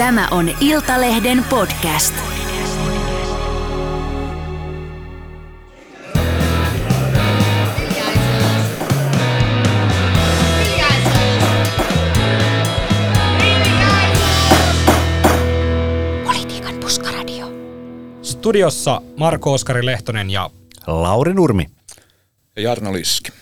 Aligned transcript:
Tämä 0.00 0.28
on 0.30 0.50
Iltalehden 0.60 1.44
podcast. 1.50 2.14
Politiikan 16.24 16.74
puskaradio. 16.80 17.46
Studiossa 18.22 19.02
Marko 19.16 19.52
Oskari 19.52 19.86
Lehtonen 19.86 20.30
ja 20.30 20.50
Lauri 20.86 21.34
Nurmi. 21.34 21.66
Ja 22.56 22.62
Jarno 22.62 22.92
Liski. 22.92 23.32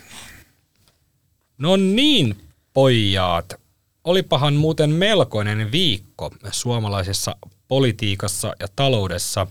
No 1.59 1.77
niin, 1.77 2.37
pojat. 2.73 3.68
Olipahan 4.09 4.55
muuten 4.55 4.91
melkoinen 4.91 5.73
viikko 5.73 6.31
suomalaisessa 6.51 7.37
politiikassa 7.69 8.53
ja 8.61 8.69
taloudessa. 8.77 9.47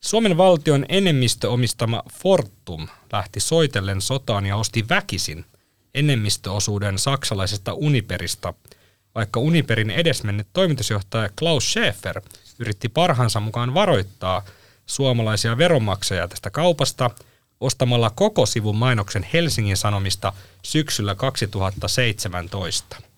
Suomen 0.00 0.36
valtion 0.36 0.86
enemmistöomistama 0.88 2.02
Fortum 2.12 2.88
lähti 3.12 3.40
soitellen 3.40 4.00
sotaan 4.00 4.46
ja 4.46 4.56
osti 4.56 4.88
väkisin 4.88 5.44
enemmistöosuuden 5.94 6.98
saksalaisesta 6.98 7.74
Uniperista, 7.74 8.54
vaikka 9.14 9.40
Uniperin 9.40 9.90
edesmennyt 9.90 10.46
toimitusjohtaja 10.52 11.30
Klaus 11.38 11.72
Schäfer 11.72 12.20
yritti 12.58 12.88
parhaansa 12.88 13.40
mukaan 13.40 13.74
varoittaa 13.74 14.42
suomalaisia 14.86 15.58
veronmaksajia 15.58 16.28
tästä 16.28 16.50
kaupasta 16.50 17.10
ostamalla 17.60 18.10
koko 18.10 18.46
sivun 18.46 18.76
mainoksen 18.76 19.26
Helsingin 19.32 19.76
Sanomista 19.76 20.32
syksyllä 20.62 21.14
2017. 21.14 23.09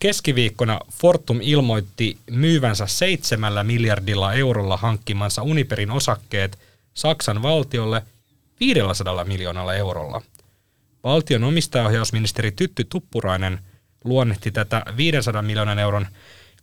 Keskiviikkona 0.00 0.80
Fortum 0.92 1.38
ilmoitti 1.42 2.18
myyvänsä 2.30 2.86
seitsemällä 2.86 3.64
miljardilla 3.64 4.32
eurolla 4.32 4.76
hankkimansa 4.76 5.42
Uniperin 5.42 5.90
osakkeet 5.90 6.58
Saksan 6.94 7.42
valtiolle 7.42 8.02
500 8.60 9.24
miljoonalla 9.24 9.74
eurolla. 9.74 10.22
Valtion 11.04 11.44
omistajaohjausministeri 11.44 12.52
Tytty 12.52 12.84
Tuppurainen 12.84 13.58
luonnehti 14.04 14.50
tätä 14.50 14.82
500 14.96 15.42
miljoonan 15.42 15.78
euron 15.78 16.06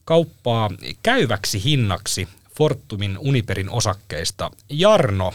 kauppaa 0.06 0.70
käyväksi 1.04 1.64
hinnaksi 1.64 2.28
Fortumin 2.58 3.18
Uniperin 3.20 3.70
osakkeista. 3.70 4.52
Jarno, 4.70 5.34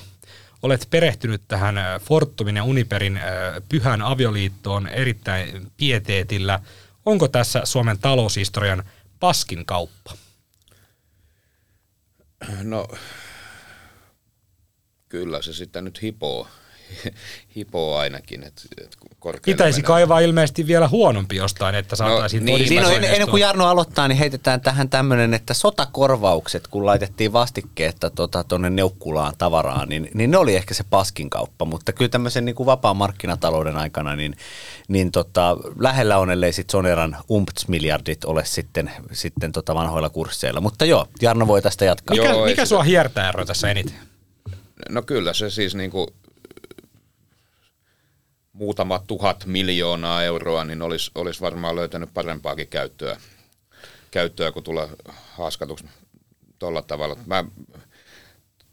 olet 0.62 0.86
perehtynyt 0.90 1.42
tähän 1.48 1.74
Fortumin 2.00 2.56
ja 2.56 2.64
Uniperin 2.64 3.20
pyhän 3.68 4.02
avioliittoon 4.02 4.88
erittäin 4.88 5.72
pieteetillä– 5.76 6.60
onko 7.06 7.28
tässä 7.28 7.60
Suomen 7.64 7.98
taloushistorian 7.98 8.84
paskin 9.20 9.66
kauppa? 9.66 10.16
No, 12.62 12.88
kyllä 15.08 15.42
se 15.42 15.52
sitten 15.52 15.84
nyt 15.84 16.02
hipoo, 16.02 16.48
hipoo 17.56 17.96
ainakin. 17.96 18.42
Et, 18.42 18.62
et 18.82 18.96
Pitäisi 19.44 19.78
menee. 19.78 19.86
kaivaa 19.86 20.20
ilmeisesti 20.20 20.66
vielä 20.66 20.88
huonompi 20.88 21.36
jostain, 21.36 21.74
että 21.74 21.92
no, 21.92 21.96
saataisiin 21.96 22.46
no, 22.46 22.56
niin, 22.56 22.68
Siinä 22.68 22.88
on, 22.88 23.04
ennen 23.04 23.28
kuin 23.28 23.40
Jarno 23.40 23.66
aloittaa, 23.66 24.08
niin 24.08 24.18
heitetään 24.18 24.60
tähän 24.60 24.88
tämmöinen, 24.88 25.34
että 25.34 25.54
sotakorvaukset, 25.54 26.68
kun 26.68 26.86
laitettiin 26.86 27.32
vastikkeetta 27.32 28.10
tuonne 28.10 28.30
tota, 28.30 28.58
Neukkulaan 28.58 29.34
tavaraan, 29.38 29.88
niin, 29.88 30.10
niin 30.14 30.30
ne 30.30 30.36
oli 30.38 30.56
ehkä 30.56 30.74
se 30.74 30.84
paskin 30.90 31.30
kauppa, 31.30 31.64
mutta 31.64 31.92
kyllä 31.92 32.08
tämmöisen 32.08 32.44
niin 32.44 32.54
kuin 32.54 32.66
vapaan 32.66 32.96
markkinatalouden 32.96 33.76
aikana, 33.76 34.16
niin, 34.16 34.36
niin 34.88 35.10
tota, 35.10 35.56
lähellä 35.78 36.18
on, 36.18 36.30
ellei 36.30 36.52
sitten 36.52 36.72
Soneran 36.72 37.16
umpts-miljardit 37.30 38.24
ole 38.26 38.44
sitten, 38.44 38.90
sitten 39.12 39.52
tota 39.52 39.74
vanhoilla 39.74 40.10
kursseilla. 40.10 40.60
Mutta 40.60 40.84
joo, 40.84 41.06
Jarno 41.20 41.46
voi 41.46 41.62
tästä 41.62 41.84
jatkaa. 41.84 42.16
Mikä, 42.16 42.28
joo, 42.28 42.44
mikä 42.44 42.64
sua 42.64 42.82
hiertää 42.82 43.28
ero 43.28 43.44
tässä 43.44 43.70
eniten? 43.70 43.94
No 44.88 45.02
kyllä 45.02 45.32
se 45.32 45.50
siis 45.50 45.74
niin 45.74 45.90
kuin 45.90 46.08
muutama 48.62 49.02
tuhat 49.06 49.46
miljoonaa 49.46 50.22
euroa, 50.22 50.64
niin 50.64 50.82
olisi, 50.82 51.10
olisi 51.14 51.40
varmaan 51.40 51.76
löytänyt 51.76 52.10
parempaakin 52.14 52.68
käyttöä, 52.68 53.20
käyttöä 54.10 54.52
kun 54.52 54.62
tulla 54.62 54.88
haaskatuksi 55.08 55.84
tuolla 56.58 56.82
tavalla. 56.82 57.16
Mä 57.26 57.44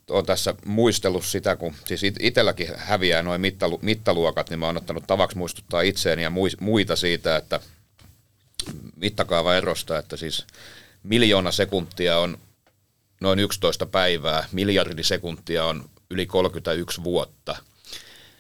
olen 0.10 0.26
tässä 0.26 0.56
muistellut 0.66 1.26
sitä, 1.26 1.56
kun 1.56 1.74
siis 1.86 2.02
itselläkin 2.20 2.68
häviää 2.76 3.22
noin 3.22 3.42
mittalu, 3.42 3.80
mittaluokat, 3.82 4.50
niin 4.50 4.60
mä 4.60 4.66
oon 4.66 4.78
ottanut 4.78 5.08
tavaksi 5.08 5.38
muistuttaa 5.38 5.82
itseäni 5.82 6.24
ja 6.24 6.32
muita 6.60 6.96
siitä, 6.96 7.36
että 7.36 7.60
mittakaava 8.96 9.56
erosta, 9.56 9.98
että 9.98 10.18
siis 10.18 10.48
miljoona 11.04 11.52
sekuntia 11.52 12.20
on 12.20 12.38
noin 13.22 13.40
11 13.40 13.86
päivää, 13.86 14.48
miljardi 14.52 15.04
sekuntia 15.04 15.66
on 15.66 15.90
yli 16.10 16.26
31 16.26 17.04
vuotta– 17.04 17.56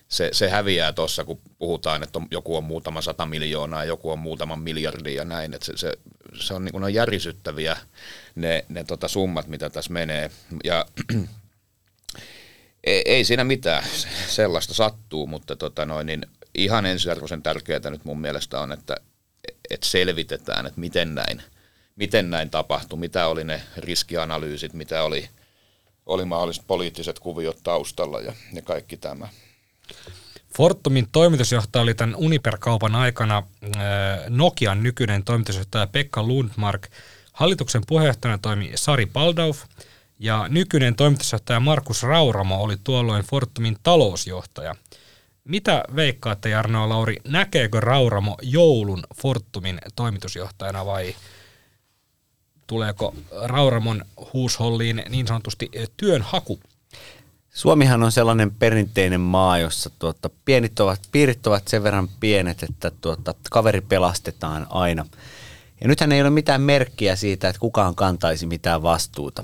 se, 0.09 0.29
se 0.31 0.49
häviää 0.49 0.93
tuossa, 0.93 1.23
kun 1.23 1.41
puhutaan, 1.57 2.03
että 2.03 2.19
on, 2.19 2.27
joku 2.31 2.55
on 2.55 2.63
muutama 2.63 3.01
sata 3.01 3.25
miljoonaa, 3.25 3.85
joku 3.85 4.11
on 4.11 4.19
muutaman 4.19 4.59
miljardin 4.59 5.15
ja 5.15 5.25
näin. 5.25 5.53
Että 5.53 5.65
se, 5.65 5.77
se, 5.77 5.93
se 6.39 6.53
on, 6.53 6.65
niin 6.65 6.71
kuin, 6.71 6.83
on 6.83 6.93
järisyttäviä 6.93 7.77
ne, 8.35 8.65
ne 8.69 8.83
tota 8.83 9.07
summat, 9.07 9.47
mitä 9.47 9.69
tässä 9.69 9.93
menee. 9.93 10.31
Ja 10.63 10.85
ei, 12.83 13.01
ei 13.05 13.23
siinä 13.23 13.43
mitään, 13.43 13.83
sellaista 14.27 14.73
sattuu, 14.73 15.27
mutta 15.27 15.55
tota 15.55 15.85
noin, 15.85 16.07
niin 16.07 16.25
ihan 16.55 16.85
ensiarvoisen 16.85 17.43
tärkeää 17.43 17.89
nyt 17.89 18.05
mun 18.05 18.21
mielestä 18.21 18.59
on, 18.59 18.71
että, 18.71 18.97
että 19.69 19.87
selvitetään, 19.87 20.65
että 20.65 20.79
miten 20.79 21.15
näin, 21.15 21.43
miten 21.95 22.29
näin 22.29 22.49
tapahtui, 22.49 22.99
mitä 22.99 23.27
oli 23.27 23.43
ne 23.43 23.61
riskianalyysit, 23.77 24.73
mitä 24.73 25.03
oli, 25.03 25.29
oli 26.05 26.25
mahdolliset 26.25 26.63
poliittiset 26.67 27.19
kuviot 27.19 27.57
taustalla 27.63 28.21
ja, 28.21 28.33
ja 28.53 28.61
kaikki 28.61 28.97
tämä. 28.97 29.27
Fortumin 30.57 31.07
toimitusjohtaja 31.11 31.83
oli 31.83 31.93
tämän 31.93 32.15
Uniper-kaupan 32.15 32.95
aikana 32.95 33.37
äh, 33.37 33.71
Nokian 34.29 34.83
nykyinen 34.83 35.23
toimitusjohtaja 35.23 35.87
Pekka 35.87 36.23
Lundmark. 36.23 36.87
Hallituksen 37.33 37.81
puheenjohtajana 37.87 38.37
toimi 38.37 38.71
Sari 38.75 39.05
Paldauf 39.05 39.63
ja 40.19 40.45
nykyinen 40.49 40.95
toimitusjohtaja 40.95 41.59
Markus 41.59 42.03
Rauramo 42.03 42.63
oli 42.63 42.77
tuolloin 42.83 43.23
Fortumin 43.23 43.77
talousjohtaja. 43.83 44.75
Mitä 45.43 45.83
veikkaatte 45.95 46.49
Jarno 46.49 46.89
Lauri, 46.89 47.17
näkeekö 47.27 47.79
Rauramo 47.79 48.37
joulun 48.41 49.03
Fortumin 49.21 49.79
toimitusjohtajana 49.95 50.85
vai 50.85 51.15
tuleeko 52.67 53.15
Rauramon 53.41 54.05
huusholliin 54.33 55.03
niin 55.09 55.27
sanotusti 55.27 55.69
työnhaku 55.97 56.59
Suomihan 57.53 58.03
on 58.03 58.11
sellainen 58.11 58.51
perinteinen 58.51 59.21
maa, 59.21 59.57
jossa 59.57 59.89
tuota, 59.99 60.29
pienit 60.45 60.79
ovat, 60.79 60.99
piirit 61.11 61.47
ovat 61.47 61.67
sen 61.67 61.83
verran 61.83 62.07
pienet, 62.19 62.63
että 62.63 62.91
tuota, 63.01 63.35
kaveri 63.51 63.81
pelastetaan 63.81 64.67
aina. 64.69 65.05
Ja 65.81 65.87
nythän 65.87 66.11
ei 66.11 66.21
ole 66.21 66.29
mitään 66.29 66.61
merkkiä 66.61 67.15
siitä, 67.15 67.49
että 67.49 67.59
kukaan 67.59 67.95
kantaisi 67.95 68.45
mitään 68.45 68.83
vastuuta. 68.83 69.43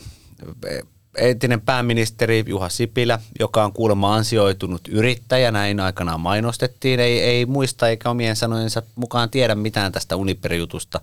Entinen 1.17 1.61
pääministeri 1.61 2.43
Juha 2.47 2.69
Sipilä, 2.69 3.19
joka 3.39 3.65
on 3.65 3.73
kuulemma 3.73 4.15
ansioitunut 4.15 4.87
yrittäjä, 4.87 5.51
näin 5.51 5.79
aikanaan 5.79 6.19
mainostettiin, 6.19 6.99
ei, 6.99 7.19
ei 7.19 7.45
muista 7.45 7.89
eikä 7.89 8.09
omien 8.09 8.35
sanojensa 8.35 8.83
mukaan 8.95 9.29
tiedä 9.29 9.55
mitään 9.55 9.91
tästä 9.91 10.15
Uniper-jutusta. 10.15 11.01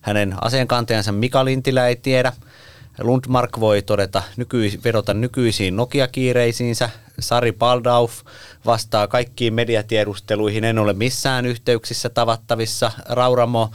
Hänen 0.00 0.34
aseenkantajansa 0.40 1.12
Mika 1.12 1.44
Lintilä 1.44 1.88
ei 1.88 1.96
tiedä– 1.96 2.32
Lundmark 2.98 3.60
voi 3.60 3.82
todeta, 3.82 4.22
nykyis, 4.36 4.84
vedota 4.84 5.14
nykyisiin 5.14 5.76
Nokia-kiireisiinsä. 5.76 6.90
Sari 7.20 7.52
Paldauf 7.52 8.12
vastaa 8.66 9.06
kaikkiin 9.06 9.54
mediatiedusteluihin. 9.54 10.64
En 10.64 10.78
ole 10.78 10.92
missään 10.92 11.46
yhteyksissä 11.46 12.08
tavattavissa. 12.08 12.92
Rauramo 13.08 13.70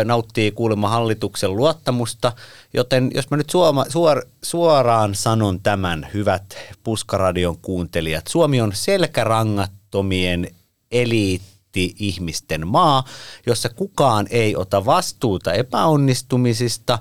ö, 0.00 0.04
nauttii 0.04 0.50
kuulemma 0.50 0.88
hallituksen 0.88 1.56
luottamusta. 1.56 2.32
Joten 2.74 3.10
jos 3.14 3.30
mä 3.30 3.36
nyt 3.36 3.50
suoma, 3.50 3.84
suor, 3.88 4.22
suoraan 4.42 5.14
sanon 5.14 5.60
tämän, 5.60 6.08
hyvät 6.14 6.56
Puskaradion 6.84 7.58
kuuntelijat. 7.58 8.26
Suomi 8.26 8.60
on 8.60 8.72
selkärangattomien 8.74 10.48
eliitti 10.90 11.94
ihmisten 11.98 12.66
maa, 12.66 13.04
jossa 13.46 13.68
kukaan 13.68 14.26
ei 14.30 14.56
ota 14.56 14.84
vastuuta 14.84 15.52
epäonnistumisista 15.52 16.98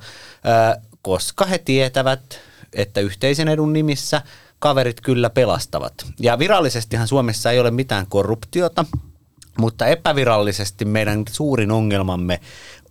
koska 1.06 1.46
he 1.46 1.57
tietävät, 1.57 2.40
että 2.74 3.02
yhteisen 3.02 3.48
edun 3.48 3.74
nimissä 3.74 4.22
kaverit 4.60 5.02
kyllä 5.02 5.30
pelastavat. 5.30 5.94
Ja 6.19 6.40
virallisestihan 6.40 7.07
Suomessa 7.07 7.52
ei 7.52 7.60
ole 7.60 7.72
mitään 7.72 8.07
korruptiota, 8.07 8.86
mutta 9.57 9.88
epävirallisesti 9.88 10.86
meidän 10.86 11.24
suurin 11.31 11.72
ongelmamme 11.72 12.40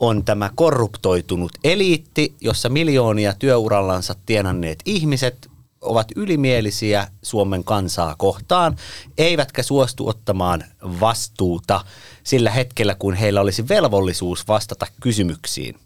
on 0.00 0.24
tämä 0.24 0.50
korruptoitunut 0.54 1.52
eliitti, 1.64 2.34
jossa 2.40 2.68
miljoonia 2.68 3.34
työurallansa 3.38 4.14
tienanneet 4.26 4.78
ihmiset 4.84 5.50
ovat 5.80 6.08
ylimielisiä 6.16 7.08
Suomen 7.22 7.64
kansaa 7.64 8.14
kohtaan, 8.18 8.76
eivätkä 9.18 9.62
suostu 9.62 10.08
ottamaan 10.08 10.64
vastuuta 11.00 11.84
sillä 12.24 12.50
hetkellä, 12.50 12.94
kun 12.94 13.14
heillä 13.14 13.40
olisi 13.40 13.68
velvollisuus 13.68 14.48
vastata 14.48 14.86
kysymyksiin. 15.00 15.78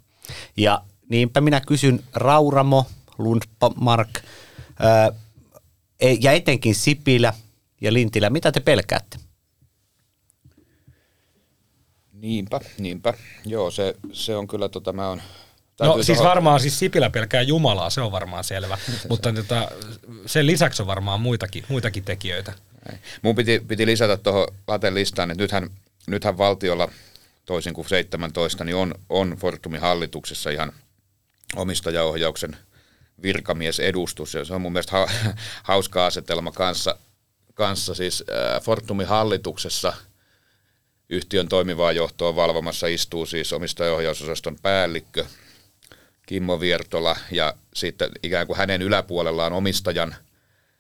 Ja 0.56 0.82
niinpä 1.08 1.40
minä 1.40 1.60
kysyn 1.60 2.04
Rauramo, 2.14 2.86
Lundmark 3.18 4.08
ää, 4.78 5.12
e- 6.00 6.16
ja 6.20 6.32
etenkin 6.32 6.74
Sipilä 6.74 7.34
ja 7.80 7.92
Lintilä, 7.92 8.30
mitä 8.30 8.52
te 8.52 8.60
pelkäätte? 8.60 9.18
Niinpä, 12.12 12.60
niinpä. 12.78 13.14
Joo, 13.46 13.70
se, 13.70 13.94
se 14.12 14.36
on 14.36 14.48
kyllä, 14.48 14.68
tota, 14.68 14.92
mä 14.92 15.08
on... 15.08 15.22
No 15.80 16.02
siis 16.02 16.18
varmaan 16.18 16.60
siis 16.60 16.78
Sipilä 16.78 17.10
pelkää 17.10 17.42
Jumalaa, 17.42 17.90
se 17.90 18.00
on 18.00 18.12
varmaan 18.12 18.44
selvä, 18.44 18.78
mutta 19.10 19.32
tota, 19.32 19.68
sen 20.26 20.46
lisäksi 20.46 20.82
on 20.82 20.86
varmaan 20.86 21.20
muitakin, 21.20 21.64
muitakin 21.68 22.04
tekijöitä. 22.04 22.52
Mun 23.22 23.34
piti, 23.34 23.64
piti 23.68 23.86
lisätä 23.86 24.16
tuohon 24.16 24.48
Laten 24.66 24.94
listaan, 24.94 25.30
että 25.30 25.42
nythän, 25.42 25.70
nythän 26.06 26.38
valtiolla 26.38 26.88
toisin 27.46 27.74
kuin 27.74 27.88
17, 27.88 28.64
niin 28.64 28.76
on, 28.76 28.94
on 29.08 29.36
Fortumin 29.40 29.80
hallituksessa 29.80 30.50
ihan 30.50 30.72
omistajaohjauksen 31.56 32.56
virkamiesedustus. 33.22 34.34
Ja 34.34 34.44
se 34.44 34.54
on 34.54 34.60
mun 34.60 34.72
mielestä 34.72 34.96
ha, 34.96 35.08
hauska 35.62 36.06
asetelma 36.06 36.52
kanssa, 36.52 36.98
kanssa 37.54 37.94
siis 37.94 38.24
äh, 38.30 38.62
Fortumin 38.62 39.06
hallituksessa 39.06 39.92
yhtiön 41.08 41.48
toimivaa 41.48 41.92
johtoa 41.92 42.36
valvomassa 42.36 42.86
istuu 42.86 43.26
siis 43.26 43.52
omistajaohjausosaston 43.52 44.56
päällikkö 44.62 45.24
Kimmo 46.26 46.60
Viertola 46.60 47.16
ja 47.30 47.54
sitten 47.74 48.10
ikään 48.22 48.46
kuin 48.46 48.56
hänen 48.56 48.82
yläpuolellaan 48.82 49.52
omistajan– 49.52 50.14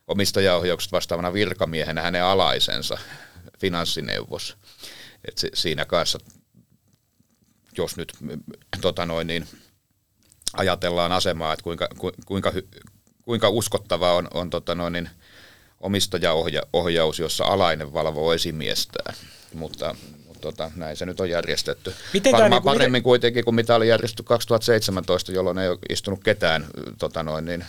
omistajaohjauksesta 0.08 0.96
vastaavana 0.96 1.32
virkamiehenä 1.32 2.02
hänen 2.02 2.24
alaisensa 2.24 2.98
finanssineuvos. 3.58 4.56
Et 5.24 5.38
siinä 5.54 5.84
kanssa, 5.84 6.18
jos 7.78 7.96
nyt 7.96 8.12
tota 8.80 9.06
noin, 9.06 9.26
niin 9.26 9.48
ajatellaan 10.56 11.12
asemaa, 11.12 11.52
että 11.52 11.62
kuinka, 11.62 11.88
kuinka, 12.26 12.52
kuinka 13.24 13.48
uskottava 13.48 14.14
on, 14.14 14.28
on 14.34 14.50
tota 14.50 14.74
noin, 14.74 14.92
niin 14.92 15.10
omistajaohjaus, 15.80 17.18
jossa 17.18 17.44
alainen 17.44 17.92
valvoo 17.92 18.32
esimiestään. 18.32 19.14
Mutta, 19.54 19.96
mutta 20.26 20.40
tota, 20.40 20.70
näin 20.76 20.96
se 20.96 21.06
nyt 21.06 21.20
on 21.20 21.30
järjestetty. 21.30 21.94
Miten 22.12 22.32
Varmaan 22.32 22.50
niin, 22.50 22.62
paremmin 22.62 22.92
miten... 22.92 23.02
kuitenkin 23.02 23.44
kuin 23.44 23.54
mitä 23.54 23.74
oli 23.74 23.88
järjestetty 23.88 24.22
2017, 24.22 25.32
jolloin 25.32 25.58
ei 25.58 25.68
ole 25.68 25.78
istunut 25.88 26.24
ketään 26.24 26.66
tota 26.98 27.22
noin, 27.22 27.44
niin, 27.44 27.64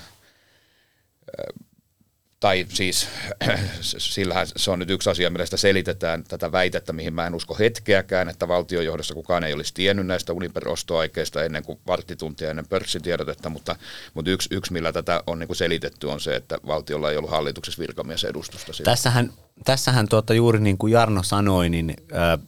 tai 2.39 2.65
siis 2.69 3.07
sillähän 3.81 4.47
se 4.55 4.71
on 4.71 4.79
nyt 4.79 4.89
yksi 4.89 5.09
asia, 5.09 5.29
millä 5.29 5.45
sitä 5.45 5.57
selitetään 5.57 6.23
tätä 6.23 6.51
väitettä, 6.51 6.93
mihin 6.93 7.13
mä 7.13 7.27
en 7.27 7.35
usko 7.35 7.55
hetkeäkään, 7.59 8.29
että 8.29 8.47
valtiojohdossa 8.47 9.13
kukaan 9.13 9.43
ei 9.43 9.53
olisi 9.53 9.73
tiennyt 9.73 10.07
näistä 10.07 10.33
Uniper-ostoaikeista 10.33 11.43
ennen 11.43 11.63
kuin 11.63 11.79
varttituntia 11.87 12.49
ennen 12.49 12.67
pörssitiedotetta, 12.67 13.49
mutta, 13.49 13.75
mutta 14.13 14.31
yksi, 14.31 14.49
yksi, 14.51 14.73
millä 14.73 14.91
tätä 14.91 15.23
on 15.27 15.39
niin 15.39 15.47
kuin 15.47 15.57
selitetty, 15.57 16.07
on 16.07 16.19
se, 16.19 16.35
että 16.35 16.57
valtiolla 16.67 17.11
ei 17.11 17.17
ollut 17.17 17.31
hallituksessa 17.31 17.79
virkamiesedustusta. 17.79 18.73
Siitä. 18.73 18.91
Tässähän, 18.91 19.33
tässähän 19.65 20.09
tuota, 20.09 20.33
juuri 20.33 20.59
niin 20.59 20.77
kuin 20.77 20.93
Jarno 20.93 21.23
sanoi, 21.23 21.69
niin 21.69 21.93
äh, 22.15 22.39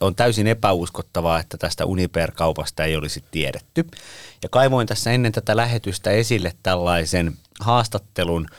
on 0.00 0.14
täysin 0.14 0.46
epäuskottavaa, 0.46 1.40
että 1.40 1.56
tästä 1.58 1.84
Uniper-kaupasta 1.84 2.84
ei 2.84 2.96
olisi 2.96 3.24
tiedetty. 3.30 3.86
Ja 4.42 4.48
kaivoin 4.48 4.86
tässä 4.86 5.10
ennen 5.10 5.32
tätä 5.32 5.56
lähetystä 5.56 6.10
esille 6.10 6.52
tällaisen 6.62 7.36
haastattelun– 7.60 8.48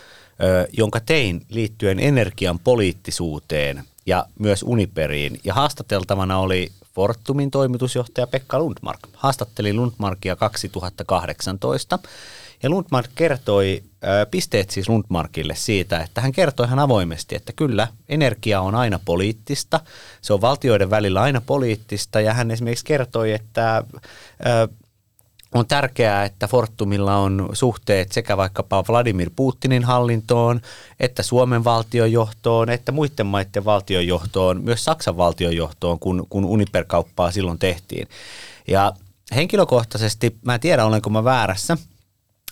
jonka 0.77 0.99
tein 0.99 1.45
liittyen 1.49 1.99
energian 1.99 2.59
poliittisuuteen 2.59 3.83
ja 4.05 4.25
myös 4.39 4.63
Uniperiin. 4.63 5.39
Ja 5.43 5.53
haastateltavana 5.53 6.39
oli 6.39 6.71
Fortumin 6.95 7.51
toimitusjohtaja 7.51 8.27
Pekka 8.27 8.59
Lundmark. 8.59 8.99
Haastatteli 9.13 9.73
Lundmarkia 9.73 10.35
2018 10.35 11.99
ja 12.63 12.69
Lundmark 12.69 13.11
kertoi 13.15 13.83
pisteet 14.31 14.69
siis 14.69 14.89
Lundmarkille 14.89 15.55
siitä, 15.55 15.99
että 15.99 16.21
hän 16.21 16.31
kertoi 16.31 16.65
ihan 16.65 16.79
avoimesti, 16.79 17.35
että 17.35 17.53
kyllä 17.55 17.87
energia 18.09 18.61
on 18.61 18.75
aina 18.75 18.99
poliittista, 19.05 19.79
se 20.21 20.33
on 20.33 20.41
valtioiden 20.41 20.89
välillä 20.89 21.21
aina 21.21 21.41
poliittista 21.41 22.21
ja 22.21 22.33
hän 22.33 22.51
esimerkiksi 22.51 22.85
kertoi, 22.85 23.31
että 23.31 23.83
on 25.53 25.67
tärkeää, 25.67 26.25
että 26.25 26.47
Fortumilla 26.47 27.15
on 27.15 27.50
suhteet 27.53 28.11
sekä 28.11 28.38
vaikkapa 28.38 28.83
Vladimir 28.89 29.29
Putinin 29.35 29.83
hallintoon, 29.83 30.61
että 31.00 31.23
Suomen 31.23 31.63
valtiojohtoon, 31.63 32.69
että 32.69 32.91
muiden 32.91 33.25
maiden 33.25 33.65
valtiojohtoon, 33.65 34.63
myös 34.63 34.85
Saksan 34.85 35.17
valtiojohtoon, 35.17 36.00
kun, 36.00 36.27
kun 36.29 36.45
Uniper-kauppaa 36.45 37.31
silloin 37.31 37.59
tehtiin. 37.59 38.07
Ja 38.67 38.94
henkilökohtaisesti, 39.35 40.38
mä 40.45 40.53
en 40.53 40.59
tiedä 40.59 40.85
olenko 40.85 41.09
mä 41.09 41.23
väärässä, 41.23 41.77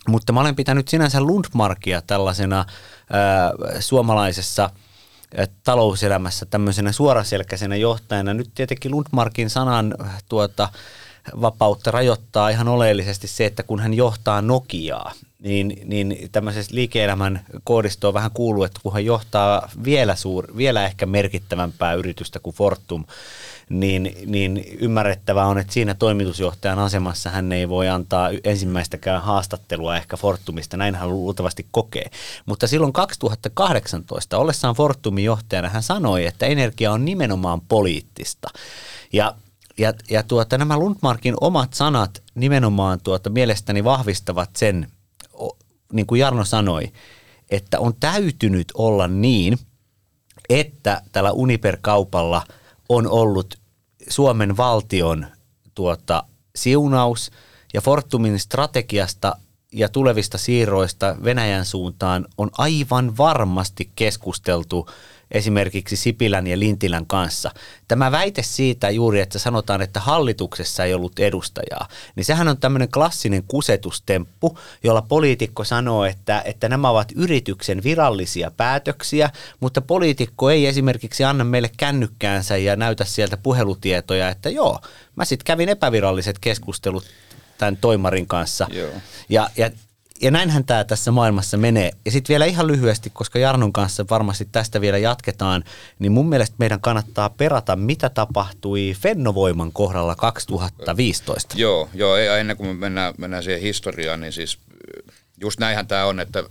mutta 0.07 0.33
mä 0.33 0.41
olen 0.41 0.55
pitänyt 0.55 0.87
sinänsä 0.87 1.21
Lundmarkia 1.21 2.01
tällaisena 2.01 2.65
ää, 3.13 3.51
suomalaisessa 3.79 4.69
talouselämässä 5.63 6.45
tämmöisenä 6.45 6.91
suoraselkäisenä 6.91 7.75
johtajana. 7.75 8.33
Nyt 8.33 8.51
tietenkin 8.55 8.91
Lundmarkin 8.91 9.49
sanan 9.49 9.95
tuota, 10.29 10.69
vapautta 11.41 11.91
rajoittaa 11.91 12.49
ihan 12.49 12.67
oleellisesti 12.67 13.27
se, 13.27 13.45
että 13.45 13.63
kun 13.63 13.79
hän 13.79 13.93
johtaa 13.93 14.41
Nokiaa, 14.41 15.13
niin, 15.39 15.81
niin 15.85 16.29
tämmöisessä 16.31 16.75
liike-elämän 16.75 17.45
koodistoon 17.63 18.13
vähän 18.13 18.31
kuuluu, 18.31 18.63
että 18.63 18.79
kun 18.83 18.93
hän 18.93 19.05
johtaa 19.05 19.69
vielä, 19.83 20.15
suur, 20.15 20.57
vielä 20.57 20.85
ehkä 20.85 21.05
merkittävämpää 21.05 21.93
yritystä 21.93 22.39
kuin 22.39 22.55
Fortum, 22.55 23.05
niin, 23.69 24.15
niin 24.25 24.65
ymmärrettävää 24.79 25.45
on, 25.45 25.57
että 25.57 25.73
siinä 25.73 25.93
toimitusjohtajan 25.93 26.79
asemassa 26.79 27.29
hän 27.29 27.51
ei 27.51 27.69
voi 27.69 27.89
antaa 27.89 28.29
ensimmäistäkään 28.43 29.21
haastattelua 29.21 29.97
ehkä 29.97 30.17
Fortumista, 30.17 30.77
näin 30.77 30.95
hän 30.95 31.09
luultavasti 31.09 31.65
kokee. 31.71 32.05
Mutta 32.45 32.67
silloin 32.67 32.93
2018 32.93 34.37
ollessaan 34.37 34.75
Fortumin 34.75 35.23
johtajana 35.23 35.69
hän 35.69 35.83
sanoi, 35.83 36.25
että 36.25 36.45
energia 36.45 36.91
on 36.91 37.05
nimenomaan 37.05 37.61
poliittista. 37.61 38.47
Ja 39.13 39.35
ja, 39.77 39.93
ja 40.09 40.23
tuota, 40.23 40.57
nämä 40.57 40.77
Lundmarkin 40.77 41.35
omat 41.41 41.73
sanat 41.73 42.23
nimenomaan 42.35 42.99
tuota, 43.03 43.29
mielestäni 43.29 43.83
vahvistavat 43.83 44.49
sen, 44.55 44.87
niin 45.93 46.05
kuin 46.07 46.19
Jarno 46.19 46.45
sanoi, 46.45 46.91
että 47.49 47.79
on 47.79 47.93
täytynyt 47.99 48.67
olla 48.73 49.07
niin, 49.07 49.59
että 50.49 51.01
tällä 51.11 51.31
Uniper-kaupalla 51.31 52.45
on 52.89 53.07
ollut 53.07 53.59
Suomen 54.09 54.57
valtion 54.57 55.27
tuota, 55.75 56.23
siunaus 56.55 57.31
ja 57.73 57.81
Fortumin 57.81 58.39
strategiasta 58.39 59.35
ja 59.71 59.89
tulevista 59.89 60.37
siirroista 60.37 61.15
Venäjän 61.23 61.65
suuntaan 61.65 62.25
on 62.37 62.49
aivan 62.57 63.17
varmasti 63.17 63.91
keskusteltu 63.95 64.89
esimerkiksi 65.31 65.95
Sipilän 65.95 66.47
ja 66.47 66.59
Lintilän 66.59 67.05
kanssa. 67.05 67.51
Tämä 67.87 68.11
väite 68.11 68.43
siitä 68.43 68.89
juuri, 68.89 69.19
että 69.19 69.39
sanotaan, 69.39 69.81
että 69.81 69.99
hallituksessa 69.99 70.85
ei 70.85 70.93
ollut 70.93 71.19
edustajaa, 71.19 71.87
niin 72.15 72.25
sehän 72.25 72.47
on 72.47 72.57
tämmöinen 72.57 72.91
klassinen 72.91 73.43
kusetustemppu, 73.47 74.57
jolla 74.83 75.01
poliitikko 75.01 75.63
sanoo, 75.63 76.05
että, 76.05 76.41
että 76.45 76.69
nämä 76.69 76.89
ovat 76.89 77.11
yrityksen 77.15 77.83
virallisia 77.83 78.51
päätöksiä, 78.57 79.29
mutta 79.59 79.81
poliitikko 79.81 80.49
ei 80.49 80.67
esimerkiksi 80.67 81.23
anna 81.23 81.43
meille 81.43 81.71
kännykkäänsä 81.77 82.57
ja 82.57 82.75
näytä 82.75 83.05
sieltä 83.05 83.37
puhelutietoja, 83.37 84.29
että 84.29 84.49
joo, 84.49 84.79
mä 85.15 85.25
sitten 85.25 85.45
kävin 85.45 85.69
epäviralliset 85.69 86.39
keskustelut 86.39 87.03
tämän 87.57 87.77
toimarin 87.77 88.27
kanssa. 88.27 88.67
Joo. 88.71 88.89
Ja, 89.29 89.49
ja 89.57 89.69
ja 90.21 90.31
näinhän 90.31 90.65
tämä 90.65 90.83
tässä 90.83 91.11
maailmassa 91.11 91.57
menee. 91.57 91.91
Ja 92.05 92.11
sitten 92.11 92.33
vielä 92.33 92.45
ihan 92.45 92.67
lyhyesti, 92.67 93.09
koska 93.09 93.39
Jarnon 93.39 93.73
kanssa 93.73 94.05
varmasti 94.09 94.47
tästä 94.51 94.81
vielä 94.81 94.97
jatketaan, 94.97 95.63
niin 95.99 96.11
mun 96.11 96.29
mielestä 96.29 96.55
meidän 96.59 96.81
kannattaa 96.81 97.29
perata, 97.29 97.75
mitä 97.75 98.09
tapahtui 98.09 98.95
Fennovoiman 98.99 99.71
kohdalla 99.71 100.15
2015. 100.15 101.55
Joo, 101.57 101.89
joo 101.93 102.15
ennen 102.15 102.57
kuin 102.57 102.67
me 102.67 102.73
mennään, 102.73 103.13
mennään 103.17 103.43
siihen 103.43 103.61
historiaan, 103.61 104.21
niin 104.21 104.33
siis 104.33 104.57
just 105.41 105.59
näinhän 105.59 105.87
tämä 105.87 106.05
on, 106.05 106.19
että 106.19 106.43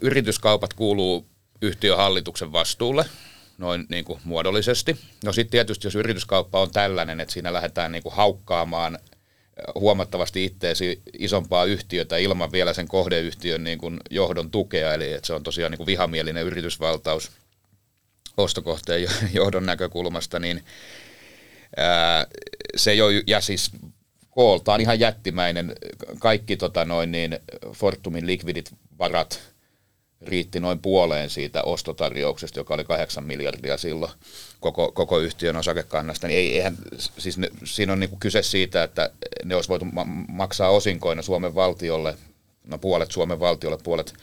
yrityskaupat 0.00 0.74
kuuluu 0.74 1.26
yhtiön 1.62 1.96
hallituksen 1.96 2.52
vastuulle, 2.52 3.04
noin 3.58 3.86
niin 3.88 4.04
kuin 4.04 4.20
muodollisesti. 4.24 4.96
No 5.24 5.32
sitten 5.32 5.50
tietysti, 5.50 5.86
jos 5.86 5.94
yrityskauppa 5.94 6.60
on 6.60 6.70
tällainen, 6.70 7.20
että 7.20 7.32
siinä 7.32 7.52
lähdetään 7.52 7.92
niin 7.92 8.02
kuin 8.02 8.14
haukkaamaan– 8.14 8.98
huomattavasti 9.74 10.44
itteesi 10.44 11.02
isompaa 11.18 11.64
yhtiötä 11.64 12.16
ilman 12.16 12.52
vielä 12.52 12.74
sen 12.74 12.88
kohdeyhtiön 12.88 13.64
niin 13.64 13.78
kuin 13.78 14.00
johdon 14.10 14.50
tukea, 14.50 14.94
eli 14.94 15.12
että 15.12 15.26
se 15.26 15.32
on 15.32 15.42
tosiaan 15.42 15.70
niin 15.70 15.76
kuin 15.76 15.86
vihamielinen 15.86 16.46
yritysvaltaus 16.46 17.30
ostokohteen 18.36 19.08
johdon 19.32 19.66
näkökulmasta, 19.66 20.38
niin 20.38 20.64
ää, 21.76 22.26
se 22.76 22.94
jo, 22.94 23.06
ja 23.26 23.40
siis 23.40 23.70
kooltaan 24.30 24.80
ihan 24.80 25.00
jättimäinen, 25.00 25.72
kaikki 26.18 26.56
tota 26.56 26.84
noin, 26.84 27.12
niin 27.12 27.38
Fortumin 27.72 28.26
likvidit 28.26 28.74
varat 28.98 29.55
riitti 30.22 30.60
noin 30.60 30.78
puoleen 30.78 31.30
siitä 31.30 31.62
ostotarjouksesta, 31.62 32.60
joka 32.60 32.74
oli 32.74 32.84
8 32.84 33.24
miljardia 33.24 33.76
silloin 33.76 34.12
koko, 34.60 34.92
koko 34.92 35.18
yhtiön 35.18 35.56
osakekannasta, 35.56 36.26
niin 36.26 36.38
ei, 36.38 36.56
eihän, 36.56 36.76
siis 37.18 37.38
ne, 37.38 37.50
siinä 37.64 37.92
on 37.92 38.00
niin 38.00 38.20
kyse 38.20 38.42
siitä, 38.42 38.82
että 38.82 39.10
ne 39.44 39.54
olisi 39.54 39.68
voitu 39.68 39.84
ma- 39.84 40.06
maksaa 40.28 40.70
osinkoina 40.70 41.22
Suomen 41.22 41.54
valtiolle, 41.54 42.16
no 42.64 42.78
puolet 42.78 43.10
Suomen 43.10 43.40
valtiolle, 43.40 43.78
puolet, 43.82 44.14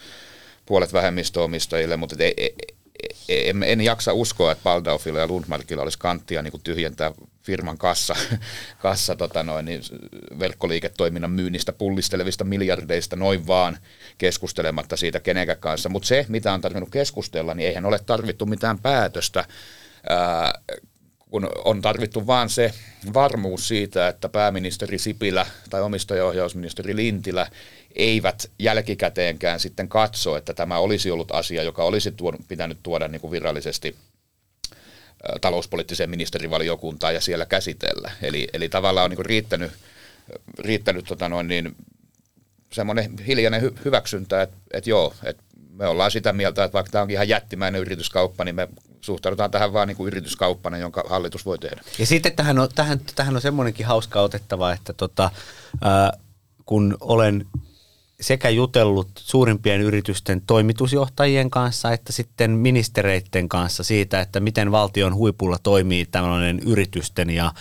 puolet 0.66 0.92
vähemmistöomistajille, 0.92 1.96
mutta 1.96 2.16
ei, 2.18 2.34
ei, 3.28 3.48
en, 3.48 3.62
en 3.62 3.80
jaksa 3.80 4.12
uskoa, 4.12 4.52
että 4.52 4.62
Baldaufilla 4.62 5.20
ja 5.20 5.26
Lundmarkilla 5.26 5.82
olisi 5.82 5.98
kanttia 5.98 6.42
niin 6.42 6.50
kuin 6.50 6.62
tyhjentää 6.62 7.12
firman 7.44 7.78
kassa, 7.78 8.16
kassa 8.82 9.16
tota 9.16 9.42
noin, 9.42 9.64
niin 9.64 9.82
verkkoliiketoiminnan 10.38 11.30
myynnistä 11.30 11.72
pullistelevista 11.72 12.44
miljardeista 12.44 13.16
noin 13.16 13.46
vaan 13.46 13.78
keskustelematta 14.18 14.96
siitä 14.96 15.20
kenenkään 15.20 15.58
kanssa. 15.58 15.88
Mutta 15.88 16.06
se, 16.06 16.26
mitä 16.28 16.52
on 16.52 16.60
tarvinnut 16.60 16.90
keskustella, 16.90 17.54
niin 17.54 17.68
eihän 17.68 17.86
ole 17.86 17.98
tarvittu 17.98 18.46
mitään 18.46 18.78
päätöstä, 18.78 19.44
ää, 20.08 20.52
kun 21.30 21.48
on 21.64 21.82
tarvittu 21.82 22.26
vain 22.26 22.48
se 22.48 22.72
varmuus 23.14 23.68
siitä, 23.68 24.08
että 24.08 24.28
pääministeri 24.28 24.98
Sipilä 24.98 25.46
tai 25.70 25.82
omistajaohjausministeri 25.82 26.96
Lintilä 26.96 27.46
eivät 27.94 28.50
jälkikäteenkään 28.58 29.60
sitten 29.60 29.88
katso, 29.88 30.36
että 30.36 30.54
tämä 30.54 30.78
olisi 30.78 31.10
ollut 31.10 31.32
asia, 31.32 31.62
joka 31.62 31.84
olisi 31.84 32.12
tuon, 32.12 32.38
pitänyt 32.48 32.78
tuoda 32.82 33.08
niin 33.08 33.20
kuin 33.20 33.30
virallisesti 33.30 33.96
talouspoliittiseen 35.40 36.10
ministerivaliokuntaan 36.10 37.14
ja 37.14 37.20
siellä 37.20 37.46
käsitellä. 37.46 38.10
Eli, 38.22 38.48
eli 38.52 38.68
tavallaan 38.68 39.04
on 39.04 39.10
niin 39.10 39.26
riittänyt, 39.26 39.72
riittänyt 40.58 41.04
tota 41.04 41.28
noin 41.28 41.48
niin, 41.48 41.76
semmoinen 42.72 43.18
hiljainen 43.26 43.62
hy, 43.62 43.74
hyväksyntä, 43.84 44.42
että, 44.42 44.56
että 44.72 44.90
joo, 44.90 45.14
että 45.24 45.42
me 45.70 45.86
ollaan 45.86 46.10
sitä 46.10 46.32
mieltä, 46.32 46.64
että 46.64 46.72
vaikka 46.72 46.90
tämä 46.90 47.02
onkin 47.02 47.14
ihan 47.14 47.28
jättimäinen 47.28 47.80
yrityskauppa, 47.80 48.44
niin 48.44 48.54
me 48.54 48.68
suhtaudutaan 49.00 49.50
tähän 49.50 49.72
vaan 49.72 49.88
niin 49.88 49.96
kuin 49.96 50.06
yrityskauppana, 50.06 50.78
jonka 50.78 51.04
hallitus 51.08 51.46
voi 51.46 51.58
tehdä. 51.58 51.82
Ja 51.98 52.06
sitten 52.06 52.36
tähän 52.36 52.58
on, 52.58 52.68
tähän, 52.74 53.00
tähän 53.14 53.36
on 53.36 53.42
semmoinenkin 53.42 53.86
hauska 53.86 54.20
otettava, 54.20 54.72
että 54.72 54.92
tota, 54.92 55.30
ää, 55.80 56.12
kun 56.66 56.96
olen 57.00 57.46
sekä 58.20 58.48
jutellut 58.48 59.08
suurimpien 59.16 59.80
yritysten 59.80 60.42
toimitusjohtajien 60.46 61.50
kanssa 61.50 61.92
että 61.92 62.12
sitten 62.12 62.50
ministereiden 62.50 63.48
kanssa 63.48 63.84
siitä, 63.84 64.20
että 64.20 64.40
miten 64.40 64.72
valtion 64.72 65.14
huipulla 65.14 65.56
toimii 65.62 66.06
tämmöinen 66.06 66.60
yritysten 66.66 67.30
ja, 67.30 67.52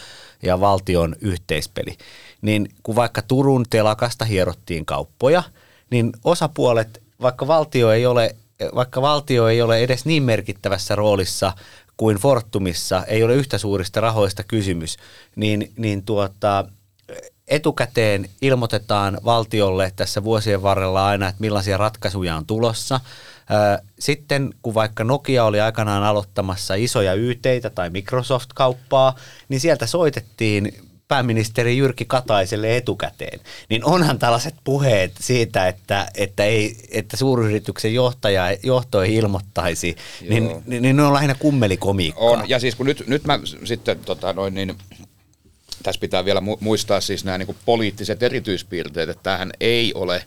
ja 0.44 0.60
valtion 0.60 1.16
yhteispeli. 1.22 1.98
Niin 2.42 2.70
kun 2.84 2.96
vaikka 2.96 3.22
Turun 3.22 3.66
telakasta 3.70 4.26
hierottiin 4.26 4.86
kauppoja, 4.86 5.44
niin 5.90 6.12
osapuolet, 6.24 7.04
vaikka 7.22 7.48
valtio 7.48 7.92
ei 7.92 8.06
ole, 8.06 8.36
vaikka 8.76 9.02
valtio 9.02 9.48
ei 9.48 9.62
ole 9.62 9.80
edes 9.80 10.06
niin 10.06 10.24
merkittävässä 10.24 10.96
roolissa 10.96 11.54
kuin 11.98 12.18
Fortumissa, 12.18 13.04
ei 13.08 13.24
ole 13.24 13.36
yhtä 13.36 13.58
suurista 13.58 14.02
rahoista 14.02 14.44
kysymys, 14.44 14.98
niin, 15.36 15.72
niin 15.78 16.04
tuota, 16.04 16.66
etukäteen 17.48 18.30
ilmoitetaan 18.42 19.18
valtiolle 19.26 19.94
tässä 19.96 20.24
vuosien 20.24 20.64
varrella 20.64 21.08
aina, 21.08 21.28
että 21.28 21.42
millaisia 21.42 21.78
ratkaisuja 21.78 22.36
on 22.36 22.46
tulossa. 22.46 23.00
Sitten 24.00 24.54
kun 24.62 24.74
vaikka 24.74 25.04
Nokia 25.04 25.46
oli 25.46 25.62
aikanaan 25.62 26.04
aloittamassa 26.04 26.76
isoja 26.76 27.14
YTitä 27.14 27.70
tai 27.70 27.90
Microsoft-kauppaa, 27.90 29.16
niin 29.50 29.60
sieltä 29.60 29.88
soitettiin 29.88 30.74
pääministeri 31.08 31.78
Jyrki 31.78 32.06
Kataiselle 32.06 32.78
etukäteen, 32.78 33.40
niin 33.70 33.86
onhan 33.86 34.20
tällaiset 34.20 34.56
puheet 34.64 35.12
siitä, 35.20 35.68
että, 35.68 36.08
että, 36.16 36.44
ei, 36.44 36.76
että 36.92 37.18
suuryrityksen 37.18 37.94
johtaja, 37.94 38.58
johto 38.64 39.04
ei 39.04 39.16
ilmoittaisi, 39.16 39.96
niin, 40.30 40.62
niin, 40.66 40.82
niin 40.82 40.96
ne 40.96 41.04
on 41.04 41.14
lähinnä 41.14 41.36
kummelikomiikkaa. 41.36 42.24
On, 42.24 42.50
ja 42.50 42.60
siis 42.60 42.76
kun 42.76 42.86
nyt, 42.86 43.04
nyt 43.08 43.24
mä 43.26 43.40
sitten 43.64 44.00
tota, 44.00 44.34
noin, 44.34 44.54
niin 44.54 44.76
tässä 45.84 46.00
pitää 46.02 46.26
vielä 46.26 46.42
muistaa 46.60 47.02
siis 47.02 47.26
nämä 47.26 47.38
niin 47.38 47.56
poliittiset 47.66 48.24
erityispiirteet, 48.24 49.10
että 49.10 49.24
tämähän 49.24 49.52
ei 49.60 49.94
ole, 49.94 50.26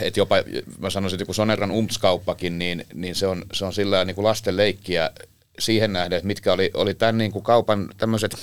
että 0.00 0.20
jopa 0.20 0.36
mä 0.78 0.90
sanoisin, 0.90 1.16
että 1.16 1.22
joku 1.22 1.34
Soneran 1.34 1.70
umtskauppakin, 1.70 2.58
niin, 2.58 2.86
niin 2.94 3.14
se 3.14 3.26
on, 3.26 3.44
se 3.52 3.64
on 3.64 3.72
sillä 3.72 4.04
niin 4.04 4.24
lasten 4.24 4.56
leikkiä 4.56 5.10
siihen 5.58 5.92
nähden, 5.92 6.16
että 6.16 6.26
mitkä 6.26 6.52
oli, 6.52 6.70
oli 6.74 6.94
tämän 6.94 7.18
niin 7.18 7.32
kuin 7.32 7.42
kaupan 7.42 7.88
tämmöiset 7.96 8.36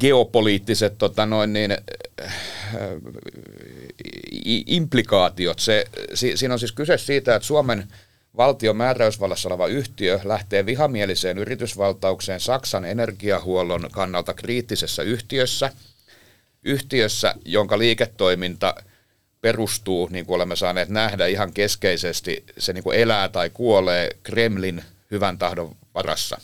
geopoliittiset 0.00 0.98
tota 0.98 1.26
noin 1.26 1.52
niin, 1.52 1.70
äh, 2.24 2.34
implikaatiot. 4.66 5.58
Se, 5.58 5.84
si, 6.14 6.36
siinä 6.36 6.54
on 6.54 6.58
siis 6.58 6.72
kyse 6.72 6.98
siitä, 6.98 7.36
että 7.36 7.46
Suomen 7.46 7.88
valtion 8.38 8.76
määräysvallassa 8.76 9.48
oleva 9.48 9.66
yhtiö 9.66 10.20
lähtee 10.24 10.66
vihamieliseen 10.66 11.38
yritysvaltaukseen 11.38 12.40
Saksan 12.40 12.84
energiahuollon 12.84 13.88
kannalta 13.92 14.34
kriittisessä 14.34 15.02
yhtiössä, 15.02 15.70
yhtiössä, 16.62 17.34
jonka 17.44 17.78
liiketoiminta 17.78 18.74
perustuu, 19.40 20.08
niin 20.12 20.26
kuin 20.26 20.36
olemme 20.36 20.56
saaneet 20.56 20.88
nähdä 20.88 21.26
ihan 21.26 21.52
keskeisesti, 21.52 22.44
se 22.58 22.72
niin 22.72 22.84
kuin 22.84 22.98
elää 22.98 23.28
tai 23.28 23.50
kuolee 23.50 24.10
Kremlin 24.22 24.82
hyvän 25.10 25.38
tahdon 25.38 25.76
varassa. 25.94 26.40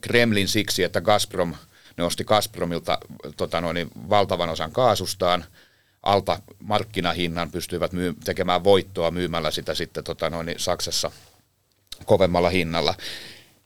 Kremlin 0.00 0.48
siksi, 0.48 0.82
että 0.82 1.00
Gazprom, 1.00 1.54
ne 1.96 2.04
osti 2.04 2.24
Gazpromilta 2.24 2.98
tota 3.36 3.60
noin, 3.60 3.90
valtavan 4.08 4.48
osan 4.48 4.72
kaasustaan– 4.72 5.44
alta 6.02 6.42
markkinahinnan 6.58 7.50
pystyivät 7.50 7.92
myy- 7.92 8.14
tekemään 8.24 8.64
voittoa 8.64 9.10
myymällä 9.10 9.50
sitä 9.50 9.74
sitten 9.74 10.04
tota 10.04 10.30
noin, 10.30 10.46
niin 10.46 10.60
Saksassa 10.60 11.10
kovemmalla 12.04 12.50
hinnalla. 12.50 12.94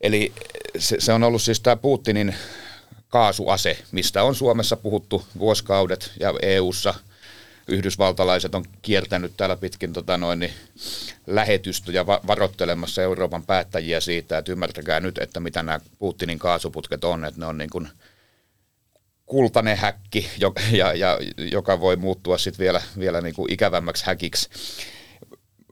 Eli 0.00 0.32
se, 0.78 0.96
se 1.00 1.12
on 1.12 1.22
ollut 1.22 1.42
siis 1.42 1.60
tämä 1.60 1.76
Putinin 1.76 2.34
kaasuase, 3.08 3.78
mistä 3.92 4.22
on 4.22 4.34
Suomessa 4.34 4.76
puhuttu 4.76 5.26
vuosikaudet 5.38 6.12
ja 6.20 6.34
EU:ssa 6.42 6.94
yhdysvaltalaiset 7.68 8.54
on 8.54 8.64
kiertänyt 8.82 9.32
täällä 9.36 9.56
pitkin 9.56 9.92
tota 9.92 10.18
noin, 10.18 10.38
niin 10.38 10.52
lähetystä 11.26 12.06
va- 12.06 12.20
varoittelemassa 12.26 13.02
Euroopan 13.02 13.42
päättäjiä 13.42 14.00
siitä, 14.00 14.38
että 14.38 14.52
ymmärtäkää 14.52 15.00
nyt, 15.00 15.18
että 15.18 15.40
mitä 15.40 15.62
nämä 15.62 15.80
Putinin 15.98 16.38
kaasuputket 16.38 17.04
on, 17.04 17.24
että 17.24 17.40
ne 17.40 17.46
on 17.46 17.58
niin 17.58 17.70
kuin– 17.70 17.88
kultainen 19.26 19.76
häkki, 19.76 20.30
joka, 20.38 20.60
ja, 20.72 20.94
ja, 20.94 21.18
joka 21.52 21.80
voi 21.80 21.96
muuttua 21.96 22.38
sitten 22.38 22.64
vielä, 22.64 22.82
vielä 22.98 23.20
niin 23.20 23.34
kuin 23.34 23.52
ikävämmäksi 23.52 24.06
häkiksi. 24.06 24.50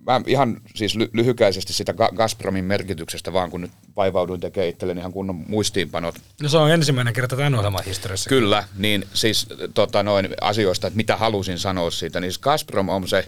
Mä 0.06 0.20
ihan 0.26 0.60
siis 0.74 0.96
ly- 0.96 1.10
lyhykäisesti 1.12 1.72
sitä 1.72 1.94
Gazpromin 2.16 2.64
merkityksestä, 2.64 3.32
vaan 3.32 3.50
kun 3.50 3.60
nyt 3.60 3.70
vaivauduin 3.96 4.40
tekemään 4.40 4.68
itselleni 4.68 5.00
ihan 5.00 5.12
kunnon 5.12 5.44
muistiinpanot. 5.48 6.14
No 6.42 6.48
se 6.48 6.56
on 6.56 6.70
ensimmäinen 6.70 7.14
kerta 7.14 7.36
tämän 7.36 7.54
ohjelman 7.54 7.84
historiassa. 7.84 8.28
Kyllä, 8.28 8.64
niin 8.76 9.04
siis 9.14 9.46
tota, 9.74 10.02
noin 10.02 10.28
asioista, 10.40 10.86
että 10.86 10.96
mitä 10.96 11.16
halusin 11.16 11.58
sanoa 11.58 11.90
siitä, 11.90 12.20
niin 12.20 12.32
siis 12.32 12.38
Gazprom 12.38 12.88
on 12.88 13.08
se 13.08 13.24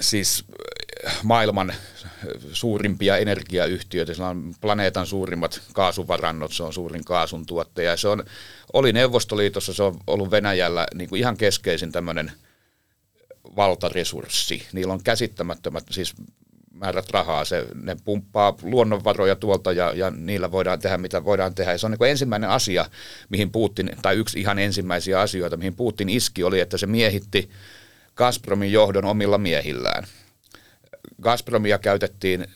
siis 0.00 0.44
maailman 1.22 1.74
suurimpia 2.52 3.16
energiayhtiöitä. 3.16 4.14
Sillä 4.14 4.28
on 4.28 4.54
planeetan 4.60 5.06
suurimmat 5.06 5.60
kaasuvarannot, 5.72 6.52
se 6.52 6.62
on 6.62 6.72
suurin 6.72 7.04
kaasun 7.04 7.46
tuottaja. 7.46 7.96
Se 7.96 8.08
on, 8.08 8.24
oli 8.72 8.92
Neuvostoliitossa, 8.92 9.74
se 9.74 9.82
on 9.82 9.96
ollut 10.06 10.30
Venäjällä 10.30 10.86
niin 10.94 11.08
kuin 11.08 11.18
ihan 11.18 11.36
keskeisin 11.36 11.92
tämmöinen 11.92 12.32
valtaresurssi. 13.56 14.66
Niillä 14.72 14.92
on 14.92 15.02
käsittämättömät 15.02 15.84
siis 15.90 16.14
määrät 16.74 17.10
rahaa. 17.10 17.44
Se, 17.44 17.66
ne 17.82 17.96
pumppaa 18.04 18.56
luonnonvaroja 18.62 19.36
tuolta 19.36 19.72
ja, 19.72 19.92
ja 19.92 20.10
niillä 20.10 20.50
voidaan 20.50 20.78
tehdä 20.78 20.98
mitä 20.98 21.24
voidaan 21.24 21.54
tehdä. 21.54 21.72
Ja 21.72 21.78
se 21.78 21.86
on 21.86 21.92
niin 21.92 22.10
ensimmäinen 22.10 22.50
asia, 22.50 22.86
mihin 23.28 23.50
Putin, 23.50 23.90
tai 24.02 24.16
yksi 24.16 24.40
ihan 24.40 24.58
ensimmäisiä 24.58 25.20
asioita, 25.20 25.56
mihin 25.56 25.74
Putin 25.74 26.08
iski, 26.08 26.44
oli, 26.44 26.60
että 26.60 26.78
se 26.78 26.86
miehitti 26.86 27.50
Gazpromin 28.14 28.72
johdon 28.72 29.04
omilla 29.04 29.38
miehillään. 29.38 30.06
Gazpromia 31.22 31.78
käytettiin 31.78 32.46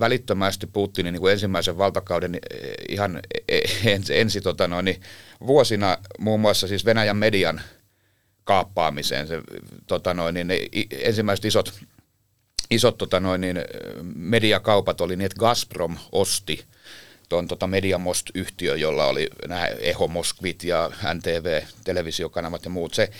välittömästi 0.00 0.66
Putinin 0.66 1.12
niin 1.12 1.20
kuin 1.20 1.32
ensimmäisen 1.32 1.78
valtakauden 1.78 2.34
eh, 2.34 2.40
ihan 2.88 3.20
e, 3.48 3.58
e, 3.58 3.92
ensi, 3.92 4.18
ensi 4.18 4.40
tota 4.40 4.68
noin, 4.68 4.84
niin 4.84 5.00
vuosina 5.46 5.98
muun 6.18 6.40
muassa 6.40 6.68
siis 6.68 6.84
Venäjän 6.84 7.16
median 7.16 7.60
kaappaamiseen. 8.44 9.26
Se, 9.26 9.42
tota 9.86 10.14
noin, 10.14 10.34
niin 10.34 10.48
ne 10.48 10.58
ensimmäiset 10.90 11.44
isot, 11.44 11.74
isot 12.70 12.98
tota 12.98 13.20
noin, 13.20 13.40
niin 13.40 13.56
mediakaupat 14.14 15.00
oli 15.00 15.16
niin, 15.16 15.26
että 15.26 15.40
Gazprom 15.40 15.96
osti 16.12 16.64
tuon 17.28 17.48
tota 17.48 17.66
Mediamost-yhtiö, 17.66 18.76
jolla 18.76 19.06
oli 19.06 19.30
nämä 19.48 19.66
Eho 19.66 20.08
Moskvit 20.08 20.64
ja 20.64 20.90
NTV, 21.14 21.62
televisiokanavat 21.84 22.64
ja 22.64 22.70
muut. 22.70 22.94
Se 22.94 23.10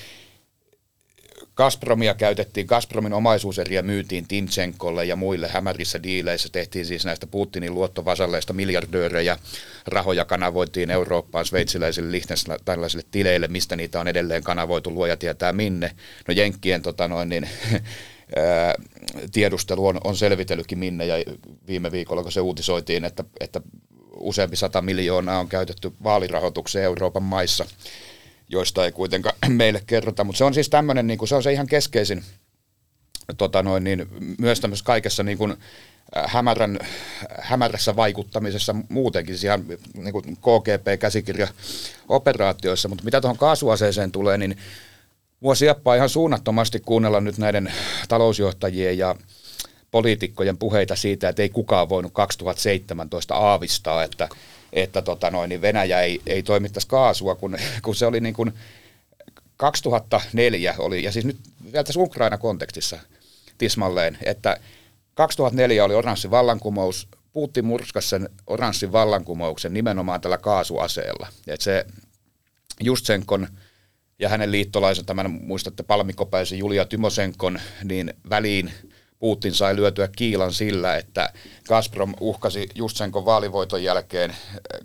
Gazpromia 1.56 2.14
käytettiin, 2.14 2.66
Gazpromin 2.66 3.12
omaisuuseriä 3.12 3.82
myytiin 3.82 4.28
Tinchenkolle 4.28 5.04
ja 5.04 5.16
muille 5.16 5.48
hämärissä 5.48 6.02
diileissä. 6.02 6.48
Tehtiin 6.52 6.86
siis 6.86 7.04
näistä 7.04 7.26
Putinin 7.26 7.74
luottovasalleista 7.74 8.52
miljardöörejä. 8.52 9.38
Rahoja 9.86 10.24
kanavoitiin 10.24 10.90
Eurooppaan 10.90 11.46
sveitsiläisille 11.46 12.12
lichtensteinilaisille 12.12 13.04
tileille, 13.10 13.48
mistä 13.48 13.76
niitä 13.76 14.00
on 14.00 14.08
edelleen 14.08 14.42
kanavoitu, 14.42 14.94
luoja 14.94 15.16
tietää 15.16 15.52
minne. 15.52 15.96
No 16.28 16.34
Jenkkien 16.34 16.82
tota 16.82 17.08
noin, 17.08 17.28
niin, 17.28 17.48
tiedustelu 19.32 19.86
on, 19.86 20.00
on 20.04 20.16
selvitellytkin 20.16 20.78
minne 20.78 21.06
ja 21.06 21.14
viime 21.66 21.92
viikolla, 21.92 22.22
kun 22.22 22.32
se 22.32 22.40
uutisoitiin, 22.40 23.04
että, 23.04 23.24
että 23.40 23.60
useampi 24.20 24.56
sata 24.56 24.82
miljoonaa 24.82 25.40
on 25.40 25.48
käytetty 25.48 25.92
vaalirahoitukseen 26.04 26.84
Euroopan 26.84 27.22
maissa– 27.22 27.66
joista 28.48 28.84
ei 28.84 28.92
kuitenkaan 28.92 29.36
meille 29.48 29.82
kerrota. 29.86 30.24
Mutta 30.24 30.38
se 30.38 30.44
on 30.44 30.54
siis 30.54 30.68
tämmöinen, 30.68 31.06
niin 31.06 31.28
se 31.28 31.34
on 31.34 31.42
se 31.42 31.52
ihan 31.52 31.66
keskeisin 31.66 32.24
tota 33.38 33.62
noin, 33.62 33.84
niin, 33.84 34.06
myös 34.38 34.60
tämmöisessä 34.60 34.86
kaikessa 34.86 35.22
niin 35.22 35.38
kuin, 35.38 35.56
hämärän, 36.26 36.78
hämärässä 37.40 37.96
vaikuttamisessa 37.96 38.74
muutenkin, 38.88 39.34
siis 39.34 39.44
ihan 39.44 39.64
niin 39.94 40.12
kuin 40.12 40.36
KGP-käsikirja-operaatioissa, 40.36 42.88
mutta 42.88 43.04
mitä 43.04 43.20
tuohon 43.20 43.38
kaasuaseeseen 43.38 44.12
tulee, 44.12 44.38
niin 44.38 44.58
vuosi 45.42 45.66
ihan 45.96 46.08
suunnattomasti 46.08 46.80
kuunnella 46.80 47.20
nyt 47.20 47.38
näiden 47.38 47.72
talousjohtajien 48.08 48.98
ja 48.98 49.14
poliitikkojen 49.90 50.58
puheita 50.58 50.96
siitä, 50.96 51.28
että 51.28 51.42
ei 51.42 51.48
kukaan 51.48 51.88
voinut 51.88 52.12
2017 52.12 53.34
aavistaa, 53.34 54.02
että, 54.02 54.28
että 54.76 55.02
tota 55.02 55.30
noin, 55.30 55.48
niin 55.48 55.60
Venäjä 55.60 56.00
ei, 56.00 56.20
ei 56.26 56.42
toimittaisi 56.42 56.88
kaasua, 56.88 57.34
kun, 57.34 57.56
kun 57.82 57.94
se 57.94 58.06
oli 58.06 58.20
niin 58.20 58.34
kuin 58.34 58.52
2004 59.56 60.74
oli, 60.78 61.02
ja 61.02 61.12
siis 61.12 61.24
nyt 61.24 61.38
vielä 61.72 61.84
tässä 61.84 62.00
Ukraina-kontekstissa 62.00 62.98
tismalleen, 63.58 64.18
että 64.24 64.60
2004 65.14 65.84
oli 65.84 65.94
oranssi 65.94 66.30
vallankumous, 66.30 67.08
Putin 67.32 67.64
murskasi 67.64 68.08
sen 68.08 68.28
oranssin 68.46 68.92
vallankumouksen 68.92 69.74
nimenomaan 69.74 70.20
tällä 70.20 70.38
kaasuaseella. 70.38 71.28
Että 71.46 71.64
se 71.64 71.86
Justsenkon 72.80 73.48
ja 74.18 74.28
hänen 74.28 74.52
liittolaisen, 74.52 75.06
tämän 75.06 75.30
muistatte 75.30 75.82
Palmikopäisen 75.82 76.58
Julia 76.58 76.84
Tymosenkon, 76.84 77.60
niin 77.84 78.14
väliin 78.30 78.72
Putin 79.18 79.54
sai 79.54 79.76
lyötyä 79.76 80.08
kiilan 80.16 80.52
sillä, 80.52 80.96
että 80.96 81.32
Gazprom 81.68 82.14
uhkasi 82.20 82.68
Justsenkon 82.74 83.24
vaalivoiton 83.24 83.82
jälkeen, 83.82 84.36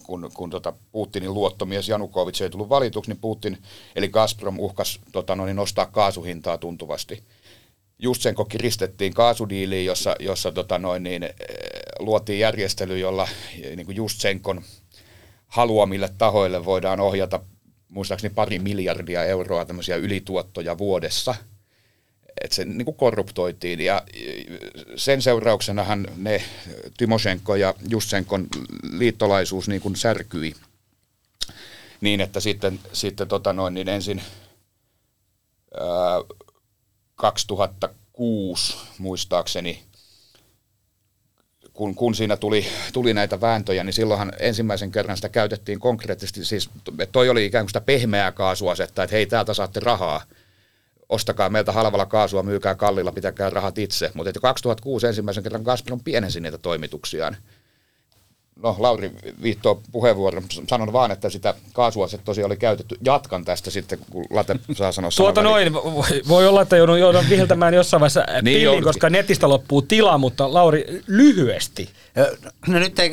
kun, 0.04 0.32
kun 0.34 0.50
tota 0.50 0.74
Putinin 0.92 1.34
luottomies 1.34 1.90
Janukovic 1.90 2.42
ei 2.42 2.50
tullut 2.50 2.70
valituksi, 2.70 3.12
niin 3.12 3.22
Putin, 3.22 3.58
eli 3.96 4.10
Gazprom 4.10 4.60
uhkasi 4.60 5.00
tota, 5.12 5.36
no, 5.36 5.46
niin 5.46 5.56
nostaa 5.56 5.86
kaasuhintaa 5.86 6.58
tuntuvasti. 6.58 7.24
Justsenko 8.00 8.46
kiristettiin 8.46 9.14
kaasudiiliin, 9.14 9.86
jossa, 9.86 10.16
jossa 10.20 10.52
tota 10.52 10.80
noin, 10.80 11.04
niin, 11.04 11.30
luotiin 12.00 12.40
järjestely, 12.40 13.00
jolla 13.00 13.28
niin 13.76 13.86
kuin 13.86 13.96
Justsenkon 13.96 14.62
haluamille 15.48 16.10
tahoille 16.18 16.66
voidaan 16.66 17.00
ohjata 17.00 17.40
muistaakseni 17.90 18.34
pari 18.34 18.60
miljardia 18.60 19.24
euroa 19.24 19.66
tämmöisiä 19.66 19.96
ylituottoja 19.96 20.78
vuodessa. 20.78 21.36
Että 22.42 22.56
se 22.56 22.66
niin 22.66 22.86
kuin 22.86 22.98
korruptoitiin. 22.98 23.82
Ja 23.82 24.04
sen 24.96 25.22
seurauksenahan 25.22 26.08
ne 26.18 26.44
Tymoshenko 26.98 27.56
ja 27.56 27.74
Jussenkon 27.90 28.48
liittolaisuus 28.92 29.68
niin 29.68 29.82
kuin 29.82 29.96
särkyi. 29.96 30.54
Niin, 32.02 32.22
että 32.22 32.40
sitten, 32.40 32.80
sitten 32.94 33.28
tota 33.28 33.54
noin, 33.54 33.74
niin 33.74 33.90
ensin 33.90 34.22
ää, 35.80 36.38
2006 37.16 38.78
muistaakseni 38.98 39.84
kun, 41.74 41.96
kun 41.96 42.16
siinä 42.16 42.38
tuli, 42.38 42.66
tuli 42.94 43.14
näitä 43.14 43.42
vääntöjä, 43.42 43.84
niin 43.84 43.94
silloinhan 43.94 44.34
ensimmäisen 44.40 44.92
kerran 44.92 45.18
sitä 45.18 45.30
käytettiin 45.30 45.80
konkreettisesti, 45.80 46.46
siis 46.46 46.70
toi 47.12 47.30
oli 47.30 47.46
ikään 47.46 47.66
kuin 47.66 47.70
sitä 47.70 47.82
pehmeää 47.82 48.32
kaasuasetta, 48.32 49.04
että 49.04 49.16
hei, 49.16 49.26
täältä 49.26 49.54
saatte 49.54 49.80
rahaa, 49.80 50.22
ostakaa 51.12 51.50
meiltä 51.50 51.72
halvalla 51.72 52.06
kaasua, 52.06 52.44
myykää 52.44 52.76
kallilla, 52.76 53.12
pitäkää 53.12 53.50
rahat 53.50 53.78
itse. 53.78 54.12
Mutta 54.14 54.40
2006 54.40 55.08
ensimmäisen 55.08 55.44
kerran 55.44 55.62
Gazprom 55.62 56.00
pienensi 56.04 56.40
niitä 56.40 56.58
toimituksiaan 56.58 57.38
no 58.56 58.76
Lauri 58.80 59.12
viittoo 59.42 59.82
puheenvuoron, 59.92 60.44
sanon 60.68 60.94
vaan, 60.94 61.12
että 61.12 61.30
sitä 61.30 61.54
se 62.10 62.18
tosiaan 62.18 62.52
oli 62.52 62.58
käytetty. 62.58 62.98
Jatkan 63.06 63.46
tästä 63.46 63.72
sitten, 63.72 64.00
kun 64.10 64.26
Late 64.30 64.56
saa 64.74 64.92
sanoa 64.92 65.12
Tuota 65.18 65.42
noin, 65.42 65.74
voi 66.28 66.48
olla, 66.48 66.62
että 66.62 66.78
joudun, 66.78 67.00
joudun 67.00 67.30
viheltämään 67.30 67.74
jossain 67.74 68.02
vaiheessa 68.02 68.26
niin 68.42 68.60
pilliin, 68.60 68.84
koska 68.84 69.10
netistä 69.10 69.50
loppuu 69.50 69.82
tila, 69.82 70.18
mutta 70.18 70.54
Lauri, 70.54 71.04
lyhyesti. 71.08 71.90
No 72.68 72.80
nyt 72.80 73.00
ei, 73.00 73.12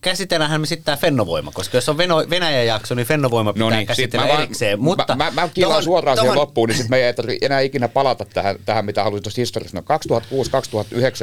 käsitellähän 0.00 0.60
me 0.60 0.66
sitten 0.66 0.84
tämä 0.84 0.96
Fennovoima, 0.96 1.52
koska 1.54 1.76
jos 1.76 1.88
on 1.88 1.98
Veno, 1.98 2.24
Venäjän 2.30 2.66
jakso, 2.66 2.94
niin 2.94 3.06
Fennovoima 3.06 3.52
pitää 3.52 3.70
no 3.70 3.76
niin, 3.76 3.86
käsitellä 3.86 4.26
mä 4.26 4.32
erikseen. 4.32 4.78
Vaan, 4.78 4.84
mutta 4.84 5.16
mä, 5.16 5.24
mä, 5.24 5.30
mä 5.30 5.48
kilaan 5.54 5.70
tohon, 5.70 5.84
suoraan 5.84 6.16
tohon, 6.16 6.26
siihen 6.26 6.40
loppuun, 6.40 6.68
niin 6.68 6.76
sitten 6.76 6.90
me 6.90 7.06
ei 7.06 7.14
tarvitse 7.14 7.46
enää 7.46 7.60
ikinä 7.60 7.88
palata 7.88 8.24
tähän, 8.24 8.56
tähän 8.64 8.84
mitä 8.84 9.02
haluaisin 9.02 9.22
tuosta 9.22 9.40
historiasta. 9.40 9.76
No 9.76 9.98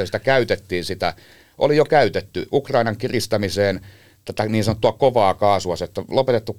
2006-2009 0.02 0.06
sitä 0.06 0.18
käytettiin 0.18 0.84
sitä 0.84 1.14
oli 1.58 1.76
jo 1.76 1.84
käytetty 1.84 2.48
Ukrainan 2.52 2.96
kiristämiseen 2.96 3.80
tätä 4.24 4.46
niin 4.46 4.64
sanottua 4.64 4.92
kovaa 4.92 5.34
kaasuasetta, 5.34 6.04
lopetettu 6.10 6.56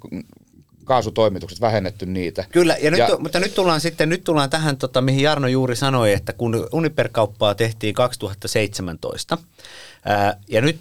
kaasutoimitukset, 0.83 1.61
vähennetty 1.61 2.05
niitä. 2.05 2.45
Kyllä, 2.51 2.77
ja 2.81 2.91
nyt, 2.91 2.99
ja, 2.99 3.17
mutta 3.19 3.39
nyt 3.39 3.55
tullaan 3.55 3.81
sitten 3.81 4.09
nyt 4.09 4.23
tullaan 4.23 4.49
tähän, 4.49 4.77
tota, 4.77 5.01
mihin 5.01 5.23
Jarno 5.23 5.47
juuri 5.47 5.75
sanoi, 5.75 6.13
että 6.13 6.33
kun 6.33 6.67
Uniper-kauppaa 6.71 7.55
tehtiin 7.55 7.93
2017, 7.93 9.37
ää, 10.05 10.37
ja 10.47 10.61
nyt 10.61 10.79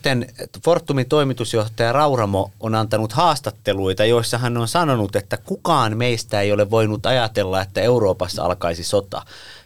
Fortumin 0.65 1.09
toimitusjohtaja 1.09 1.93
Rauramo 1.93 2.51
on 2.61 2.75
antanut 2.75 3.13
haastatteluita, 3.13 4.05
joissa 4.05 4.39
hän 4.39 4.57
on 4.57 4.69
sanonut, 4.69 5.17
että 5.17 5.37
kukaan 5.37 5.97
meistä 5.97 6.41
ei 6.41 6.53
ole 6.53 6.71
voinut 6.71 7.07
ajatella, 7.07 7.63
että 7.63 7.81
Euroopassa 7.81 8.45
alkaisi 8.45 8.85
sota 8.85 9.23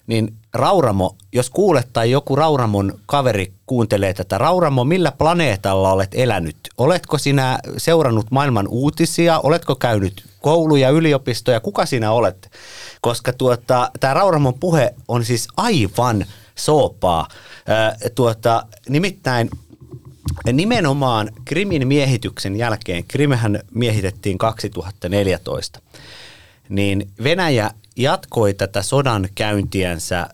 niin 0.07 0.35
Rauramo, 0.55 1.17
jos 1.33 1.51
kuulet 1.51 1.89
tai 1.93 2.11
joku 2.11 2.37
Rauramon 2.37 2.99
kaveri 3.07 3.53
kuuntelee 3.67 4.15
tätä, 4.15 4.39
Rauramo, 4.39 4.85
millä 4.85 5.13
planeetalla 5.13 5.93
olet 5.93 6.11
elänyt? 6.15 6.57
Oletko 6.79 7.19
sinä 7.19 7.59
seurannut 7.77 8.27
maailman 8.31 8.69
uutisia? 8.69 9.41
Oletko 9.41 9.75
käynyt 9.75 10.25
kouluja, 10.41 10.91
yliopistoja? 10.91 11.61
Kuka 11.61 11.87
sinä 11.87 12.13
olet? 12.13 12.51
Koska 13.01 13.33
tuota, 13.33 13.91
tämä 14.01 14.15
Rauramon 14.15 14.55
puhe 14.55 14.95
on 15.09 15.25
siis 15.25 15.49
aivan 15.57 16.27
soopaa. 16.55 17.29
Tuota, 18.15 18.67
nimittäin 18.89 19.51
nimenomaan 20.53 21.31
Krimin 21.45 21.89
miehityksen 21.89 22.57
jälkeen, 22.57 23.05
Krimehän 23.05 23.61
miehitettiin 23.75 24.39
2014, 24.39 25.81
niin 26.69 27.11
Venäjä 27.23 27.71
jatkoi 27.97 28.55
tätä 28.55 28.83
sodan 28.83 29.29
käyntiänsä 29.35 30.27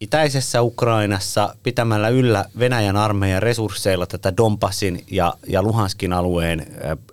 itäisessä 0.00 0.62
Ukrainassa 0.62 1.54
pitämällä 1.62 2.08
yllä 2.08 2.44
Venäjän 2.58 2.96
armeijan 2.96 3.42
resursseilla 3.42 4.06
tätä 4.06 4.36
Donbassin 4.36 5.04
ja, 5.10 5.34
ja 5.48 5.62
Luhanskin 5.62 6.12
alueen 6.12 6.66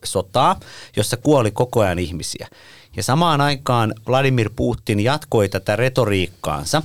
sotaa, 0.03 0.59
jossa 0.95 1.17
kuoli 1.17 1.51
koko 1.51 1.81
ajan 1.81 1.99
ihmisiä. 1.99 2.47
Ja 2.95 3.03
samaan 3.03 3.41
aikaan 3.41 3.93
Vladimir 4.07 4.49
Putin 4.55 4.99
jatkoi 4.99 5.49
tätä 5.49 5.75
retoriikkaansa 5.75 6.83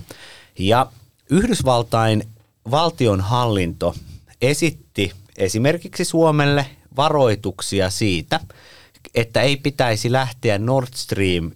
ja 0.58 0.86
Yhdysvaltain 1.30 2.22
valtionhallinto 2.70 3.94
esitti 4.42 5.12
esimerkiksi 5.38 6.04
Suomelle 6.04 6.66
varoituksia 6.96 7.90
siitä, 7.90 8.40
että 9.14 9.42
ei 9.42 9.56
pitäisi 9.56 10.12
lähteä 10.12 10.58
Nord 10.58 10.88
Stream 10.94 11.50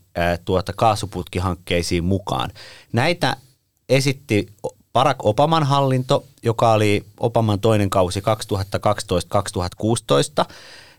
tuota 0.44 0.72
kaasuputkihankkeisiin 0.72 2.04
mukaan. 2.04 2.50
Näitä 2.92 3.36
esitti 3.88 4.46
Barack 4.92 5.26
Obaman 5.26 5.64
hallinto, 5.64 6.24
joka 6.42 6.72
oli 6.72 7.04
Obaman 7.20 7.60
toinen 7.60 7.90
kausi 7.90 8.20
2012-2016, 8.20 8.24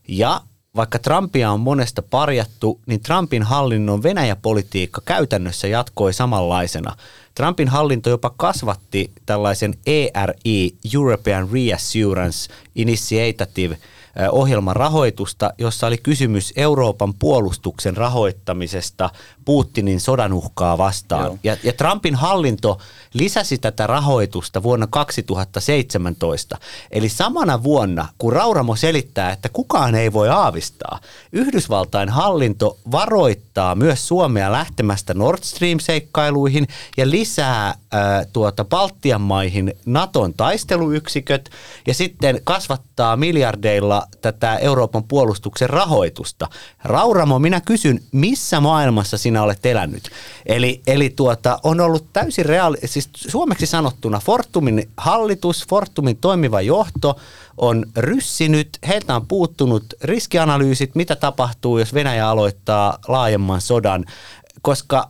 ja 0.07 0.41
vaikka 0.75 0.99
Trumpia 0.99 1.51
on 1.51 1.59
monesta 1.59 2.01
parjattu, 2.01 2.79
niin 2.85 3.01
Trumpin 3.01 3.43
hallinnon 3.43 4.03
Venäjä-politiikka 4.03 5.01
käytännössä 5.05 5.67
jatkoi 5.67 6.13
samanlaisena. 6.13 6.95
Trumpin 7.35 7.67
hallinto 7.67 8.09
jopa 8.09 8.29
kasvatti 8.37 9.11
tällaisen 9.25 9.73
ERI, 9.85 10.75
European 10.93 11.49
Reassurance 11.51 12.53
Initiative– 12.75 13.77
ohjelman 14.31 14.75
rahoitusta, 14.75 15.53
jossa 15.57 15.87
oli 15.87 15.97
kysymys 15.97 16.53
Euroopan 16.55 17.13
puolustuksen 17.13 17.97
rahoittamisesta 17.97 19.09
Putinin 19.45 19.99
sodan 19.99 20.33
uhkaa 20.33 20.77
vastaan. 20.77 21.39
Ja, 21.43 21.57
ja 21.63 21.73
Trumpin 21.73 22.15
hallinto 22.15 22.77
lisäsi 23.15 23.57
tätä 23.57 23.87
rahoitusta 23.87 24.63
vuonna 24.63 24.87
2017. 24.87 26.57
Eli 26.91 27.09
samana 27.09 27.63
vuonna, 27.63 28.07
kun 28.17 28.33
Rauramo 28.33 28.75
selittää, 28.75 29.31
että 29.31 29.49
kukaan 29.49 29.95
ei 29.95 30.13
voi 30.13 30.29
aavistaa, 30.29 30.99
Yhdysvaltain 31.31 32.09
hallinto 32.09 32.77
varoittaa 32.91 33.75
myös 33.75 34.07
Suomea 34.07 34.51
lähtemästä 34.51 35.13
Nord 35.13 35.43
Stream-seikkailuihin 35.43 36.67
ja 36.97 37.09
lisää 37.09 37.75
ää, 37.91 38.25
tuota 38.33 38.65
Baltian 38.65 39.21
maihin 39.21 39.73
Naton 39.85 40.33
taisteluyksiköt 40.33 41.49
ja 41.87 41.93
sitten 41.93 42.41
kasvattaa 42.43 43.15
miljardeilla 43.15 44.07
tätä 44.21 44.57
Euroopan 44.57 45.03
puolustuksen 45.03 45.69
rahoitusta. 45.69 46.47
Rauramo, 46.83 47.39
minä 47.39 47.61
kysyn, 47.61 47.99
missä 48.11 48.59
maailmassa 48.59 49.17
sinä 49.17 49.43
olet 49.43 49.65
elänyt? 49.65 50.09
Eli, 50.45 50.81
eli 50.87 51.09
tuota, 51.09 51.59
on 51.63 51.79
ollut 51.79 52.13
täysin 52.13 52.45
reaali, 52.45 52.77
siis 52.85 53.04
suomeksi 53.15 53.65
sanottuna 53.65 54.19
Fortumin 54.19 54.89
hallitus, 54.97 55.65
Fortumin 55.69 56.17
toimiva 56.17 56.61
johto 56.61 57.19
on 57.57 57.85
ryssinyt, 57.97 58.69
heiltä 58.87 59.15
on 59.15 59.27
puuttunut 59.27 59.85
riskianalyysit, 60.03 60.95
mitä 60.95 61.15
tapahtuu, 61.15 61.77
jos 61.77 61.93
Venäjä 61.93 62.29
aloittaa 62.29 62.99
laajemman 63.07 63.61
sodan, 63.61 64.05
koska 64.61 65.09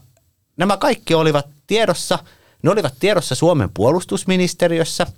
nämä 0.58 0.78
kaikki 0.78 1.14
olivat 1.14 1.46
tiedossa, 1.68 2.20
ne 2.64 2.70
olivat 2.70 2.94
tiedossa 3.00 3.36
Suomen 3.36 3.70
puolustusministeriössä– 3.74 5.08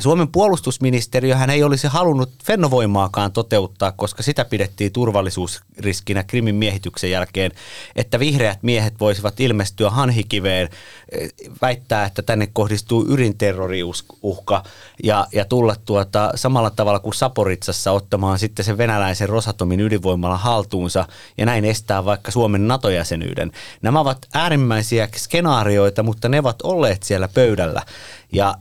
Suomen 0.00 0.28
puolustusministeriöhän 0.28 1.50
ei 1.50 1.62
olisi 1.62 1.86
halunnut 1.86 2.30
fennovoimaakaan 2.44 3.32
toteuttaa, 3.32 3.92
koska 3.92 4.22
sitä 4.22 4.44
pidettiin 4.44 4.92
turvallisuusriskinä 4.92 6.22
Krimin 6.24 6.54
miehityksen 6.54 7.10
jälkeen, 7.10 7.52
että 7.96 8.18
vihreät 8.18 8.62
miehet 8.62 8.94
voisivat 9.00 9.40
ilmestyä 9.40 9.90
hanhikiveen, 9.90 10.68
eh, 11.12 11.30
väittää, 11.62 12.04
että 12.04 12.22
tänne 12.22 12.48
kohdistuu 12.52 13.06
ydinterroriuhka 13.08 14.62
ja, 15.02 15.26
ja 15.32 15.44
tulla 15.44 15.76
tuota, 15.84 16.32
samalla 16.34 16.70
tavalla 16.70 16.98
kuin 16.98 17.14
Saporitsassa 17.14 17.92
ottamaan 17.92 18.38
sitten 18.38 18.64
sen 18.64 18.78
venäläisen 18.78 19.28
Rosatomin 19.28 19.80
ydinvoimalla 19.80 20.36
haltuunsa 20.36 21.08
ja 21.38 21.46
näin 21.46 21.64
estää 21.64 22.04
vaikka 22.04 22.30
Suomen 22.30 22.68
NATO-jäsenyyden. 22.68 23.52
Nämä 23.82 24.00
ovat 24.00 24.26
äärimmäisiä 24.34 25.08
skenaarioita, 25.16 26.02
mutta 26.02 26.28
ne 26.28 26.38
ovat 26.38 26.62
olleet 26.62 27.02
siellä 27.02 27.28
pöydällä. 27.28 27.82
Ja 28.32 28.54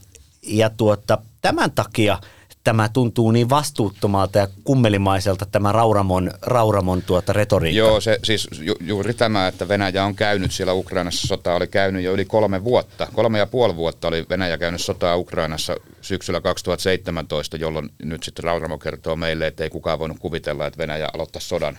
ja 0.47 0.69
tuota, 0.69 1.17
tämän 1.41 1.71
takia 1.71 2.17
tämä 2.63 2.89
tuntuu 2.89 3.31
niin 3.31 3.49
vastuuttomalta 3.49 4.37
ja 4.37 4.47
kummelimaiselta 4.63 5.45
tämä 5.45 5.71
Rauramon, 5.71 6.31
Rauramon 6.41 7.01
tuota 7.01 7.33
retoriikka. 7.33 7.77
Joo, 7.77 8.01
se 8.01 8.19
siis 8.23 8.47
ju, 8.61 8.75
juuri 8.81 9.13
tämä, 9.13 9.47
että 9.47 9.67
Venäjä 9.67 10.05
on 10.05 10.15
käynyt 10.15 10.51
siellä 10.51 10.73
Ukrainassa, 10.73 11.27
sota 11.27 11.55
oli 11.55 11.67
käynyt 11.67 12.03
jo 12.03 12.13
yli 12.13 12.25
kolme 12.25 12.63
vuotta. 12.63 13.07
Kolme 13.13 13.39
ja 13.39 13.45
puoli 13.45 13.75
vuotta 13.75 14.07
oli 14.07 14.25
Venäjä 14.29 14.57
käynyt 14.57 14.81
sotaa 14.81 15.17
Ukrainassa 15.17 15.75
syksyllä 16.01 16.41
2017, 16.41 17.57
jolloin 17.57 17.89
nyt 18.03 18.23
sitten 18.23 18.43
Rauramo 18.43 18.77
kertoo 18.77 19.15
meille, 19.15 19.47
että 19.47 19.63
ei 19.63 19.69
kukaan 19.69 19.99
voinut 19.99 20.19
kuvitella, 20.19 20.67
että 20.67 20.77
Venäjä 20.77 21.09
aloittaa 21.13 21.41
sodan 21.41 21.77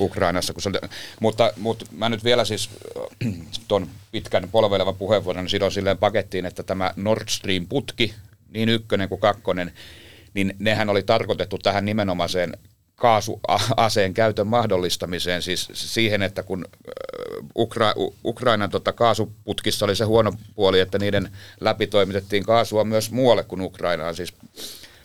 Ukrainassa. 0.00 0.52
Kun 0.52 0.62
se 0.62 0.70
mutta, 1.20 1.52
mutta 1.56 1.84
mä 1.92 2.08
nyt 2.08 2.24
vielä 2.24 2.44
siis 2.44 2.70
tuon 3.68 3.88
pitkän 4.12 4.48
polveilevan 4.52 4.96
puheenvuoron 4.96 5.48
sidon 5.48 5.72
silleen 5.72 5.98
pakettiin, 5.98 6.46
että 6.46 6.62
tämä 6.62 6.94
Nord 6.96 7.28
Stream-putki, 7.28 8.14
niin 8.50 8.68
ykkönen 8.68 9.08
kuin 9.08 9.20
kakkonen, 9.20 9.72
niin 10.34 10.56
nehän 10.58 10.88
oli 10.88 11.02
tarkoitettu 11.02 11.58
tähän 11.58 11.84
nimenomaiseen 11.84 12.56
kaasuaseen 12.96 14.14
käytön 14.14 14.46
mahdollistamiseen, 14.46 15.42
siis 15.42 15.68
siihen, 15.74 16.22
että 16.22 16.42
kun 16.42 16.64
Ukra- 17.58 18.12
Ukrainan 18.24 18.70
tota 18.70 18.92
kaasuputkissa 18.92 19.84
oli 19.84 19.96
se 19.96 20.04
huono 20.04 20.32
puoli, 20.54 20.80
että 20.80 20.98
niiden 20.98 21.30
läpi 21.60 21.86
toimitettiin 21.86 22.44
kaasua 22.44 22.84
myös 22.84 23.10
muualle 23.10 23.44
kuin 23.44 23.60
Ukrainaan, 23.60 24.14
siis 24.14 24.34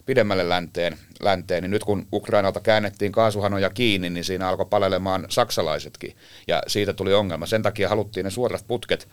pidemmälle 0.08 0.50
länteen, 0.50 0.98
länteen, 1.20 1.64
niin 1.64 1.72
nyt 1.72 1.84
kun 1.84 2.08
Ukrainalta 2.14 2.60
käännettiin 2.60 3.12
kaasuhanoja 3.12 3.70
kiinni, 3.70 4.10
niin 4.10 4.24
siinä 4.24 4.50
alkoi 4.50 4.66
palelemaan 4.66 5.26
saksalaisetkin, 5.30 6.16
ja 6.48 6.64
siitä 6.68 6.94
tuli 6.94 7.14
ongelma. 7.14 7.46
Sen 7.46 7.64
takia 7.64 7.90
haluttiin 7.90 8.24
ne 8.24 8.30
suorat 8.30 8.68
putket, 8.68 9.08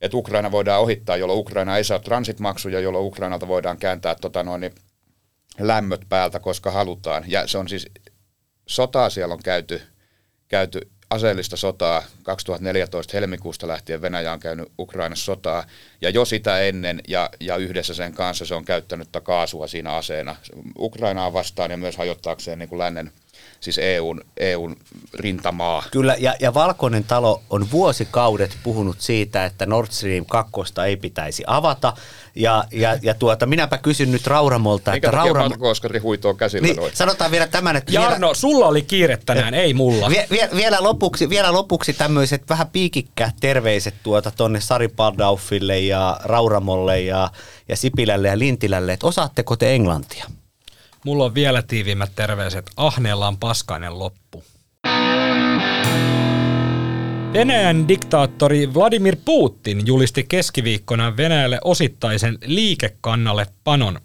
että 0.00 0.16
Ukraina 0.16 0.52
voidaan 0.52 0.80
ohittaa, 0.80 1.16
jolloin 1.16 1.40
Ukraina 1.40 1.76
ei 1.76 1.84
saa 1.84 1.98
transitmaksuja, 1.98 2.80
jolloin 2.80 3.06
Ukrainalta 3.06 3.48
voidaan 3.48 3.78
kääntää 3.78 4.14
tota 4.14 4.42
noin, 4.42 4.60
niin 4.60 4.72
lämmöt 5.60 6.00
päältä, 6.08 6.40
koska 6.40 6.70
halutaan. 6.70 7.24
Ja 7.26 7.46
se 7.46 7.58
on 7.58 7.68
siis, 7.68 7.86
sotaa 8.66 9.10
siellä 9.10 9.34
on 9.34 9.42
käyty, 9.44 9.82
käyty 10.48 10.90
aseellista 11.14 11.56
sotaa 11.56 12.02
2014 12.22 13.16
helmikuusta 13.16 13.68
lähtien 13.68 14.02
Venäjä 14.02 14.32
on 14.32 14.40
käynyt 14.40 14.72
Ukrainassa 14.78 15.24
sotaa 15.24 15.64
ja 16.00 16.10
jo 16.10 16.24
sitä 16.24 16.60
ennen 16.60 17.00
ja, 17.08 17.30
ja 17.40 17.56
yhdessä 17.56 17.94
sen 17.94 18.12
kanssa 18.12 18.44
se 18.44 18.54
on 18.54 18.64
käyttänyt 18.64 19.08
kaasua 19.22 19.66
siinä 19.66 19.92
aseena. 19.92 20.36
Ukrainaa 20.78 21.32
vastaan 21.32 21.70
ja 21.70 21.76
myös 21.76 21.96
hajottaakseen 21.96 22.58
niin 22.58 22.68
kuin 22.68 22.78
lännen 22.78 23.12
siis 23.64 23.78
EUn, 23.78 24.20
EUn 24.36 24.76
rintamaa. 25.14 25.82
Kyllä, 25.90 26.16
ja, 26.18 26.34
ja 26.40 26.54
Valkoinen 26.54 27.04
talo 27.04 27.42
on 27.50 27.70
vuosikaudet 27.70 28.58
puhunut 28.62 29.00
siitä, 29.00 29.44
että 29.44 29.66
Nord 29.66 29.88
Stream 29.90 30.24
2 30.26 30.52
ei 30.86 30.96
pitäisi 30.96 31.44
avata. 31.46 31.92
Ja, 32.34 32.64
ja, 32.72 32.98
ja 33.02 33.14
tuota, 33.14 33.46
minäpä 33.46 33.78
kysyn 33.78 34.12
nyt 34.12 34.26
Rauramolta, 34.26 34.92
Eikä 34.92 35.08
että 35.08 35.16
Rauramo... 35.16 35.48
Marko 35.48 35.70
Oskari 35.70 35.98
huitoo 35.98 36.34
käsillä 36.34 36.66
niin, 36.66 36.76
noin. 36.76 36.96
Sanotaan 36.96 37.30
vielä 37.30 37.46
tämän, 37.46 37.76
että... 37.76 37.92
Jarno, 37.92 38.26
vielä... 38.26 38.34
sulla 38.34 38.66
oli 38.66 38.82
kiire 38.82 39.18
tänään, 39.26 39.54
ei 39.54 39.74
mulla. 39.74 40.08
Vie, 40.08 40.26
vie, 40.30 40.48
vielä, 40.56 40.76
lopuksi, 40.80 41.28
vielä 41.28 41.52
lopuksi 41.52 41.92
tämmöiset 41.92 42.42
vähän 42.48 42.68
piikikkäät 42.68 43.34
terveiset 43.40 43.94
tuota 44.02 44.30
tonne 44.30 44.60
Sari 44.60 44.88
Paldauffille 44.88 45.78
ja 45.78 46.20
Rauramolle 46.24 47.00
ja, 47.00 47.30
ja 47.68 47.76
Sipilälle 47.76 48.28
ja 48.28 48.38
Lintilälle, 48.38 48.92
että 48.92 49.06
osaatteko 49.06 49.56
te 49.56 49.74
englantia? 49.74 50.24
Mulla 51.04 51.24
on 51.24 51.34
vielä 51.34 51.62
tiiviimmät 51.62 52.12
terveiset. 52.16 52.70
Ahneella 52.76 53.28
on 53.28 53.38
paskainen 53.38 53.98
loppu. 53.98 54.44
Venäjän 57.32 57.88
diktaattori 57.88 58.74
Vladimir 58.74 59.16
Putin 59.24 59.86
julisti 59.86 60.24
keskiviikkona 60.28 61.16
Venäjälle 61.16 61.58
osittaisen 61.64 62.38
liikekannalle 62.44 63.46
panon. 63.64 64.00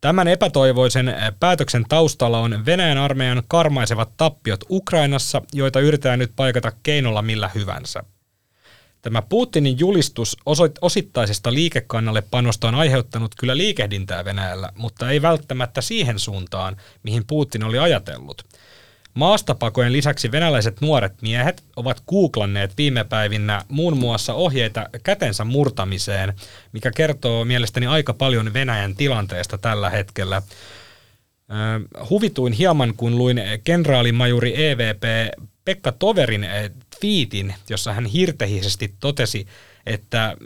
Tämän 0.00 0.28
epätoivoisen 0.28 1.14
päätöksen 1.40 1.84
taustalla 1.88 2.38
on 2.38 2.66
Venäjän 2.66 2.98
armeijan 2.98 3.42
karmaisevat 3.48 4.16
tappiot 4.16 4.60
Ukrainassa, 4.70 5.42
joita 5.52 5.80
yritetään 5.80 6.18
nyt 6.18 6.32
paikata 6.36 6.72
keinolla 6.82 7.22
millä 7.22 7.50
hyvänsä. 7.54 8.04
Tämä 9.06 9.22
Putinin 9.22 9.78
julistus 9.78 10.36
osittaisesta 10.80 11.52
liikekannalle 11.52 12.22
panosta 12.30 12.68
on 12.68 12.74
aiheuttanut 12.74 13.34
kyllä 13.38 13.56
liikehdintää 13.56 14.24
Venäjällä, 14.24 14.72
mutta 14.76 15.10
ei 15.10 15.22
välttämättä 15.22 15.80
siihen 15.80 16.18
suuntaan, 16.18 16.76
mihin 17.02 17.24
Putin 17.26 17.64
oli 17.64 17.78
ajatellut. 17.78 18.46
Maastapakojen 19.14 19.92
lisäksi 19.92 20.32
venäläiset 20.32 20.80
nuoret 20.80 21.22
miehet 21.22 21.64
ovat 21.76 22.02
googlanneet 22.08 22.78
viime 22.78 23.04
päivinä 23.04 23.64
muun 23.68 23.96
muassa 23.96 24.34
ohjeita 24.34 24.88
kätensä 25.02 25.44
murtamiseen, 25.44 26.34
mikä 26.72 26.90
kertoo 26.90 27.44
mielestäni 27.44 27.86
aika 27.86 28.14
paljon 28.14 28.52
Venäjän 28.52 28.96
tilanteesta 28.96 29.58
tällä 29.58 29.90
hetkellä. 29.90 30.42
Huvituin 32.10 32.52
hieman, 32.52 32.94
kun 32.96 33.18
luin 33.18 33.40
kenraalimajuri 33.64 34.66
EVP 34.66 35.02
Pekka 35.64 35.92
Toverin 35.92 36.46
twiitin, 37.00 37.54
jossa 37.70 37.92
hän 37.92 38.06
hirtehisesti 38.06 38.94
totesi, 39.00 39.46
että 39.86 40.36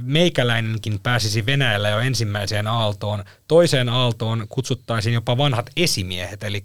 meikäläinenkin 0.00 1.00
pääsisi 1.02 1.46
Venäjällä 1.46 1.88
jo 1.88 1.98
ensimmäiseen 1.98 2.66
aaltoon. 2.66 3.24
Toiseen 3.48 3.88
aaltoon 3.88 4.46
kutsuttaisiin 4.48 5.14
jopa 5.14 5.38
vanhat 5.38 5.70
esimiehet, 5.76 6.42
eli 6.42 6.64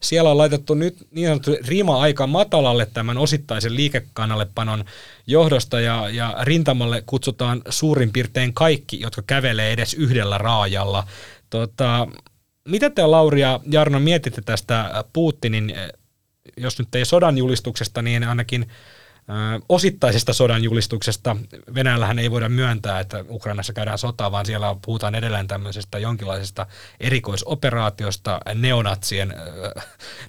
siellä 0.00 0.30
on 0.30 0.38
laitettu 0.38 0.74
nyt 0.74 0.96
niin 1.10 1.26
sanottu 1.26 1.50
rima 1.66 2.00
aika 2.00 2.26
matalalle 2.26 2.86
tämän 2.86 3.18
osittaisen 3.18 3.76
liikekannallepanon 3.76 4.84
johdosta 5.26 5.80
ja, 5.80 6.08
ja 6.08 6.36
rintamalle 6.42 7.02
kutsutaan 7.06 7.62
suurin 7.68 8.12
piirtein 8.12 8.54
kaikki, 8.54 9.00
jotka 9.00 9.22
kävelee 9.26 9.72
edes 9.72 9.94
yhdellä 9.94 10.38
raajalla. 10.38 11.06
Tota, 11.50 12.06
mitä 12.68 12.90
te 12.90 13.06
Lauri 13.06 13.40
ja 13.40 13.60
Jarno 13.70 14.00
mietitte 14.00 14.42
tästä 14.42 15.04
Putinin 15.12 15.74
jos 16.56 16.78
nyt 16.78 16.94
ei 16.94 17.04
sodan 17.04 17.38
julistuksesta, 17.38 18.02
niin 18.02 18.24
ainakin 18.24 18.66
osittaisesta 19.68 20.32
sodan 20.32 20.64
julistuksesta. 20.64 21.36
Venäjällähän 21.74 22.18
ei 22.18 22.30
voida 22.30 22.48
myöntää, 22.48 23.00
että 23.00 23.24
Ukrainassa 23.28 23.72
käydään 23.72 23.98
sotaa, 23.98 24.32
vaan 24.32 24.46
siellä 24.46 24.76
puhutaan 24.84 25.14
edelleen 25.14 25.48
tämmöisestä 25.48 25.98
jonkinlaisesta 25.98 26.66
erikoisoperaatiosta 27.00 28.40
neonatsien, 28.54 29.34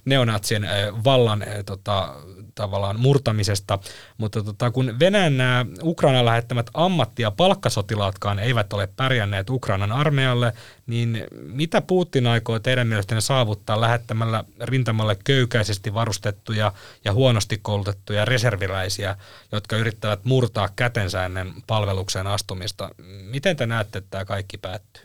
neonatsien 0.04 0.68
vallan 1.04 1.44
tota, 1.66 2.14
tavallaan 2.54 3.00
murtamisesta. 3.00 3.78
Mutta 4.18 4.42
tota, 4.42 4.70
kun 4.70 4.98
Venäjän 5.00 5.36
nämä 5.36 5.66
Ukrainan 5.82 6.24
lähettämät 6.24 6.70
ammatti- 6.74 7.22
ja 7.22 7.30
palkkasotilaatkaan 7.30 8.38
eivät 8.38 8.72
ole 8.72 8.88
pärjänneet 8.96 9.50
Ukrainan 9.50 9.92
armeijalle, 9.92 10.52
niin 10.86 11.24
mitä 11.42 11.80
Putin 11.80 12.26
aikoo 12.26 12.58
teidän 12.58 12.86
mielestänne 12.86 13.20
saavuttaa 13.20 13.80
lähettämällä 13.80 14.44
rintamalle 14.60 15.16
köykäisesti 15.24 15.94
varustettuja 15.94 16.72
ja 17.04 17.12
huonosti 17.12 17.58
koulutettuja 17.62 18.24
reserviläisiä, 18.24 19.16
jotka 19.52 19.76
yrittävät 19.76 20.24
murtaa 20.24 20.68
kätensä 20.76 21.24
ennen 21.24 21.54
palvelukseen 21.66 22.26
astumista? 22.26 22.90
Miten 23.30 23.56
te 23.56 23.66
näette, 23.66 23.98
että 23.98 24.10
tämä 24.10 24.24
kaikki 24.24 24.58
päättyy? 24.58 25.02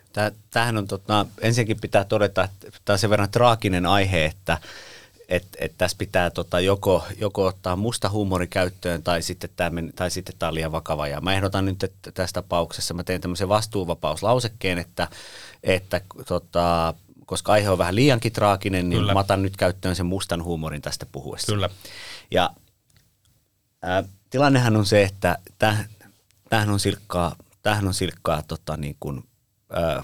Tämähän 0.52 0.78
on, 0.78 0.88
tota, 0.88 1.26
ensinnäkin 1.41 1.82
pitää 1.82 2.04
todeta, 2.04 2.44
että 2.44 2.80
tämä 2.86 2.96
on 2.96 3.00
sen 3.00 3.10
verran 3.10 3.32
traaginen 3.32 3.86
aihe, 3.86 4.26
että 4.26 4.58
että 5.32 5.58
et 5.62 5.74
tässä 5.78 5.98
pitää 5.98 6.30
tota 6.30 6.60
joko, 6.60 7.04
joko 7.20 7.46
ottaa 7.46 7.76
musta 7.76 8.10
huumori 8.10 8.48
käyttöön 8.48 9.04
tai 9.04 9.22
sitten, 9.22 9.50
tämä, 9.56 9.82
tai 9.96 10.12
sitten 10.12 10.48
on 10.48 10.54
liian 10.54 10.72
vakava. 10.72 11.08
Ja 11.08 11.22
mä 11.22 11.34
ehdotan 11.34 11.65
nyt, 11.65 11.84
että 11.84 12.12
tässä 12.12 12.34
tapauksessa 12.34 12.94
mä 12.94 13.04
teen 13.04 13.22
tämmöisen 13.22 13.50
vastuuvapauslausekkeen, 13.50 14.78
että, 14.78 15.08
että 15.63 16.02
tota, 16.28 16.93
koska 17.26 17.52
aihe 17.52 17.69
on 17.69 17.78
vähän 17.78 17.95
liiankin 17.95 18.32
traaginen, 18.32 18.89
niin 18.89 19.00
Kyllä. 19.00 19.13
mä 19.13 19.19
otan 19.19 19.41
nyt 19.41 19.58
käyttöön 19.58 19.95
sen 19.95 20.06
mustan 20.06 20.43
huumorin 20.43 20.82
tästä 20.82 21.06
puhuessa. 21.06 21.52
Kyllä. 21.52 21.69
Ja 22.32 22.50
ää, 23.82 24.04
tilannehan 24.30 24.78
on 24.78 24.86
se, 24.86 25.04
että 25.04 25.38
täh, 25.60 25.89
tämähän 26.50 26.69
on 26.69 26.80
silkkaa, 26.80 27.36
tämähän 27.62 27.88
on 27.88 27.93
silkkaa 27.93 28.43
tota, 28.43 28.78
niin 28.78 28.97
kuin, 29.00 29.24
ää, 29.69 30.04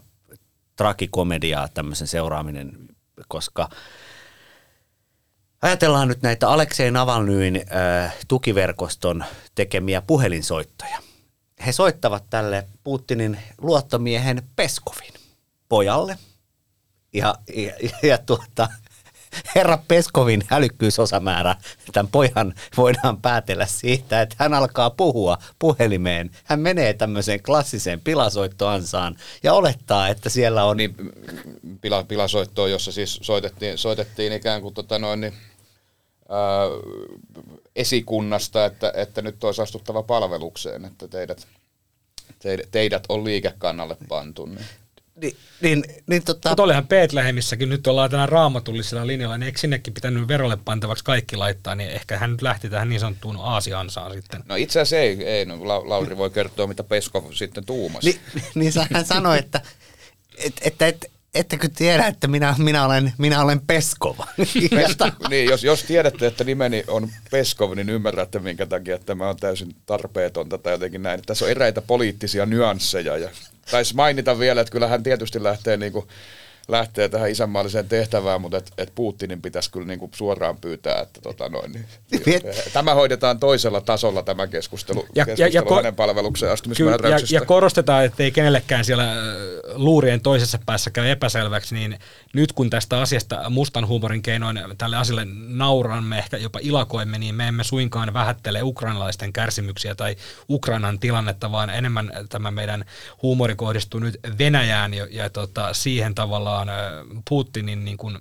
tragikomediaa 0.76 1.68
tämmöisen 1.68 2.08
seuraaminen, 2.08 2.72
koska 3.28 3.70
ajatellaan 5.62 6.08
nyt 6.08 6.22
näitä 6.22 6.50
Aleksei 6.50 6.92
Navalnyin 6.92 7.66
ää, 7.70 8.12
tukiverkoston 8.28 9.24
tekemiä 9.56 10.02
puhelinsoittoja. 10.02 10.98
He 11.66 11.72
soittavat 11.72 12.24
tälle 12.30 12.68
Putinin 12.84 13.40
luottomiehen 13.58 14.44
Peskovin 14.56 15.14
pojalle. 15.70 16.18
Ja, 17.14 17.36
ja, 17.56 17.74
ja 18.04 18.18
tuota, 18.18 18.68
herra 19.56 19.78
Peskovin 19.88 20.44
älykkyysosamäärä, 20.52 21.56
tämän 21.94 22.12
pojan 22.12 22.54
voidaan 22.78 23.22
päätellä 23.22 23.66
siitä, 23.66 24.22
että 24.22 24.36
hän 24.40 24.54
alkaa 24.54 24.90
puhua 24.90 25.38
puhelimeen. 25.60 26.32
Hän 26.44 26.60
menee 26.60 26.94
tämmöiseen 26.94 27.44
klassiseen 27.44 28.02
pilasoittoansaan 28.02 29.16
ja 29.44 29.54
olettaa, 29.54 30.08
että 30.08 30.30
siellä 30.30 30.66
on... 30.66 30.78
Niin, 30.78 30.96
pila, 31.82 32.04
pilasoittoa, 32.04 32.68
jossa 32.68 32.92
siis 32.92 33.20
soitettiin, 33.22 33.78
soitettiin 33.78 34.34
ikään 34.34 34.62
kuin 34.62 34.74
tota 34.74 35.00
noin, 35.00 35.22
niin, 35.22 35.34
ää, 36.30 36.66
esikunnasta, 37.76 38.66
että, 38.66 38.94
että 38.96 39.22
nyt 39.22 39.44
olisi 39.44 39.62
astuttava 39.62 40.04
palvelukseen, 40.04 40.86
että 40.86 41.08
teidät, 41.08 41.48
teidät, 42.40 42.68
teidät 42.72 43.04
on 43.10 43.24
liikekannalle 43.24 43.98
pantu. 44.10 44.46
Niin. 44.46 44.66
Niin, 45.22 45.38
niin, 45.62 45.84
niin 46.08 46.24
tota, 46.24 46.50
Mutta 46.50 46.64
olihan 46.64 46.88
Beetlehemissäkin, 46.88 47.70
nyt 47.70 47.88
ollaan 47.88 48.10
tänä 48.10 48.26
raamatullisella 48.26 49.08
linjalla, 49.08 49.38
niin 49.38 49.46
eikö 49.46 49.60
sinnekin 49.60 49.94
pitänyt 49.94 50.28
verolle 50.28 50.58
pantavaksi 50.66 51.04
kaikki 51.04 51.36
laittaa, 51.36 51.76
niin 51.76 51.90
ehkä 51.90 52.18
hän 52.18 52.32
nyt 52.32 52.42
lähti 52.42 52.70
tähän 52.70 52.90
niin 52.90 53.00
sanottuun 53.00 53.38
aasiansaan 53.40 54.14
sitten. 54.14 54.44
No 54.46 54.56
itse 54.56 54.80
asiassa 54.80 55.04
ei, 55.04 55.24
ei 55.24 55.46
no, 55.46 55.68
La- 55.68 55.90
Lauri 55.90 56.18
voi 56.18 56.30
kertoa, 56.30 56.68
mitä 56.68 56.84
Peskov 56.84 57.32
sitten 57.34 57.66
tuumasi. 57.66 58.20
Niin, 58.34 58.44
niin 58.56 58.74
hän 58.94 59.06
sanoi, 59.06 59.38
että 59.38 59.62
et, 60.38 60.54
että 60.62 60.88
et, 60.88 61.12
ettekö 61.34 61.70
tiedä, 61.76 62.08
että 62.08 62.28
minä, 62.28 62.56
minä, 62.58 62.86
olen, 62.86 63.14
minä 63.18 63.42
olen 63.42 63.62
Peskova. 63.68 64.28
Pes- 64.40 65.30
niin, 65.30 65.50
jos, 65.50 65.64
jos 65.64 65.84
tiedätte, 65.84 66.28
että 66.28 66.44
nimeni 66.44 66.84
on 66.88 67.10
Peskov, 67.32 67.76
niin 67.76 67.90
ymmärrätte, 67.90 68.40
minkä 68.40 68.66
takia 68.66 69.00
tämä 69.00 69.30
on 69.30 69.38
täysin 69.38 69.76
tarpeetonta 69.86 70.58
tai 70.58 70.74
jotenkin 70.74 71.04
näin. 71.04 71.22
Tässä 71.26 71.46
on 71.46 71.52
eräitä 71.52 71.82
poliittisia 71.82 72.46
nyansseja. 72.46 73.18
Ja 73.18 73.30
taisi 73.72 73.96
mainita 73.96 74.40
vielä, 74.40 74.62
että 74.62 74.72
kyllä 74.72 74.88
hän 74.88 75.04
tietysti 75.04 75.44
lähtee, 75.44 75.78
niin 75.78 75.92
kuin, 75.92 76.08
lähtee 76.68 77.10
tähän 77.10 77.30
isänmaalliseen 77.30 77.90
tehtävään, 77.90 78.42
mutta 78.42 78.58
et, 78.58 78.72
et 78.78 78.92
Putinin 78.96 79.42
pitäisi 79.42 79.72
kyllä 79.72 79.88
niin 79.88 80.00
kuin 80.00 80.12
suoraan 80.16 80.58
pyytää, 80.58 81.02
että 81.02 81.22
tota 81.22 81.50
noin, 81.50 81.72
niin, 81.72 81.86
tämä 82.74 82.94
hoidetaan 82.94 83.40
toisella 83.40 83.82
tasolla 83.82 84.24
tämä 84.24 84.48
keskustelu, 84.48 85.06
Ja- 85.16 85.26
ja, 85.28 85.34
ja- 85.38 85.48
ja 85.48 85.52
keskustelu 85.52 85.70
ko- 85.70 85.76
hänen 85.76 85.96
palvelukseen 85.96 86.48
Kyllä, 86.48 86.50
ja, 86.50 86.54
astumismääräyksestä. 86.54 87.36
ja 87.36 87.42
korostetaan, 87.42 88.06
että 88.06 88.24
ei 88.24 88.32
kenellekään 88.32 88.86
siellä 88.86 89.12
äh, 89.12 89.18
luurien 89.76 90.22
toisessa 90.22 90.60
päässä 90.66 90.90
käy 90.90 91.10
epäselväksi, 91.10 91.76
niin 91.76 92.00
nyt 92.34 92.54
kun 92.54 92.70
tästä 92.70 93.02
asiasta 93.02 93.50
mustan 93.50 93.88
huumorin 93.88 94.22
keinoin 94.22 94.60
tälle 94.78 94.98
asialle 94.98 95.28
nauramme, 95.48 96.18
ehkä 96.18 96.38
jopa 96.38 96.60
ilakoimme, 96.62 97.18
niin 97.18 97.36
me 97.36 97.48
emme 97.48 97.64
suinkaan 97.64 98.14
vähättele 98.14 98.64
ukrainalaisten 98.64 99.34
kärsimyksiä 99.34 99.96
tai 99.96 100.16
Ukrainan 100.50 101.00
tilannetta, 101.00 101.52
vaan 101.52 101.70
enemmän 101.70 102.12
tämä 102.30 102.52
meidän 102.52 102.86
huumori 103.22 103.56
kohdistuu 103.56 104.00
nyt 104.00 104.20
Venäjään 104.40 104.94
ja, 104.94 105.08
ja 105.10 105.30
tota, 105.30 105.74
siihen 105.74 106.16
tavallaan 106.16 106.57
äh, 106.62 107.24
Putinin 107.30 107.86
niin 107.86 107.98
kuin, 107.98 108.18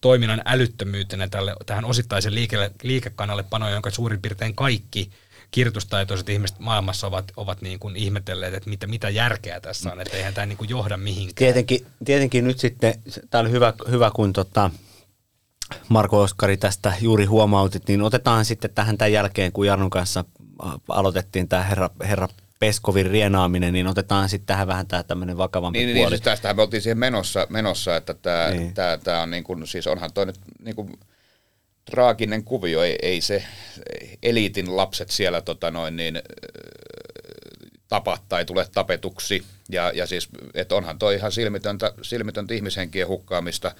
toiminnan 0.00 0.42
älyttömyytenä 0.44 1.28
tälle, 1.28 1.54
tähän 1.66 1.84
osittaisen 1.84 2.34
liike, 2.34 2.70
liikekannalle 2.82 3.42
panoon, 3.42 3.72
jonka 3.72 3.90
suurin 3.90 4.22
piirtein 4.22 4.54
kaikki 4.54 5.10
kirjoitustaitoiset 5.50 6.28
ihmiset 6.28 6.58
maailmassa 6.58 7.06
ovat, 7.06 7.32
ovat 7.36 7.62
niin 7.62 7.78
kuin 7.78 7.96
ihmetelleet, 7.96 8.54
että 8.54 8.70
mitä, 8.70 8.86
mitä 8.86 9.10
järkeä 9.10 9.60
tässä 9.60 9.92
on, 9.92 10.00
että 10.00 10.16
eihän 10.16 10.34
tämä 10.34 10.46
niin 10.46 10.56
kuin 10.56 10.70
johda 10.70 10.96
mihinkään. 10.96 11.34
tietenkin, 11.34 11.86
tietenkin 12.04 12.44
nyt 12.44 12.58
sitten, 12.58 12.94
tämä 13.30 13.42
oli 13.42 13.50
hyvä, 13.50 13.72
hyvä 13.90 14.10
kun 14.14 14.32
tota 14.32 14.70
Marko 15.88 16.20
Oskari 16.20 16.56
tästä 16.56 16.92
juuri 17.00 17.24
huomautit, 17.24 17.88
niin 17.88 18.02
otetaan 18.02 18.44
sitten 18.44 18.70
tähän 18.74 18.98
tämän 18.98 19.12
jälkeen, 19.12 19.52
kun 19.52 19.66
Jarnon 19.66 19.90
kanssa 19.90 20.24
aloitettiin 20.88 21.48
tämä 21.48 21.62
herra, 21.62 21.90
herra 22.00 22.28
Peskovin 22.60 23.06
rienaaminen, 23.06 23.72
niin 23.72 23.86
otetaan 23.86 24.28
sitten 24.28 24.46
tähän 24.46 24.66
vähän 24.66 24.86
tämä 24.86 25.02
tämmöinen 25.02 25.36
vakavampi 25.36 25.78
Niin, 25.78 25.86
niin, 25.86 25.94
niin 25.94 26.02
puoli. 26.02 26.10
siis 26.10 26.20
tästähän 26.20 26.56
me 26.56 26.62
oltiin 26.62 26.82
siihen 26.82 26.98
menossa, 26.98 27.46
menossa 27.50 27.96
että 27.96 28.14
tämä, 28.14 28.50
Niin. 28.50 28.60
niin. 28.60 28.74
tämä, 28.74 28.98
tämä 29.04 29.22
on 29.22 29.30
niin 29.30 29.44
kuin, 29.44 29.66
siis 29.66 29.86
onhan 29.86 30.12
toi 30.12 30.26
nyt 30.26 30.36
niin 30.62 30.76
kuin 30.76 30.92
traaginen 31.90 32.44
kuvio, 32.44 32.82
ei, 32.82 32.98
ei 33.02 33.20
se 33.20 33.44
eliitin 34.22 34.76
lapset 34.76 35.10
siellä 35.10 35.40
tota 35.40 35.70
noin 35.70 35.96
niin, 35.96 36.22
tapa 37.88 38.18
tai 38.28 38.44
tule 38.44 38.66
tapetuksi. 38.74 39.44
Ja, 39.68 39.92
ja 39.94 40.06
siis, 40.06 40.28
että 40.54 40.74
onhan 40.74 40.98
toi 40.98 41.14
ihan 41.14 41.32
silmitöntä, 41.32 41.92
silmitöntä 42.02 42.54
ihmishenkien 42.54 43.08
hukkaamista, 43.08 43.72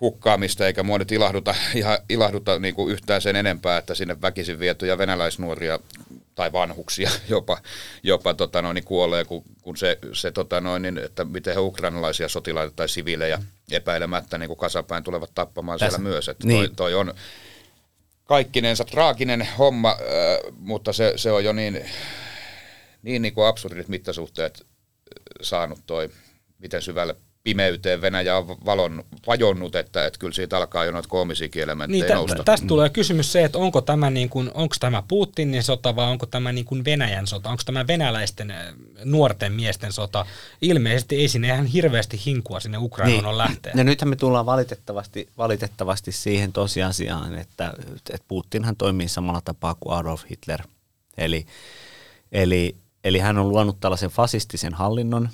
hukkaamista, 0.00 0.66
eikä 0.66 0.82
mua 0.82 0.98
nyt 0.98 1.12
ilahduta, 1.12 1.54
ihan, 1.74 1.98
ilahduta 2.08 2.58
niin 2.58 2.74
kuin 2.74 2.92
yhtään 2.92 3.22
sen 3.22 3.36
enempää, 3.36 3.78
että 3.78 3.94
sinne 3.94 4.20
väkisin 4.22 4.58
vietyjä 4.58 4.98
venäläisnuoria 4.98 5.78
tai 6.38 6.52
vanhuksia 6.52 7.10
jopa, 7.28 7.58
jopa 8.02 8.34
tota 8.34 8.62
noin, 8.62 8.74
niin 8.74 8.84
kuolee, 8.84 9.24
kun, 9.24 9.42
kun 9.62 9.76
se, 9.76 9.98
se 10.12 10.30
tota 10.30 10.60
noin, 10.60 10.82
niin, 10.82 10.98
että 10.98 11.24
miten 11.24 11.54
he 11.54 11.60
ukrainalaisia 11.60 12.28
sotilaita 12.28 12.72
tai 12.76 12.88
siviilejä 12.88 13.42
epäilemättä 13.70 14.38
niin 14.38 14.48
kuin 14.48 14.58
kasapäin 14.58 15.04
tulevat 15.04 15.30
tappamaan 15.34 15.78
Tässä- 15.78 15.96
siellä 15.96 16.10
myös. 16.10 16.28
Että 16.28 16.46
niin. 16.46 16.66
toi, 16.66 16.76
toi 16.76 16.94
on 16.94 17.14
kaikkinensa 18.24 18.84
traaginen 18.84 19.48
homma, 19.58 19.90
äh, 19.90 20.54
mutta 20.58 20.92
se, 20.92 21.12
se 21.16 21.32
on 21.32 21.44
jo 21.44 21.52
niin, 21.52 21.84
niin, 23.02 23.22
niin 23.22 23.34
kuin 23.34 23.46
absurdit 23.46 23.88
mittasuhteet 23.88 24.60
äh, 24.60 24.66
saanut 25.42 25.78
toi, 25.86 26.10
miten 26.58 26.82
syvälle 26.82 27.16
pimeyteen 27.48 28.00
Venäjä 28.00 28.36
on 28.36 28.46
valon, 28.48 29.04
vajonnut, 29.26 29.74
että, 29.74 30.06
että 30.06 30.18
kyllä 30.18 30.34
siitä 30.34 30.56
alkaa 30.56 30.84
jo 30.84 30.92
noita 30.92 31.08
koomisiakin 31.08 31.62
elementtejä 31.62 32.04
Niin, 32.04 32.14
nousta. 32.14 32.36
tä, 32.36 32.44
tästä 32.44 32.66
tulee 32.66 32.90
kysymys 32.90 33.32
se, 33.32 33.44
että 33.44 33.58
onko 33.58 33.80
tämä, 33.80 34.10
niin 34.10 34.28
kuin, 34.28 34.50
onko 34.54 34.76
tämä 34.80 35.02
Putinin 35.08 35.62
sota 35.62 35.96
vai 35.96 36.06
onko 36.10 36.26
tämä 36.26 36.52
niin 36.52 36.64
kuin 36.64 36.84
Venäjän 36.84 37.26
sota, 37.26 37.50
onko 37.50 37.62
tämä 37.66 37.86
venäläisten 37.86 38.54
nuorten 39.04 39.52
miesten 39.52 39.92
sota. 39.92 40.26
Ilmeisesti 40.62 41.16
ei 41.16 41.28
sinne 41.28 41.48
ihan 41.48 41.66
hirveästi 41.66 42.20
hinkua 42.26 42.60
sinne 42.60 42.78
Ukrainaan 42.78 43.26
on 43.26 43.38
lähteä. 43.38 43.72
Ja 43.76 43.84
nythän 43.84 44.08
me 44.08 44.16
tullaan 44.16 44.46
valitettavasti, 44.46 45.28
valitettavasti 45.38 46.12
siihen 46.12 46.52
tosiasiaan, 46.52 47.38
että, 47.38 47.72
että 48.10 48.24
Putinhan 48.28 48.76
toimii 48.76 49.08
samalla 49.08 49.40
tapaa 49.44 49.76
kuin 49.80 49.96
Adolf 49.96 50.22
Hitler. 50.30 50.62
Eli, 51.18 51.46
eli, 52.32 52.76
eli 53.04 53.18
hän 53.18 53.38
on 53.38 53.48
luonut 53.48 53.80
tällaisen 53.80 54.10
fasistisen 54.10 54.74
hallinnon, 54.74 55.28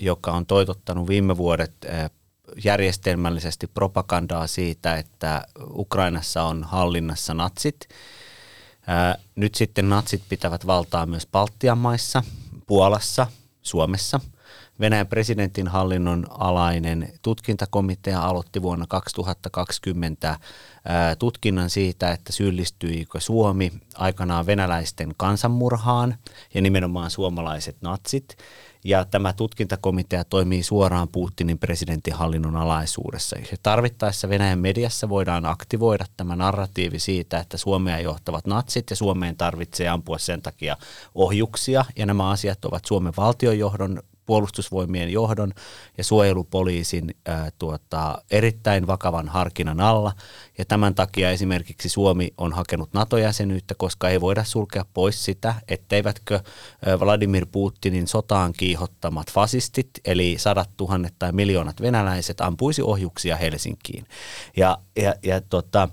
joka 0.00 0.32
on 0.32 0.46
toitottanut 0.46 1.08
viime 1.08 1.36
vuodet 1.36 1.72
järjestelmällisesti 2.64 3.66
propagandaa 3.66 4.46
siitä, 4.46 4.96
että 4.96 5.46
Ukrainassa 5.70 6.42
on 6.42 6.64
hallinnassa 6.64 7.34
natsit. 7.34 7.88
Nyt 9.34 9.54
sitten 9.54 9.88
natsit 9.88 10.22
pitävät 10.28 10.66
valtaa 10.66 11.06
myös 11.06 11.26
Baltian 11.32 11.78
maissa, 11.78 12.22
Puolassa, 12.66 13.26
Suomessa. 13.62 14.20
Venäjän 14.80 15.06
presidentin 15.06 15.68
hallinnon 15.68 16.26
alainen 16.30 17.12
tutkintakomitea 17.22 18.22
aloitti 18.22 18.62
vuonna 18.62 18.86
2020 18.88 20.38
ää, 20.84 21.16
tutkinnan 21.16 21.70
siitä, 21.70 22.10
että 22.12 22.32
syyllistyikö 22.32 23.20
Suomi 23.20 23.72
aikanaan 23.94 24.46
venäläisten 24.46 25.14
kansanmurhaan 25.16 26.16
ja 26.54 26.60
nimenomaan 26.60 27.10
suomalaiset 27.10 27.76
natsit. 27.80 28.36
Ja 28.84 29.04
tämä 29.04 29.32
tutkintakomitea 29.32 30.24
toimii 30.24 30.62
suoraan 30.62 31.08
Putinin 31.08 31.58
presidentin 31.58 32.14
hallinnon 32.14 32.56
alaisuudessa. 32.56 33.36
Ja 33.38 33.56
tarvittaessa 33.62 34.28
Venäjän 34.28 34.58
mediassa 34.58 35.08
voidaan 35.08 35.46
aktivoida 35.46 36.04
tämä 36.16 36.36
narratiivi 36.36 36.98
siitä, 36.98 37.38
että 37.38 37.56
Suomea 37.56 38.00
johtavat 38.00 38.46
natsit 38.46 38.90
ja 38.90 38.96
Suomeen 38.96 39.36
tarvitsee 39.36 39.88
ampua 39.88 40.18
sen 40.18 40.42
takia 40.42 40.76
ohjuksia. 41.14 41.84
Ja 41.96 42.06
nämä 42.06 42.30
asiat 42.30 42.64
ovat 42.64 42.84
Suomen 42.84 43.12
valtionjohdon 43.16 44.02
puolustusvoimien 44.26 45.12
johdon 45.12 45.52
ja 45.98 46.04
suojelupoliisin 46.04 47.14
ää, 47.26 47.50
tuota, 47.58 48.22
erittäin 48.30 48.86
vakavan 48.86 49.28
harkinnan 49.28 49.80
alla. 49.80 50.12
Ja 50.58 50.64
tämän 50.64 50.94
takia 50.94 51.30
esimerkiksi 51.30 51.88
Suomi 51.88 52.34
on 52.38 52.52
hakenut 52.52 52.92
NATO-jäsenyyttä, 52.92 53.74
koska 53.74 54.08
ei 54.08 54.20
voida 54.20 54.44
sulkea 54.44 54.84
pois 54.94 55.24
sitä, 55.24 55.54
etteivätkö 55.68 56.40
Vladimir 57.00 57.46
Putinin 57.52 58.08
sotaan 58.08 58.52
kiihottamat 58.52 59.32
fasistit, 59.32 59.90
eli 60.04 60.34
sadat 60.38 60.70
tuhannet 60.76 61.14
tai 61.18 61.32
miljoonat 61.32 61.80
venäläiset, 61.80 62.40
ampuisi 62.40 62.82
ohjuksia 62.82 63.36
Helsinkiin. 63.36 64.04
Ja, 64.56 64.78
ja, 64.96 65.14
ja 65.22 65.40
tota, 65.40 65.88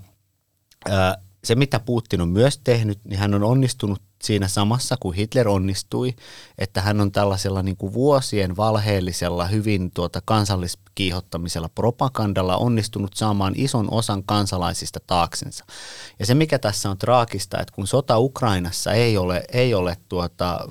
ää, 0.88 1.18
se, 1.44 1.54
mitä 1.54 1.80
Putin 1.80 2.20
on 2.20 2.28
myös 2.28 2.58
tehnyt, 2.58 2.98
niin 3.04 3.18
hän 3.18 3.34
on 3.34 3.42
onnistunut 3.42 4.02
siinä 4.22 4.48
samassa, 4.48 4.96
kun 5.00 5.14
Hitler 5.14 5.48
onnistui, 5.48 6.14
että 6.58 6.80
hän 6.80 7.00
on 7.00 7.12
tällaisella 7.12 7.62
niin 7.62 7.76
kuin 7.76 7.92
vuosien 7.92 8.56
valheellisella, 8.56 9.46
hyvin 9.46 9.90
tuota 9.90 10.20
kansalliskiihottamisella 10.24 11.68
propagandalla 11.68 12.56
onnistunut 12.56 13.14
saamaan 13.14 13.54
ison 13.56 13.88
osan 13.90 14.24
kansalaisista 14.24 15.00
taaksensa. 15.06 15.64
Ja 16.18 16.26
se, 16.26 16.34
mikä 16.34 16.58
tässä 16.58 16.90
on 16.90 16.98
traagista, 16.98 17.60
että 17.60 17.74
kun 17.74 17.86
sota 17.86 18.18
Ukrainassa 18.18 18.92
ei 18.92 19.16
ole, 19.16 19.44
ei 19.52 19.74
ole 19.74 19.96
tuota, 20.08 20.68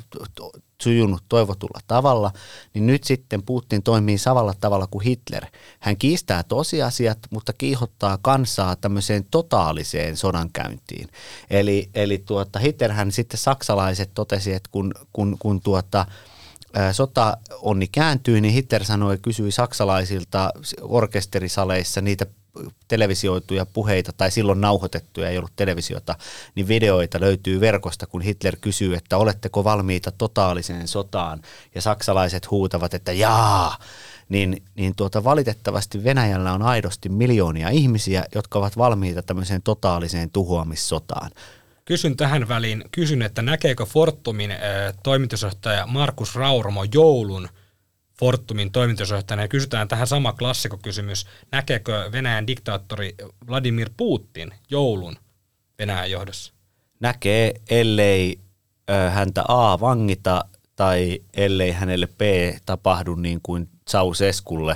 sujunut 0.81 1.23
toivotulla 1.29 1.79
tavalla, 1.87 2.31
niin 2.73 2.87
nyt 2.87 3.03
sitten 3.03 3.43
Putin 3.43 3.83
toimii 3.83 4.17
samalla 4.17 4.53
tavalla 4.61 4.87
kuin 4.87 5.03
Hitler. 5.03 5.45
Hän 5.79 5.97
kiistää 5.97 6.43
tosiasiat, 6.43 7.19
mutta 7.29 7.53
kiihottaa 7.53 8.17
kansaa 8.21 8.75
tämmöiseen 8.75 9.25
totaaliseen 9.31 10.17
sodankäyntiin. 10.17 11.09
Eli, 11.49 11.89
eli 11.95 12.17
tuota, 12.17 12.59
Hitlerhän 12.59 13.11
sitten 13.11 13.37
saksalaiset 13.39 14.11
totesi, 14.13 14.53
että 14.53 14.69
kun, 14.71 14.93
kun, 15.13 15.35
kun 15.39 15.61
tuota, 15.61 16.05
sota 16.91 17.37
onni 17.61 17.87
kääntyi, 17.87 18.41
niin 18.41 18.53
Hitler 18.53 18.85
sanoi, 18.85 19.17
kysyi 19.17 19.51
saksalaisilta 19.51 20.49
orkesterisaleissa 20.81 22.01
niitä 22.01 22.25
televisioituja 22.87 23.65
puheita 23.65 24.13
tai 24.17 24.31
silloin 24.31 24.61
nauhoitettuja, 24.61 25.29
ei 25.29 25.37
ollut 25.37 25.55
televisiota, 25.55 26.15
niin 26.55 26.67
videoita 26.67 27.19
löytyy 27.19 27.59
verkosta, 27.59 28.07
kun 28.07 28.21
Hitler 28.21 28.55
kysyy, 28.61 28.95
että 28.95 29.17
oletteko 29.17 29.63
valmiita 29.63 30.11
totaaliseen 30.11 30.87
sotaan? 30.87 31.41
Ja 31.75 31.81
saksalaiset 31.81 32.51
huutavat, 32.51 32.93
että 32.93 33.11
jaa, 33.11 33.77
niin, 34.29 34.63
niin 34.75 34.95
tuota, 34.95 35.23
valitettavasti 35.23 36.03
Venäjällä 36.03 36.53
on 36.53 36.61
aidosti 36.61 37.09
miljoonia 37.09 37.69
ihmisiä, 37.69 38.25
jotka 38.35 38.59
ovat 38.59 38.77
valmiita 38.77 39.21
tämmöiseen 39.21 39.61
totaaliseen 39.61 40.29
tuhoamissotaan. 40.31 41.31
Kysyn 41.85 42.17
tähän 42.17 42.47
väliin, 42.47 42.83
kysyn, 42.91 43.21
että 43.21 43.41
näkeekö 43.41 43.85
Fortumin 43.85 44.51
äh, 44.51 44.59
toimitusjohtaja 45.03 45.87
Markus 45.87 46.35
Raurmo 46.35 46.85
joulun– 46.93 47.49
Fortumin 48.21 48.71
toimitusjohtajana 48.71 49.41
ja 49.41 49.47
kysytään 49.47 49.87
tähän 49.87 50.07
sama 50.07 50.33
klassikokysymys. 50.33 51.25
Näkeekö 51.51 52.09
Venäjän 52.11 52.47
diktaattori 52.47 53.15
Vladimir 53.47 53.89
Putin 53.97 54.53
joulun 54.69 55.15
Venäjän 55.79 56.11
johdossa? 56.11 56.53
Näkee, 56.99 57.53
ellei 57.69 58.39
ö, 58.89 59.09
häntä 59.09 59.43
A 59.47 59.79
vangita 59.79 60.45
tai 60.75 61.19
ellei 61.33 61.71
hänelle 61.71 62.07
B 62.07 62.21
tapahdu 62.65 63.15
niin 63.15 63.39
kuin 63.43 63.69
Ceausesculle. 63.89 64.75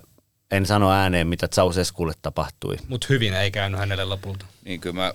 Ö, 0.00 0.06
en 0.50 0.66
sano 0.66 0.90
ääneen, 0.90 1.26
mitä 1.26 1.48
Ceausesculle 1.48 2.12
tapahtui. 2.22 2.76
Mutta 2.88 3.06
hyvin 3.10 3.34
ei 3.34 3.50
käynyt 3.50 3.80
hänelle 3.80 4.04
lopulta. 4.04 4.46
Niin 4.64 4.80
kyllä 4.80 4.94
mä, 4.94 5.12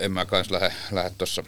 en 0.00 0.12
mä 0.12 0.24
kans 0.24 0.50
lähde, 0.50 0.72
lähde 0.90 1.10
tuossa 1.18 1.44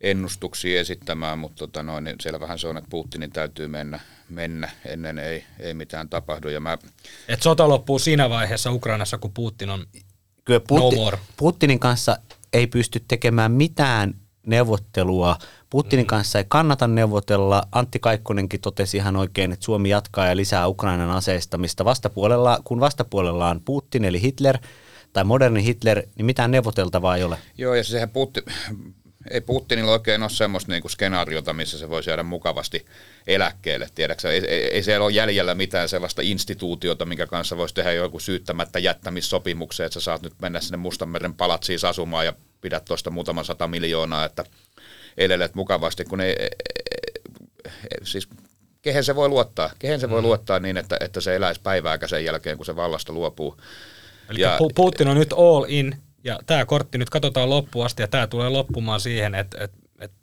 ennustuksia 0.00 0.80
esittämään, 0.80 1.38
mutta 1.38 1.58
tota 1.58 1.82
noin, 1.82 2.04
niin 2.04 2.16
selvähän 2.20 2.58
se 2.58 2.68
on, 2.68 2.76
että 2.76 2.90
Putinin 2.90 3.30
täytyy 3.30 3.68
mennä, 3.68 4.00
mennä 4.28 4.70
ennen 4.84 5.18
ei, 5.18 5.44
ei 5.60 5.74
mitään 5.74 6.08
tapahdu. 6.08 6.48
Ja 6.48 6.60
mä... 6.60 6.78
Et 7.28 7.42
sota 7.42 7.68
loppuu 7.68 7.98
siinä 7.98 8.30
vaiheessa 8.30 8.72
Ukrainassa, 8.72 9.18
kun 9.18 9.32
Putin 9.32 9.70
on 9.70 9.86
Kyllä 10.48 10.60
Putin, 10.68 10.98
no 10.98 11.04
more. 11.04 11.18
Putinin 11.36 11.78
kanssa 11.78 12.18
ei 12.52 12.66
pysty 12.66 13.04
tekemään 13.08 13.52
mitään 13.52 14.14
neuvottelua. 14.46 15.36
Putinin 15.70 16.04
mm. 16.04 16.08
kanssa 16.08 16.38
ei 16.38 16.44
kannata 16.48 16.88
neuvotella. 16.88 17.62
Antti 17.72 17.98
Kaikkonenkin 17.98 18.60
totesi 18.60 18.96
ihan 18.96 19.16
oikein, 19.16 19.52
että 19.52 19.64
Suomi 19.64 19.88
jatkaa 19.88 20.26
ja 20.26 20.36
lisää 20.36 20.68
Ukrainan 20.68 21.10
aseistamista. 21.10 21.84
Vastapuolella, 21.84 22.60
kun 22.64 22.80
vastapuolella 22.80 23.50
on 23.50 23.60
Putin 23.64 24.04
eli 24.04 24.22
Hitler 24.22 24.58
tai 25.12 25.24
moderni 25.24 25.64
Hitler, 25.64 26.02
niin 26.16 26.26
mitään 26.26 26.50
neuvoteltavaa 26.50 27.16
ei 27.16 27.24
ole. 27.24 27.38
Joo, 27.58 27.74
ja 27.74 27.84
sehän 27.84 28.10
Putin, 28.10 28.42
ei 29.30 29.40
Putinilla 29.40 29.92
oikein 29.92 30.22
ole 30.22 30.30
semmoista 30.30 30.72
niin 30.72 30.82
kuin 30.82 30.92
skenaariota, 30.92 31.52
missä 31.52 31.78
se 31.78 31.90
voisi 31.90 32.10
jäädä 32.10 32.22
mukavasti 32.22 32.86
eläkkeelle, 33.26 33.88
tiedäksä. 33.94 34.30
Ei, 34.30 34.42
ei, 34.48 34.70
ei 34.70 34.82
siellä 34.82 35.04
ole 35.04 35.12
jäljellä 35.12 35.54
mitään 35.54 35.88
sellaista 35.88 36.22
instituutiota, 36.22 37.04
minkä 37.04 37.26
kanssa 37.26 37.56
voisi 37.56 37.74
tehdä 37.74 37.92
joku 37.92 38.18
syyttämättä 38.18 38.78
jättämissopimuksen, 38.78 39.86
että 39.86 39.94
sä 39.94 40.04
saat 40.04 40.22
nyt 40.22 40.34
mennä 40.42 40.60
sinne 40.60 40.76
Mustanmeren 40.76 41.34
palatsiin 41.34 41.78
asumaan 41.88 42.26
ja 42.26 42.32
pidät 42.60 42.84
tuosta 42.84 43.10
muutaman 43.10 43.44
sata 43.44 43.68
miljoonaa, 43.68 44.24
että 44.24 44.44
elelet 45.16 45.54
mukavasti, 45.54 46.04
kun 46.04 46.20
ei, 46.20 46.36
siis 48.02 48.28
kehen 48.82 49.04
se 49.04 49.14
voi 49.14 49.28
luottaa, 49.28 49.70
kehen 49.78 50.00
se 50.00 50.06
mm. 50.06 50.10
voi 50.10 50.22
luottaa 50.22 50.60
niin, 50.60 50.76
että, 50.76 50.96
että 51.00 51.20
se 51.20 51.36
eläisi 51.36 51.60
päivääkä 51.60 52.06
sen 52.06 52.24
jälkeen, 52.24 52.56
kun 52.56 52.66
se 52.66 52.76
vallasta 52.76 53.12
luopuu. 53.12 53.60
Eli 54.30 54.40
ja, 54.40 54.58
Putin 54.74 55.08
on 55.08 55.16
nyt 55.16 55.32
all 55.32 55.64
in 55.68 55.96
ja 56.24 56.38
tämä 56.46 56.64
kortti 56.64 56.98
nyt 56.98 57.10
katsotaan 57.10 57.50
loppuun 57.50 57.86
asti 57.86 58.02
ja 58.02 58.08
tämä 58.08 58.26
tulee 58.26 58.48
loppumaan 58.48 59.00
siihen, 59.00 59.34
että, 59.34 59.64
että, 59.64 59.78
että 60.00 60.16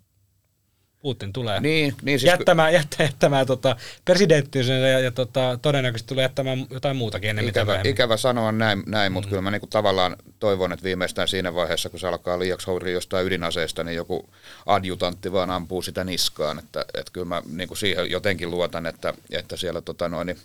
Putin 1.02 1.34
tulee 1.34 1.60
niin, 1.60 1.96
niin 2.02 2.20
siis 2.20 2.28
jättämään, 2.28 2.74
jättämään, 2.80 3.08
jättämään 3.10 3.46
tota, 3.46 3.76
presidenttinsä 4.06 4.74
ja, 4.74 5.00
ja 5.00 5.12
tota, 5.12 5.60
todennäköisesti 5.62 6.08
tulee 6.08 6.24
jättämään 6.24 6.66
jotain 6.70 6.98
muutakin 6.98 7.30
ennen 7.30 7.50
ikävä, 7.50 7.82
ikävä 7.84 8.18
sanoa 8.18 8.52
näin, 8.52 8.84
näin 8.86 9.12
mutta 9.12 9.28
mm. 9.28 9.30
kyllä 9.30 9.42
mä 9.42 9.52
niinku 9.52 9.68
tavallaan 9.68 10.16
toivon, 10.40 10.72
että 10.72 10.84
viimeistään 10.84 11.28
siinä 11.28 11.54
vaiheessa, 11.54 11.90
kun 11.90 12.00
se 12.00 12.08
alkaa 12.08 12.40
liiaksi 12.40 12.68
houria 12.68 12.94
jostain 12.94 13.28
ydinaseesta, 13.28 13.84
niin 13.84 13.96
joku 13.96 14.30
adjutantti 14.66 15.32
vaan 15.32 15.50
ampuu 15.50 15.82
sitä 15.82 16.04
niskaan. 16.04 16.60
Että, 16.60 16.86
että 16.94 17.12
kyllä 17.14 17.28
mä 17.28 17.42
niinku 17.52 17.76
siihen 17.76 18.12
jotenkin 18.12 18.52
luotan, 18.52 18.86
että, 18.86 19.14
että 19.32 19.58
siellä 19.58 19.82
tota 19.82 20.10
noin, 20.10 20.28
niin 20.28 20.38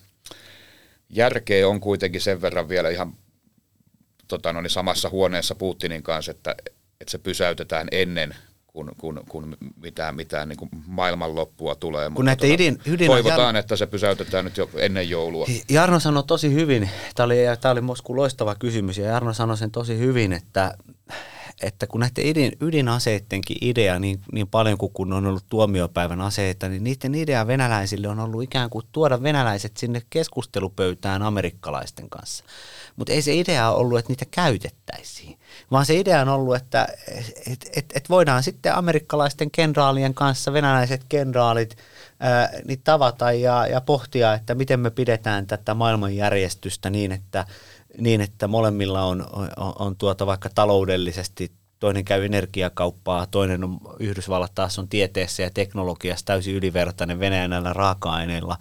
järkeä 1.10 1.68
on 1.68 1.80
kuitenkin 1.80 2.20
sen 2.20 2.42
verran 2.42 2.68
vielä 2.68 2.90
ihan 2.90 3.12
tota, 4.30 4.52
no 4.52 4.60
niin 4.60 4.70
samassa 4.70 5.10
huoneessa 5.10 5.54
Putinin 5.54 6.02
kanssa, 6.02 6.30
että, 6.30 6.54
että 7.00 7.10
se 7.10 7.18
pysäytetään 7.18 7.88
ennen 7.92 8.34
kun, 8.66 8.92
kun, 8.98 9.20
kun 9.28 9.56
mitään, 9.82 10.16
mitään 10.16 10.48
niin 10.48 10.56
kuin 10.56 10.70
maailmanloppua 10.86 11.74
tulee. 11.74 12.04
Kun 12.04 12.12
Mutta 12.12 12.36
tota, 12.36 12.52
ydin, 12.52 12.80
ydin 12.86 13.06
toivotaan, 13.06 13.54
Jar... 13.54 13.56
että 13.56 13.76
se 13.76 13.86
pysäytetään 13.86 14.44
nyt 14.44 14.56
jo 14.56 14.70
ennen 14.76 15.10
joulua. 15.10 15.46
Jarno 15.70 16.00
sanoi 16.00 16.24
tosi 16.26 16.54
hyvin, 16.54 16.90
tämä 17.14 17.24
oli, 17.24 17.36
tämä 17.60 17.72
oli 17.72 17.80
Mosku 17.80 18.16
loistava 18.16 18.54
kysymys, 18.54 18.98
ja 18.98 19.06
Jarno 19.06 19.32
sanoi 19.32 19.56
sen 19.56 19.70
tosi 19.70 19.98
hyvin, 19.98 20.32
että, 20.32 20.74
että 21.62 21.86
kun 21.86 22.00
näiden 22.00 22.26
ydin, 22.26 22.52
ydinaseidenkin 22.60 23.56
idea 23.60 23.98
niin, 23.98 24.20
niin 24.32 24.48
paljon 24.48 24.78
kuin 24.78 24.92
kun 24.92 25.12
on 25.12 25.26
ollut 25.26 25.44
tuomiopäivän 25.48 26.20
aseita, 26.20 26.68
niin 26.68 26.84
niiden 26.84 27.14
idea 27.14 27.46
venäläisille 27.46 28.08
on 28.08 28.20
ollut 28.20 28.42
ikään 28.42 28.70
kuin 28.70 28.86
tuoda 28.92 29.22
venäläiset 29.22 29.76
sinne 29.76 30.02
keskustelupöytään 30.10 31.22
amerikkalaisten 31.22 32.10
kanssa. 32.10 32.44
Mutta 32.96 33.12
ei 33.12 33.22
se 33.22 33.34
idea 33.34 33.70
ollut, 33.70 33.98
että 33.98 34.12
niitä 34.12 34.26
käytettäisiin, 34.30 35.38
vaan 35.70 35.86
se 35.86 35.94
idea 35.94 36.20
on 36.20 36.28
ollut, 36.28 36.56
että 36.56 36.88
et, 37.46 37.70
et, 37.76 37.92
et 37.94 38.10
voidaan 38.10 38.42
sitten 38.42 38.74
amerikkalaisten 38.74 39.50
kenraalien 39.50 40.14
kanssa, 40.14 40.52
venäläiset 40.52 41.04
kenraalit, 41.08 41.76
ää, 42.20 42.50
niin 42.64 42.80
tavata 42.84 43.32
ja, 43.32 43.66
ja 43.66 43.80
pohtia, 43.80 44.34
että 44.34 44.54
miten 44.54 44.80
me 44.80 44.90
pidetään 44.90 45.46
tätä 45.46 45.74
maailmanjärjestystä 45.74 46.90
niin, 46.90 47.12
että, 47.12 47.46
niin, 47.98 48.20
että 48.20 48.48
molemmilla 48.48 49.02
on, 49.02 49.26
on, 49.56 49.72
on 49.78 49.96
tuota 49.96 50.26
vaikka 50.26 50.50
taloudellisesti 50.54 51.52
toinen 51.78 52.04
käy 52.04 52.24
energiakauppaa, 52.24 53.26
toinen 53.26 53.64
on 53.64 53.80
Yhdysvallat 54.00 54.54
taas 54.54 54.78
on 54.78 54.88
tieteessä 54.88 55.42
ja 55.42 55.50
teknologiassa 55.50 56.26
täysin 56.26 56.54
ylivertainen 56.54 57.20
Venäjän 57.20 57.50
näillä 57.50 57.72
raaka-aineilla 57.72 58.58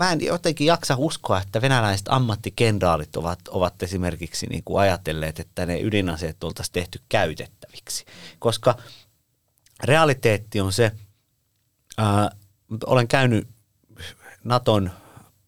mä 0.00 0.12
en 0.12 0.24
jotenkin 0.24 0.66
jaksa 0.66 0.94
uskoa, 0.98 1.40
että 1.40 1.60
venäläiset 1.60 2.06
ammattikenraalit 2.08 3.16
ovat, 3.16 3.48
ovat 3.48 3.82
esimerkiksi 3.82 4.46
niin 4.46 4.62
kuin 4.64 4.80
ajatelleet, 4.80 5.40
että 5.40 5.66
ne 5.66 5.80
ydinaseet 5.80 6.44
oltaisiin 6.44 6.72
tehty 6.72 7.00
käytettäviksi. 7.08 8.04
Koska 8.38 8.74
realiteetti 9.84 10.60
on 10.60 10.72
se, 10.72 10.92
ää, 11.98 12.30
olen 12.86 13.08
käynyt 13.08 13.48
Naton 14.44 14.90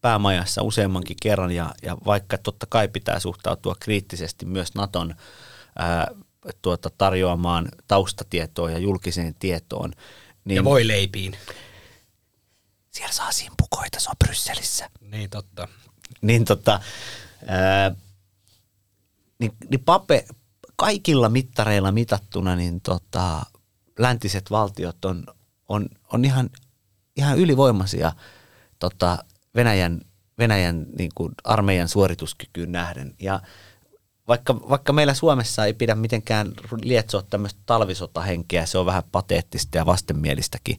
päämajassa 0.03 0.61
useammankin 0.61 1.17
kerran 1.21 1.51
ja, 1.51 1.75
ja 1.81 1.97
vaikka 2.05 2.37
totta 2.37 2.65
kai 2.69 2.87
pitää 2.87 3.19
suhtautua 3.19 3.75
kriittisesti 3.79 4.45
myös 4.45 4.75
Naton 4.75 5.15
ää, 5.79 6.07
tuota, 6.61 6.89
tarjoamaan 6.97 7.69
taustatietoon 7.87 8.71
ja 8.71 8.77
julkiseen 8.77 9.35
tietoon. 9.39 9.91
Niin, 10.45 10.55
ja 10.55 10.63
voi 10.63 10.87
leipiin 10.87 11.37
siellä 12.91 13.13
saa 13.13 13.31
simpukoita, 13.31 13.99
se 13.99 14.09
on 14.09 14.15
Brysselissä. 14.25 14.89
Niin 15.01 15.29
totta. 15.29 15.67
Niin 16.21 16.45
tota, 16.45 16.79
ää, 17.47 17.95
niin, 19.39 19.51
niin 19.69 19.83
pape, 19.83 20.25
kaikilla 20.75 21.29
mittareilla 21.29 21.91
mitattuna, 21.91 22.55
niin 22.55 22.81
tota, 22.81 23.41
läntiset 23.99 24.51
valtiot 24.51 25.05
on, 25.05 25.23
on, 25.69 25.85
on 26.13 26.25
ihan, 26.25 26.49
ihan 27.15 27.37
ylivoimaisia 27.37 28.11
tota, 28.79 29.25
Venäjän, 29.55 30.01
Venäjän 30.37 30.85
niin 30.97 31.11
kuin 31.15 31.31
armeijan 31.43 31.87
suorituskykyyn 31.87 32.71
nähden. 32.71 33.15
Ja 33.19 33.41
vaikka, 34.27 34.55
vaikka 34.69 34.93
meillä 34.93 35.13
Suomessa 35.13 35.65
ei 35.65 35.73
pidä 35.73 35.95
mitenkään 35.95 36.51
lietsoa 36.81 37.23
tämmöistä 37.29 37.59
talvisotahenkeä, 37.65 38.65
se 38.65 38.77
on 38.77 38.85
vähän 38.85 39.03
pateettista 39.11 39.77
ja 39.77 39.85
vastenmielistäkin, 39.85 40.77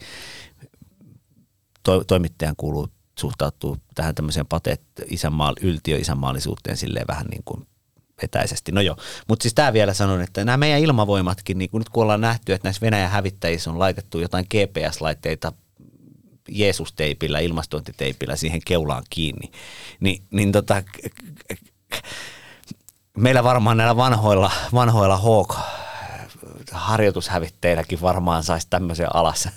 to, 1.83 2.05
toimittajan 2.05 2.55
kuuluu 2.57 2.89
suhtautua 3.19 3.77
tähän 3.95 4.15
tämmöiseen 4.15 4.47
pateet 4.47 4.83
isänmaal, 5.07 5.55
yltiö 5.61 5.99
silleen 6.75 7.07
vähän 7.09 7.27
niin 7.27 7.43
kuin 7.45 7.67
etäisesti. 8.23 8.73
No 8.73 8.81
joo, 8.81 8.97
mutta 9.29 9.43
siis 9.43 9.55
tämä 9.55 9.73
vielä 9.73 9.95
sanon, 9.95 10.21
että 10.21 10.45
nämä 10.45 10.57
meidän 10.57 10.81
ilmavoimatkin, 10.81 11.59
niin 11.59 11.71
kun 11.71 11.81
nyt 11.81 11.89
kun 11.89 12.03
ollaan 12.03 12.21
nähty, 12.21 12.53
että 12.53 12.67
näissä 12.67 12.81
Venäjän 12.81 13.11
hävittäjissä 13.11 13.71
on 13.71 13.79
laitettu 13.79 14.21
jotain 14.21 14.47
GPS-laitteita 14.55 15.53
Jeesus-teipillä, 16.49 17.39
ilmastointiteipillä 17.39 18.37
siihen 18.37 18.61
keulaan 18.65 19.03
kiinni, 19.11 19.51
niin, 20.01 20.23
niin 20.31 20.53
tota, 20.53 20.83
meillä 23.17 23.45
varmaan 23.45 23.77
näillä 23.77 23.97
vanhoilla, 23.97 24.51
vanhoilla 24.75 25.17
Hawk 25.17 25.55
harjoitushävitteilläkin 26.73 28.01
varmaan 28.01 28.43
saisi 28.43 28.67
tämmöisen 28.71 29.17
alas. 29.17 29.49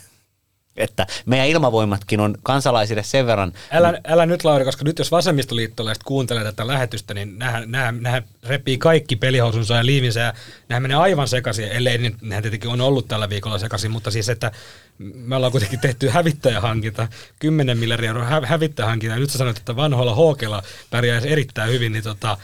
Että 0.76 1.08
meidän 1.26 1.48
ilmavoimatkin 1.48 2.20
on 2.20 2.38
kansalaisille 2.44 3.04
sen 3.04 3.26
verran... 3.26 3.54
Älä, 3.72 4.02
älä 4.08 4.26
nyt 4.26 4.44
Lauri, 4.44 4.66
koska 4.66 4.84
nyt 4.84 5.00
jos 5.00 5.12
vasemmistoliittolaiset 5.12 6.04
kuuntelee 6.04 6.44
tätä 6.44 6.68
lähetystä, 6.68 7.14
niin 7.14 7.40
nähän, 7.40 7.72
nähän, 7.72 8.04
nähän 8.04 8.24
repii 8.44 8.78
kaikki 8.78 9.16
pelihousunsa 9.16 9.76
ja 9.76 9.86
liivinsä 9.86 10.20
ja 10.20 10.34
nähän 10.70 10.82
menee 10.82 10.98
aivan 10.98 11.28
sekaisin, 11.28 11.68
ellei 11.68 11.98
niin 11.98 12.18
nehän 12.22 12.44
tietenkin 12.44 12.70
on 12.70 12.82
ollut 12.82 13.08
tällä 13.08 13.30
viikolla 13.30 13.60
sekaisin, 13.60 13.92
mutta 13.92 14.12
siis 14.12 14.30
että 14.30 14.52
me 15.00 15.36
ollaan 15.36 15.52
kuitenkin 15.52 15.80
tehty 15.80 16.10
hävittäjähankinta, 16.10 17.08
10 17.40 17.78
miljardia 17.78 18.08
euroa 18.08 18.26
hä- 18.26 18.42
hävittäjähankinta 18.46 19.16
ja 19.16 19.20
nyt 19.20 19.30
sä 19.30 19.38
sanoit, 19.38 19.58
että 19.58 19.76
vanhoilla 19.76 20.16
hookella 20.16 20.64
pärjäisi 20.90 21.32
erittäin 21.32 21.72
hyvin, 21.72 21.92
niin 21.92 22.04
tota, 22.04 22.38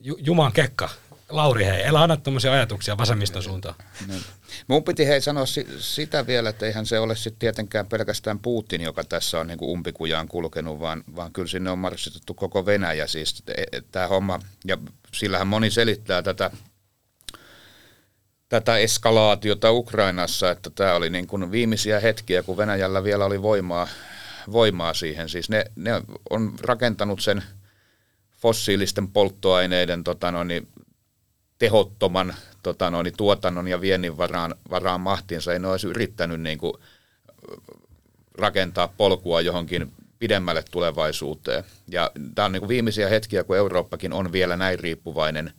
Juman 0.00 0.52
kekka, 0.52 0.88
Lauri, 1.28 1.64
hei, 1.64 1.86
älä 1.86 2.02
anna 2.02 2.16
tuommoisia 2.16 2.52
ajatuksia 2.52 2.96
vasemmiston 2.96 3.42
suuntaan. 3.42 3.74
Niin. 4.06 4.22
Mun 4.68 4.84
piti 4.84 5.06
hei 5.06 5.20
sanoa 5.20 5.46
si- 5.46 5.66
sitä 5.78 6.26
vielä, 6.26 6.48
että 6.48 6.66
eihän 6.66 6.86
se 6.86 6.98
ole 6.98 7.16
sitten 7.16 7.38
tietenkään 7.38 7.86
pelkästään 7.86 8.38
Putin, 8.38 8.80
joka 8.80 9.04
tässä 9.04 9.40
on 9.40 9.46
niinku 9.46 9.72
umpikujaan 9.72 10.28
kulkenut, 10.28 10.80
vaan, 10.80 11.04
vaan 11.16 11.32
kyllä 11.32 11.48
sinne 11.48 11.70
on 11.70 11.78
marssitettu 11.78 12.34
koko 12.34 12.66
Venäjä. 12.66 13.06
Siis 13.06 13.42
e, 13.48 13.80
tämä 13.92 14.08
homma, 14.08 14.40
ja 14.64 14.78
sillähän 15.12 15.46
moni 15.46 15.70
selittää 15.70 16.22
tätä, 16.22 16.50
tätä 18.54 18.76
eskalaatiota 18.76 19.72
Ukrainassa, 19.72 20.50
että 20.50 20.70
tämä 20.70 20.94
oli 20.94 21.10
niin 21.10 21.26
kuin 21.26 21.50
viimeisiä 21.50 22.00
hetkiä, 22.00 22.42
kun 22.42 22.56
Venäjällä 22.56 23.04
vielä 23.04 23.24
oli 23.24 23.42
voimaa, 23.42 23.88
voimaa 24.52 24.94
siihen. 24.94 25.28
Siis 25.28 25.48
ne, 25.48 25.64
ne 25.76 25.90
on 26.30 26.54
rakentanut 26.60 27.20
sen 27.20 27.42
fossiilisten 28.38 29.08
polttoaineiden 29.08 30.04
tota 30.04 30.30
noin, 30.30 30.48
niin 30.48 30.68
tehottoman 31.58 32.34
tota 32.62 32.90
noin, 32.90 33.12
tuotannon 33.16 33.68
ja 33.68 33.80
viennin 33.80 34.16
varaan, 34.16 34.54
varaan 34.70 35.00
mahtiinsa. 35.00 35.52
Ei 35.52 35.58
ne 35.58 35.68
olisi 35.68 35.86
yrittänyt 35.86 36.40
niin 36.40 36.58
kuin, 36.58 36.72
rakentaa 38.34 38.88
polkua 38.96 39.40
johonkin 39.40 39.92
pidemmälle 40.18 40.64
tulevaisuuteen. 40.70 41.64
Ja 41.88 42.10
tämä 42.34 42.46
on 42.46 42.52
niin 42.52 42.60
kuin 42.60 42.68
viimeisiä 42.68 43.08
hetkiä, 43.08 43.44
kun 43.44 43.56
Eurooppakin 43.56 44.12
on 44.12 44.32
vielä 44.32 44.56
näin 44.56 44.78
riippuvainen 44.78 45.52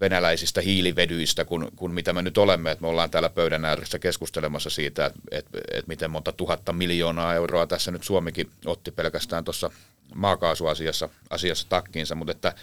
venäläisistä 0.00 0.60
hiilivedyistä 0.60 1.44
kuin, 1.44 1.68
kuin 1.76 1.92
mitä 1.92 2.12
me 2.12 2.22
nyt 2.22 2.38
olemme. 2.38 2.70
Että 2.70 2.82
me 2.82 2.88
ollaan 2.88 3.10
täällä 3.10 3.28
pöydän 3.28 3.64
ääressä 3.64 3.98
keskustelemassa 3.98 4.70
siitä, 4.70 5.06
että, 5.06 5.20
että, 5.30 5.58
että 5.70 5.88
miten 5.88 6.10
monta 6.10 6.32
tuhatta 6.32 6.72
miljoonaa 6.72 7.34
euroa 7.34 7.66
tässä 7.66 7.90
nyt 7.90 8.02
Suomikin 8.02 8.50
otti 8.66 8.90
pelkästään 8.90 9.44
tuossa 9.44 9.70
maakaasuasiassa 10.14 11.08
asiassa 11.30 11.66
takkiinsa, 11.68 12.14
mutta 12.14 12.32
että 12.32 12.54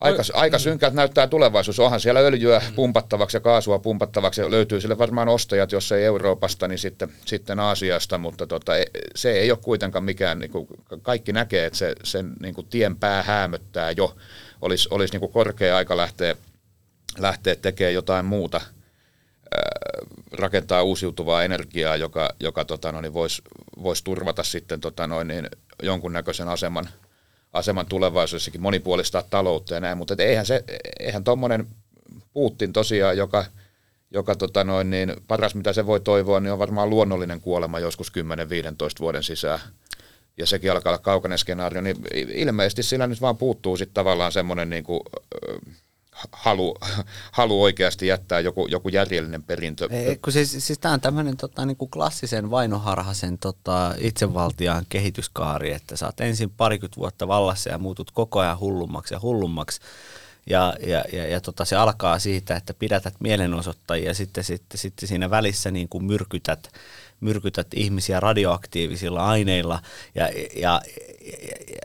Aika, 0.00 0.22
aika 0.32 0.58
synkältä 0.58 0.96
näyttää 0.96 1.26
tulevaisuus. 1.26 1.80
Onhan 1.80 2.00
siellä 2.00 2.20
öljyä 2.20 2.62
pumpattavaksi 2.76 3.36
ja 3.36 3.40
kaasua 3.40 3.78
pumpattavaksi 3.78 4.40
ja 4.40 4.50
löytyy 4.50 4.80
sille 4.80 4.98
varmaan 4.98 5.28
ostajat, 5.28 5.72
jos 5.72 5.92
ei 5.92 6.04
Euroopasta, 6.04 6.68
niin 6.68 6.78
sitten, 6.78 7.12
sitten 7.24 7.60
Aasiasta, 7.60 8.18
mutta 8.18 8.46
tota, 8.46 8.78
e, 8.78 8.84
se 9.14 9.32
ei 9.32 9.50
ole 9.50 9.58
kuitenkaan 9.62 10.04
mikään, 10.04 10.38
niin 10.38 10.50
kuin, 10.50 10.66
kaikki 11.02 11.32
näkee, 11.32 11.66
että 11.66 11.78
se, 11.78 11.94
sen 12.04 12.32
niin 12.42 12.54
kuin 12.54 12.66
tien 12.66 12.96
pää 12.96 13.22
häämöttää 13.22 13.90
jo. 13.90 14.16
Olisi, 14.64 14.88
olisi 14.90 15.12
niin 15.12 15.20
kuin 15.20 15.32
korkea 15.32 15.76
aika 15.76 15.96
lähteä, 15.96 16.36
lähteä 17.18 17.54
tekemään 17.54 17.94
jotain 17.94 18.26
muuta, 18.26 18.60
rakentaa 20.32 20.82
uusiutuvaa 20.82 21.44
energiaa, 21.44 21.96
joka, 21.96 22.30
joka 22.40 22.64
tota, 22.64 22.92
no, 22.92 23.00
niin 23.00 23.14
voisi 23.14 23.42
vois 23.82 24.02
turvata 24.02 24.42
sitten 24.42 24.80
tota, 24.80 25.06
noin, 25.06 25.28
niin 25.28 25.48
jonkunnäköisen 25.82 26.48
aseman– 26.48 26.88
aseman 27.54 27.86
tulevaisuudessakin 27.86 28.60
monipuolistaa 28.60 29.22
taloutta 29.22 29.74
ja 29.74 29.80
näin, 29.80 29.98
mutta 29.98 30.14
eihän, 30.18 30.46
se, 30.46 30.64
eihän 31.00 31.24
tuommoinen 31.24 31.66
Putin 32.32 32.72
tosiaan, 32.72 33.16
joka, 33.16 33.44
joka 34.10 34.34
tota 34.34 34.64
noin, 34.64 34.90
niin 34.90 35.12
paras 35.28 35.54
mitä 35.54 35.72
se 35.72 35.86
voi 35.86 36.00
toivoa, 36.00 36.40
niin 36.40 36.52
on 36.52 36.58
varmaan 36.58 36.90
luonnollinen 36.90 37.40
kuolema 37.40 37.78
joskus 37.78 38.12
10-15 38.18 38.20
vuoden 39.00 39.22
sisään. 39.22 39.58
Ja 40.38 40.46
sekin 40.46 40.72
alkaa 40.72 40.90
olla 40.90 41.02
kaukainen 41.02 41.38
skenaario, 41.38 41.80
niin 41.80 41.96
ilmeisesti 42.14 42.82
sillä 42.82 43.06
nyt 43.06 43.20
vaan 43.20 43.36
puuttuu 43.36 43.76
sitten 43.76 43.94
tavallaan 43.94 44.32
semmoinen 44.32 44.70
niin 44.70 44.84
kuin, 44.84 45.00
halu, 46.32 46.76
halu 47.32 47.62
oikeasti 47.62 48.06
jättää 48.06 48.40
joku, 48.40 48.66
joku 48.66 48.88
järjellinen 48.88 49.42
perintö. 49.42 49.88
Ei, 49.90 50.16
kun 50.16 50.32
siis, 50.32 50.66
siis 50.66 50.78
tämä 50.78 50.94
on 50.94 51.00
tämmöinen 51.00 51.36
tota, 51.36 51.66
niin 51.66 51.76
kuin 51.76 51.90
klassisen 51.90 52.50
vainoharhaisen 52.50 53.38
tota, 53.38 53.94
itsevaltiaan 53.98 54.86
kehityskaari, 54.88 55.72
että 55.72 55.94
oot 56.06 56.20
ensin 56.20 56.50
parikymmentä 56.50 56.96
vuotta 56.96 57.28
vallassa 57.28 57.70
ja 57.70 57.78
muutut 57.78 58.10
koko 58.10 58.40
ajan 58.40 58.60
hullummaksi 58.60 59.14
ja 59.14 59.20
hullummaksi. 59.20 59.80
Ja, 60.50 60.74
ja, 60.86 61.04
ja, 61.12 61.26
ja 61.26 61.40
tota, 61.40 61.64
se 61.64 61.76
alkaa 61.76 62.18
siitä, 62.18 62.56
että 62.56 62.74
pidätät 62.74 63.14
mielenosoittajia 63.20 64.08
ja 64.10 64.14
sitten, 64.14 64.44
sitten, 64.44 64.78
sitten 64.78 65.08
siinä 65.08 65.30
välissä 65.30 65.70
niin 65.70 65.88
kuin 65.88 66.04
myrkytät, 66.04 66.72
myrkytät 67.20 67.66
ihmisiä 67.74 68.20
radioaktiivisilla 68.20 69.26
aineilla. 69.26 69.82
Ja, 70.14 70.28
ja, 70.28 70.32
ja, 70.56 70.80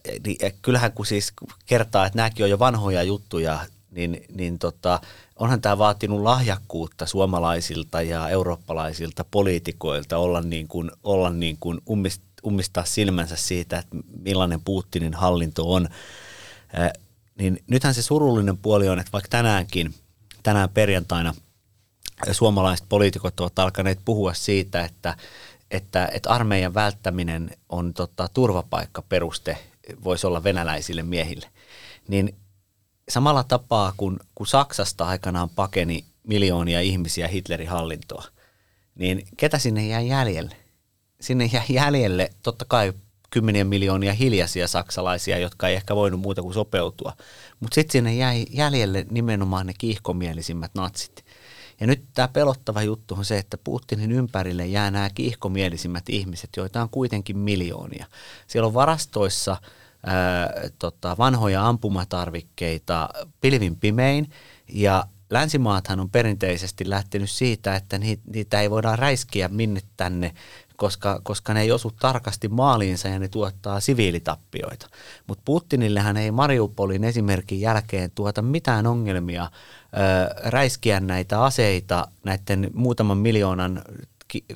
ja, 0.06 0.36
ja, 0.42 0.52
kyllähän 0.62 0.92
kun 0.92 1.06
siis 1.06 1.34
kertaa, 1.66 2.06
että 2.06 2.18
nämäkin 2.18 2.44
on 2.44 2.50
jo 2.50 2.60
vanhoja 2.60 3.04
juttuja, 3.04 3.60
niin, 3.92 4.26
niin 4.34 4.60
tota, 4.60 5.02
onhan 5.36 5.62
tämä 5.62 5.78
vaatinut 5.78 6.22
lahjakkuutta 6.22 7.06
suomalaisilta 7.06 8.02
ja 8.02 8.30
eurooppalaisilta 8.30 9.26
poliitikoilta 9.32 10.18
olla 10.18 10.42
niin 10.42 10.68
kuin, 10.68 10.92
olla 11.04 11.30
niin 11.30 11.58
kuin 11.60 11.82
ummist, 11.90 12.22
ummistaa 12.46 12.86
silmänsä 12.86 13.36
siitä, 13.36 13.78
että 13.78 13.98
millainen 14.24 14.62
Putinin 14.62 15.14
hallinto 15.14 15.74
on. 15.74 15.88
Äh, 16.80 16.92
niin 17.38 17.64
nythän 17.68 17.94
se 17.94 18.02
surullinen 18.02 18.58
puoli 18.58 18.90
on, 18.90 19.00
että 19.00 19.12
vaikka 19.12 19.30
tänäänkin, 19.30 19.94
tänään 20.44 20.70
perjantaina 20.70 21.34
suomalaiset 22.32 22.86
poliitikot 22.90 23.40
ovat 23.40 23.60
alkaneet 23.60 24.00
puhua 24.06 24.34
siitä, 24.34 24.86
että, 24.86 25.16
että, 25.72 26.10
että 26.14 26.30
armeijan 26.30 26.74
välttäminen 26.74 27.50
on 27.70 27.94
tota, 27.94 28.30
turvapaikkaperuste, 28.34 29.58
voisi 30.04 30.28
olla 30.28 30.44
venäläisille 30.44 31.04
miehille, 31.04 31.50
niin 32.08 32.36
samalla 33.10 33.44
tapaa 33.44 33.94
kuin, 33.98 34.20
kun 34.36 34.48
Saksasta 34.48 35.06
aikanaan 35.06 35.50
pakeni 35.50 36.06
miljoonia 36.24 36.82
ihmisiä 36.82 37.28
Hitlerin 37.28 37.70
hallintoa, 37.70 38.24
niin 38.96 39.28
ketä 39.38 39.58
sinne 39.58 39.88
jää 39.88 40.02
jäljelle? 40.02 40.56
Sinne 41.22 41.50
jää 41.54 41.66
jäljelle 41.70 42.30
totta 42.44 42.66
kai 42.68 42.94
kymmeniä 43.30 43.64
miljoonia 43.64 44.14
hiljaisia 44.14 44.68
saksalaisia, 44.68 45.38
jotka 45.38 45.68
ei 45.68 45.76
ehkä 45.76 45.96
voinut 45.96 46.20
muuta 46.20 46.42
kuin 46.42 46.54
sopeutua. 46.54 47.14
Mutta 47.60 47.76
sitten 47.76 47.92
sinne 47.92 48.16
jäi 48.16 48.46
jäljelle 48.50 49.06
nimenomaan 49.12 49.68
ne 49.68 49.74
kiihkomielisimmät 49.78 50.72
natsit. 50.76 51.26
Ja 51.80 51.88
nyt 51.88 52.04
tämä 52.14 52.28
pelottava 52.28 52.82
juttu 52.82 53.16
on 53.18 53.26
se, 53.26 53.38
että 53.38 53.58
Putinin 53.64 54.12
ympärille 54.12 54.66
jää 54.66 54.92
nämä 54.92 55.10
kiihkomielisimmät 55.10 56.10
ihmiset, 56.10 56.50
joita 56.58 56.82
on 56.82 56.90
kuitenkin 56.90 57.38
miljoonia. 57.38 58.06
Siellä 58.48 58.68
on 58.68 58.74
varastoissa– 58.74 59.58
ää, 60.06 60.50
tota, 60.80 61.16
vanhoja 61.18 61.68
ampumatarvikkeita 61.68 63.10
pilvin 63.42 63.76
pimein 63.76 64.30
ja 64.74 65.06
länsimaathan 65.30 66.00
on 66.00 66.10
perinteisesti 66.10 66.90
lähtenyt 66.90 67.30
siitä, 67.30 67.76
että 67.76 68.00
niitä 68.34 68.62
ei 68.62 68.70
voida 68.70 68.96
räiskiä 68.96 69.48
minne 69.48 69.82
tänne, 69.98 70.34
koska, 70.80 71.20
koska 71.24 71.54
ne 71.54 71.62
ei 71.62 71.72
osu 71.72 71.92
tarkasti 72.00 72.48
maaliinsa 72.48 73.08
ja 73.08 73.20
ne 73.20 73.28
tuottaa 73.28 73.80
siviilitappioita. 73.80 74.88
Mutta 75.28 75.42
Putinillehän 75.46 76.18
ei 76.18 76.32
Mariupolin 76.32 77.04
esimerkin 77.04 77.62
jälkeen 77.62 78.12
tuota 78.16 78.42
mitään 78.42 78.88
ongelmia 78.88 79.44
ö, 79.44 79.50
räiskiä 80.50 81.00
näitä 81.00 81.44
aseita 81.44 82.08
näiden 82.24 82.72
muutaman 82.74 83.18
miljoonan 83.18 83.82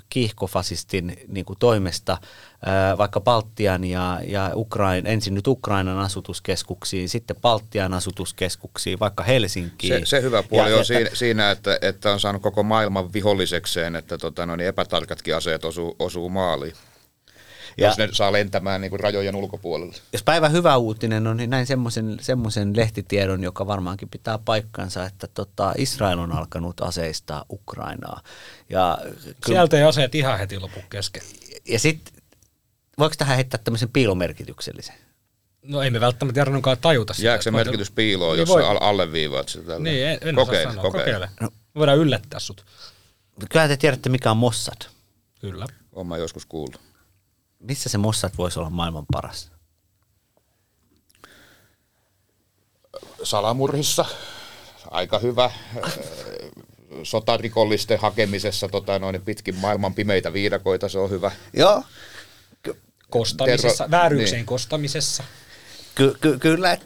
kiihkofasistin 0.09 1.17
niin 1.27 1.45
kuin 1.45 1.59
toimesta 1.59 2.17
vaikka 2.97 3.21
Baltian 3.21 3.83
ja, 3.83 4.19
ja 4.27 4.51
Ukrain, 4.55 5.07
ensin 5.07 5.33
nyt 5.33 5.47
Ukrainan 5.47 5.97
asutuskeskuksiin, 5.97 7.09
sitten 7.09 7.35
Baltian 7.41 7.93
asutuskeskuksiin, 7.93 8.99
vaikka 8.99 9.23
Helsinkiin. 9.23 9.99
Se, 9.99 10.05
se 10.05 10.21
hyvä 10.21 10.43
puoli 10.43 10.69
ja, 10.71 10.75
on 10.75 10.85
ja, 11.03 11.15
siinä, 11.15 11.51
että, 11.51 11.79
että 11.81 12.11
on 12.11 12.19
saanut 12.19 12.41
koko 12.41 12.63
maailman 12.63 13.13
vihollisekseen, 13.13 13.95
että 13.95 14.17
tota, 14.17 14.45
no 14.45 14.55
niin 14.55 14.67
epätarkatkin 14.67 15.35
aseet 15.35 15.65
osuu, 15.65 15.95
osuu 15.99 16.29
maaliin. 16.29 16.73
Ja, 17.77 17.87
jos 17.87 17.97
ne 17.97 18.09
saa 18.11 18.31
lentämään 18.31 18.81
niin 18.81 18.89
kuin 18.89 18.99
rajojen 18.99 19.35
ulkopuolelle. 19.35 19.95
Jos 20.13 20.23
päivä 20.23 20.49
hyvä 20.49 20.77
uutinen 20.77 21.27
on, 21.27 21.37
niin 21.37 21.49
näin 21.49 21.65
semmoisen, 21.65 22.17
semmoisen 22.21 22.77
lehtitiedon, 22.77 23.43
joka 23.43 23.67
varmaankin 23.67 24.09
pitää 24.09 24.37
paikkansa, 24.37 25.05
että 25.05 25.27
tota, 25.27 25.73
Israel 25.77 26.19
on 26.19 26.31
alkanut 26.31 26.81
aseistaa 26.81 27.45
Ukrainaa. 27.51 28.21
Ja, 28.69 28.97
Sieltä 29.45 29.77
ei 29.77 29.83
aseet 29.83 30.15
ihan 30.15 30.39
heti 30.39 30.59
lopu 30.59 30.79
kesken. 30.89 31.23
Ja 31.67 31.79
sitten, 31.79 32.22
voiko 32.99 33.15
tähän 33.17 33.35
heittää 33.35 33.59
tämmöisen 33.63 33.89
piilomerkityksellisen? 33.89 34.95
No 35.63 35.81
ei 35.81 35.89
me 35.91 35.99
välttämättä 35.99 36.39
Jarnonkaan 36.39 36.77
tajuta 36.81 37.13
sitä. 37.13 37.27
Jääkö 37.27 37.43
se 37.43 37.51
merkitys 37.51 37.91
piiloon, 37.91 38.31
Niin 38.33 38.39
jos 38.39 38.49
voi. 38.49 38.63
alleviivaat 38.79 39.49
sitä 39.49 39.65
tällä? 39.65 39.79
Niin, 39.83 40.07
en, 40.07 40.17
en 40.21 40.35
kokeile, 40.35 40.61
osaa 40.61 40.71
sanoa. 40.73 40.91
kokeile. 40.91 41.29
Kokeile. 41.39 41.53
Voidaan 41.75 41.97
yllättää 41.97 42.39
sut. 42.39 42.65
Kyllä 43.51 43.67
te 43.67 43.77
tiedätte, 43.77 44.09
mikä 44.09 44.31
on 44.31 44.37
Mossad. 44.37 44.81
Kyllä. 45.41 45.65
Oon 45.93 46.07
mä 46.07 46.17
joskus 46.17 46.45
kuullut. 46.45 46.81
Missä 47.59 47.89
se 47.89 47.97
Mossad 47.97 48.31
voisi 48.37 48.59
olla 48.59 48.69
maailman 48.69 49.05
paras? 49.11 49.51
Salamurhissa 53.23 54.05
aika 54.91 55.19
hyvä. 55.19 55.45
Äh, 55.45 55.93
Sotarikollisten 57.03 57.99
hakemisessa 57.99 58.67
tota, 58.67 58.99
noin 58.99 59.21
pitkin 59.21 59.55
maailman 59.55 59.93
pimeitä 59.93 60.33
viidakoita, 60.33 60.89
se 60.89 60.99
on 60.99 61.09
hyvä. 61.09 61.31
Joo. 61.53 61.83
Kostamisessa, 63.19 63.83
Terro- 63.83 63.91
vääryyksien 63.91 64.37
niin. 64.39 64.45
kostamisessa. 64.45 65.23
Ky- 65.95 66.15
ky- 66.21 66.39
kyllä. 66.39 66.77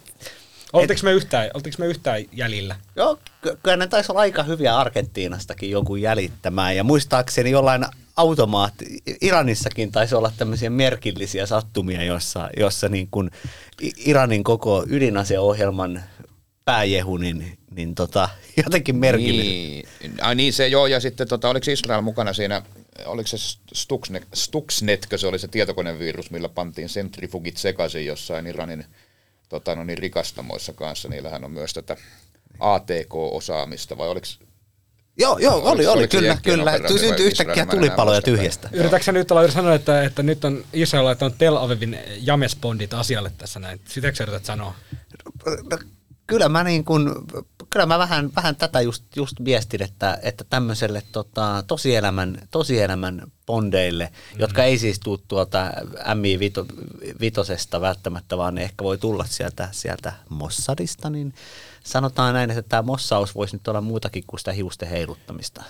Oltiinko 0.74 1.04
me, 1.04 1.12
yhtään, 1.12 1.50
me 1.78 1.86
yhtään 1.86 2.24
jäljillä? 2.32 2.76
Joo, 2.96 3.20
ky- 3.42 3.58
kyllä 3.64 3.78
ne 3.78 3.88
taisi 3.88 4.12
olla 4.12 4.22
aika 4.22 4.44
hyviä 4.44 4.78
Argentiinastakin 4.78 5.72
jonkun 5.72 6.02
jäljittämään. 6.02 6.76
Ja 6.76 6.84
muistaakseni 6.84 7.52
jollain 7.52 7.86
automaatti, 8.18 8.86
Iranissakin 9.22 9.92
taisi 9.92 10.16
olla 10.16 10.32
tämmöisiä 10.38 10.70
merkillisiä 10.70 11.46
sattumia, 11.46 12.04
jossa, 12.04 12.50
jossa 12.58 12.90
niin 12.90 13.08
kuin 13.12 13.32
Iranin 13.98 14.44
koko 14.44 14.86
ydinaseohjelman 14.90 16.04
pääjehu, 16.66 17.18
niin, 17.18 17.58
niin 17.72 17.96
tota, 17.96 18.30
jotenkin 18.64 18.96
merkillinen. 18.96 19.46
Niin, 19.52 19.86
ai 20.22 20.36
niin 20.36 20.54
se 20.54 20.68
joo, 20.68 20.88
ja 20.88 21.00
sitten 21.00 21.28
tota, 21.28 21.50
oliko 21.50 21.72
Israel 21.72 22.02
mukana 22.02 22.34
siinä, 22.34 22.62
oliko 23.06 23.28
se 23.28 23.38
Stuxnet, 23.74 24.28
Stuxnetkö 24.34 25.18
se 25.18 25.28
oli 25.28 25.40
se 25.40 25.48
tietokonevirus, 25.48 26.32
millä 26.32 26.50
pantiin 26.50 26.88
centrifugit 26.88 27.58
sekaisin 27.58 28.06
jossain 28.06 28.48
Iranin 28.48 28.86
tota, 29.50 29.76
no 29.76 29.84
niin, 29.84 29.98
rikastamoissa 29.98 30.74
kanssa, 30.74 31.10
niillähän 31.10 31.44
on 31.44 31.52
myös 31.52 31.74
tätä 31.74 31.98
ATK-osaamista, 32.60 33.98
vai 33.98 34.10
oliko 34.10 34.28
Joo, 35.20 35.38
joo, 35.38 35.56
oli, 35.56 35.66
Oliko- 35.66 35.78
oli, 35.78 35.88
oliko 35.88 36.12
se 36.12 36.18
kyllä, 36.18 36.38
kyllä. 36.44 36.66
vai 36.66 37.00
Syntyi 37.00 37.26
yhtäkkiä 37.26 37.66
tulipaloja 37.66 38.22
tyhjästä. 38.22 38.70
Yritätkö 38.74 39.12
nyt 39.12 39.32
olla 39.32 39.52
sanoa, 39.52 39.76
että, 39.76 40.04
että 40.04 40.24
nyt 40.24 40.46
on 40.46 40.66
Israel 40.74 41.06
laittanut 41.06 41.38
Tel 41.38 41.58
Avivin 41.58 42.00
jamespondit 42.22 42.94
asialle 42.94 43.32
tässä 43.38 43.60
näin? 43.60 43.82
Sitäkö 43.88 44.16
sä 44.16 44.24
yrität 44.24 44.46
sanoa? 44.46 44.74
No, 45.46 45.78
kyllä 46.28 46.50
mä 46.50 46.64
niin 46.64 46.86
kun, 46.86 47.26
kyllä 47.78 47.86
mä 47.86 48.00
vähän, 48.00 48.30
vähän 48.36 48.56
tätä 48.56 48.82
just, 48.82 49.04
just 49.16 49.36
viestin, 49.46 49.84
että, 49.84 50.18
että 50.22 50.44
tämmöiselle 50.50 51.04
tota, 51.12 51.64
tosielämän, 51.68 52.38
tosielämän 52.52 53.22
bondeille, 53.46 54.06
mm. 54.06 54.40
jotka 54.40 54.64
ei 54.64 54.78
siis 54.78 55.00
tule 55.00 55.20
tuolta 55.28 55.72
mi 56.16 56.40
vitosesta 57.22 57.82
välttämättä, 57.82 58.38
vaan 58.38 58.56
ne 58.56 58.64
ehkä 58.64 58.84
voi 58.84 58.98
tulla 58.98 59.26
sieltä, 59.30 59.70
sieltä 59.72 60.14
Mossadista, 60.30 61.10
niin 61.10 61.34
sanotaan 61.84 62.34
näin, 62.34 62.50
että 62.50 62.62
tämä 62.62 62.82
mossaus 62.82 63.36
voisi 63.36 63.56
nyt 63.56 63.68
olla 63.68 63.82
muutakin 63.82 64.24
kuin 64.28 64.40
sitä 64.40 64.52
hiusten 64.52 64.90
heiluttamista. 64.90 65.64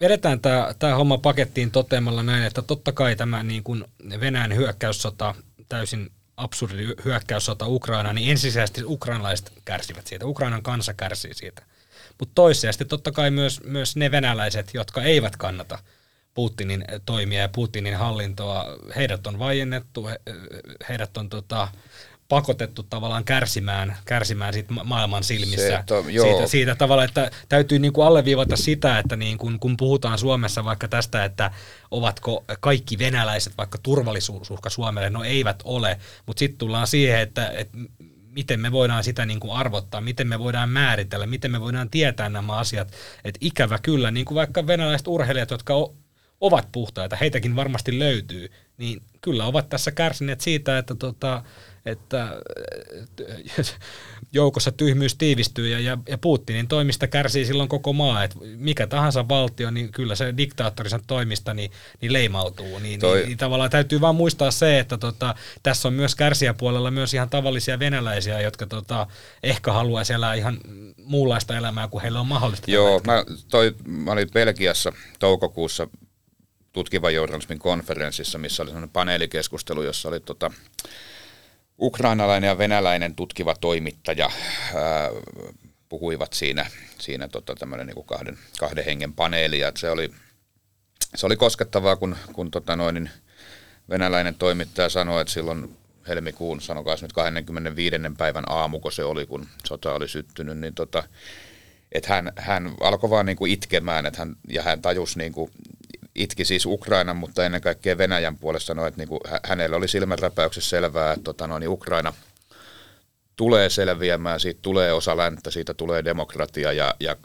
Vedetään 0.00 0.40
tämä, 0.40 0.74
tämä 0.78 0.94
homma 0.94 1.18
pakettiin 1.18 1.70
toteamalla 1.70 2.22
näin, 2.22 2.44
että 2.44 2.62
totta 2.62 2.92
kai 2.92 3.16
tämä 3.16 3.42
niin 3.42 3.62
kuin 3.62 3.84
Venäjän 4.20 4.56
hyökkäyssota, 4.56 5.34
täysin 5.68 6.10
absurdi 6.36 6.88
hyökkäyssota 7.04 7.66
Ukraina, 7.66 8.12
niin 8.12 8.30
ensisijaisesti 8.30 8.84
ukrainalaiset 8.84 9.52
kärsivät 9.64 10.06
siitä, 10.06 10.26
Ukrainan 10.26 10.62
kansa 10.62 10.94
kärsii 10.94 11.34
siitä. 11.34 11.62
Mutta 12.18 12.32
toissijaisesti 12.34 12.84
totta 12.84 13.12
kai 13.12 13.30
myös, 13.30 13.60
myös 13.64 13.96
ne 13.96 14.10
venäläiset, 14.10 14.74
jotka 14.74 15.02
eivät 15.02 15.36
kannata 15.36 15.78
Putinin 16.34 16.84
toimia 17.06 17.40
ja 17.40 17.48
Putinin 17.48 17.96
hallintoa, 17.96 18.64
heidät 18.96 19.26
on 19.26 19.38
vaiennettu, 19.38 20.06
he, 20.06 20.20
heidät 20.88 21.16
on 21.16 21.28
tota, 21.28 21.68
pakotettu 22.28 22.82
tavallaan 22.82 23.24
kärsimään, 23.24 23.96
kärsimään 24.04 24.52
siitä 24.52 24.72
ma- 24.72 24.84
maailman 24.84 25.24
silmissä. 25.24 25.84
Se, 25.88 26.12
joo. 26.12 26.26
siitä, 26.26 26.46
siitä 26.46 26.74
tavalla, 26.74 27.04
että 27.04 27.30
täytyy 27.48 27.78
niin 27.78 27.92
kuin 27.92 28.06
alleviivata 28.06 28.56
sitä, 28.56 28.98
että 28.98 29.16
niin 29.16 29.38
kuin, 29.38 29.58
kun 29.58 29.76
puhutaan 29.76 30.18
Suomessa 30.18 30.64
vaikka 30.64 30.88
tästä, 30.88 31.24
että 31.24 31.50
ovatko 31.90 32.44
kaikki 32.60 32.98
venäläiset 32.98 33.52
vaikka 33.58 33.78
turvallisuusuhka 33.82 34.70
Suomelle, 34.70 35.10
no 35.10 35.24
eivät 35.24 35.62
ole, 35.64 35.98
mutta 36.26 36.38
sitten 36.38 36.58
tullaan 36.58 36.86
siihen, 36.86 37.20
että, 37.20 37.48
että 37.48 37.78
miten 38.34 38.60
me 38.60 38.72
voidaan 38.72 39.04
sitä 39.04 39.26
niin 39.26 39.40
kuin 39.40 39.52
arvottaa, 39.52 40.00
miten 40.00 40.28
me 40.28 40.38
voidaan 40.38 40.68
määritellä, 40.68 41.26
miten 41.26 41.50
me 41.50 41.60
voidaan 41.60 41.90
tietää 41.90 42.28
nämä 42.28 42.52
asiat. 42.52 42.92
Että 43.24 43.38
ikävä 43.40 43.78
kyllä, 43.78 44.10
niin 44.10 44.26
kuin 44.26 44.36
vaikka 44.36 44.66
venäläiset 44.66 45.08
urheilijat, 45.08 45.50
jotka 45.50 45.74
o- 45.74 45.94
ovat 46.40 46.68
puhtaita, 46.72 47.16
heitäkin 47.16 47.56
varmasti 47.56 47.98
löytyy, 47.98 48.52
niin 48.78 49.02
kyllä 49.20 49.44
ovat 49.44 49.68
tässä 49.68 49.90
kärsineet 49.90 50.40
siitä, 50.40 50.78
että, 50.78 50.94
tota, 50.94 51.42
että 51.86 52.36
että 53.58 53.72
joukossa 54.32 54.72
tyhmyys 54.72 55.14
tiivistyy 55.14 55.68
ja, 55.68 55.80
ja, 55.80 55.98
ja 56.08 56.18
Putinin 56.18 56.68
toimista 56.68 57.06
kärsii 57.06 57.44
silloin 57.44 57.68
koko 57.68 57.92
maa. 57.92 58.24
Et 58.24 58.36
mikä 58.56 58.86
tahansa 58.86 59.28
valtio, 59.28 59.70
niin 59.70 59.92
kyllä 59.92 60.14
se 60.14 60.34
diktaattorisen 60.36 61.00
toimista 61.06 61.54
niin, 61.54 61.70
niin 62.00 62.12
leimautuu. 62.12 62.78
Niin, 62.78 63.00
Toi- 63.00 63.16
niin, 63.16 63.26
niin 63.28 63.38
tavallaan 63.38 63.70
täytyy 63.70 64.00
vaan 64.00 64.14
muistaa 64.14 64.50
se, 64.50 64.78
että 64.78 64.98
tota, 64.98 65.34
tässä 65.62 65.88
on 65.88 65.94
myös 65.94 66.14
kärsijäpuolella 66.14 66.90
myös 66.90 67.14
ihan 67.14 67.30
tavallisia 67.30 67.78
venäläisiä, 67.78 68.40
jotka 68.40 68.66
tota, 68.66 69.06
ehkä 69.42 69.72
haluaisi 69.72 70.12
elää 70.12 70.34
ihan 70.34 70.58
muunlaista 71.04 71.56
elämää 71.56 71.88
kuin 71.88 72.02
heillä 72.02 72.20
on 72.20 72.26
mahdollista. 72.26 72.70
Joo, 72.70 73.00
mä, 73.06 73.24
toi, 73.48 73.74
mä 73.86 74.12
olin 74.12 74.30
Belgiassa 74.32 74.92
toukokuussa 75.18 75.88
tutkivan 76.72 77.14
journalismin 77.14 77.58
konferenssissa, 77.58 78.38
missä 78.38 78.62
oli 78.62 78.70
sellainen 78.70 78.90
paneelikeskustelu, 78.90 79.82
jossa 79.82 80.08
oli 80.08 80.20
tota, 80.20 80.50
ukrainalainen 81.78 82.48
ja 82.48 82.58
venäläinen 82.58 83.14
tutkiva 83.14 83.54
toimittaja 83.54 84.30
ää, 84.74 85.10
puhuivat 85.88 86.32
siinä, 86.32 86.66
siinä 86.98 87.28
tota, 87.28 87.54
tämmöinen 87.54 87.86
niin 87.86 88.06
kahden, 88.06 88.38
kahden 88.58 88.84
hengen 88.84 89.12
paneeli, 89.12 89.58
ja 89.58 89.72
se 89.76 89.90
oli, 89.90 90.10
se 91.14 91.26
oli 91.26 91.36
koskettavaa, 91.36 91.96
kun, 91.96 92.16
kun 92.32 92.50
tota 92.50 92.76
noin, 92.76 92.94
niin 92.94 93.10
venäläinen 93.90 94.34
toimittaja 94.34 94.88
sanoi, 94.88 95.20
että 95.20 95.32
silloin 95.32 95.76
helmikuun, 96.08 96.60
sanokaa 96.60 96.96
nyt 97.02 97.12
25. 97.12 97.96
päivän 98.18 98.44
aamu, 98.48 98.80
kun 98.80 98.92
se 98.92 99.04
oli, 99.04 99.26
kun 99.26 99.46
sota 99.66 99.94
oli 99.94 100.08
syttynyt, 100.08 100.58
niin 100.58 100.74
tota, 100.74 101.02
että 101.92 102.14
hän, 102.14 102.32
hän 102.36 102.74
alkoi 102.80 103.10
vaan 103.10 103.26
niin 103.26 103.36
kuin 103.36 103.52
itkemään, 103.52 104.06
että 104.06 104.18
hän, 104.18 104.36
ja 104.48 104.62
hän 104.62 104.82
tajusi, 104.82 105.18
niin 105.18 105.32
kuin, 105.32 105.50
itki 106.14 106.44
siis 106.44 106.66
Ukrainan, 106.66 107.16
mutta 107.16 107.44
ennen 107.44 107.60
kaikkea 107.60 107.98
Venäjän 107.98 108.38
puolesta 108.38 108.66
sanoi, 108.66 108.88
että 108.88 108.98
niin 108.98 109.08
kuin, 109.08 109.20
hä- 109.28 109.40
hänellä 109.44 109.76
oli 109.76 109.88
silmänräpäyksessä 109.88 110.70
selvää, 110.70 111.12
että 111.12 111.24
tota, 111.24 111.46
no, 111.46 111.58
niin 111.58 111.68
Ukraina 111.68 112.12
tulee 113.36 113.70
selviämään, 113.70 114.40
siitä 114.40 114.60
tulee 114.62 114.92
osa 114.92 115.16
länttä, 115.16 115.50
siitä 115.50 115.74
tulee 115.74 116.04
demokratia 116.04 116.72
ja, 116.72 116.94
ja 117.00 117.16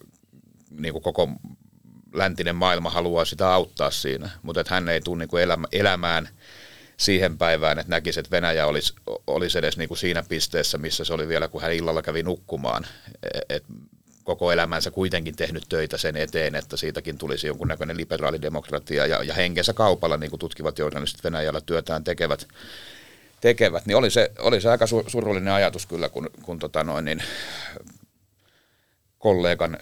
niin 0.72 0.92
kuin 0.92 1.04
koko 1.04 1.30
läntinen 2.14 2.56
maailma 2.56 2.90
haluaa 2.90 3.26
sitä 3.26 3.54
auttaa 3.54 3.92
siinä, 3.92 4.30
mutta 4.42 4.62
että 4.62 4.74
hän 4.74 4.90
ei 4.90 5.02
tule 5.02 5.18
niin 5.18 5.30
kuin 5.30 5.44
elämä, 5.44 5.68
elämään 5.72 6.30
siihen 6.98 7.38
päivään, 7.38 7.80
että 7.80 7.90
näkisi, 7.90 8.20
että 8.20 8.32
Venäjä 8.32 8.68
olisi, 8.68 8.94
olisi 9.28 9.58
edes 9.58 9.78
niin 9.78 9.88
kuin 9.88 9.98
siinä 9.98 10.24
pisteessä, 10.30 10.78
missä 10.78 11.04
se 11.06 11.14
oli 11.14 11.28
vielä, 11.28 11.48
kun 11.48 11.62
hän 11.62 11.74
illalla 11.74 12.02
kävi 12.02 12.24
nukkumaan. 12.24 12.86
Et 13.50 13.64
koko 14.30 14.52
elämänsä 14.52 14.92
kuitenkin 14.92 15.36
tehnyt 15.36 15.64
töitä 15.70 15.98
sen 15.98 16.18
eteen, 16.18 16.56
että 16.56 16.78
siitäkin 16.78 17.18
tulisi 17.18 17.48
jonkunnäköinen 17.48 17.98
liberaalidemokratia 17.98 19.06
ja, 19.06 19.24
ja 19.24 19.34
henkensä 19.34 19.74
kaupalla, 19.74 20.18
niin 20.18 20.30
kuin 20.30 20.40
tutkivat 20.40 20.80
journalistit 20.80 21.24
Venäjällä 21.24 21.62
työtään 21.62 22.04
tekevät, 22.04 22.48
tekevät. 23.42 23.86
Niin 23.86 23.96
oli 23.98 24.10
se, 24.10 24.32
oli 24.40 24.62
se 24.62 24.70
aika 24.70 24.86
su- 24.86 25.10
surullinen 25.10 25.54
ajatus 25.54 25.86
kyllä, 25.86 26.10
kun, 26.10 26.30
kun 26.42 26.60
tota 26.60 26.84
noin, 26.84 27.06
niin 27.06 27.24
kollegan 29.20 29.78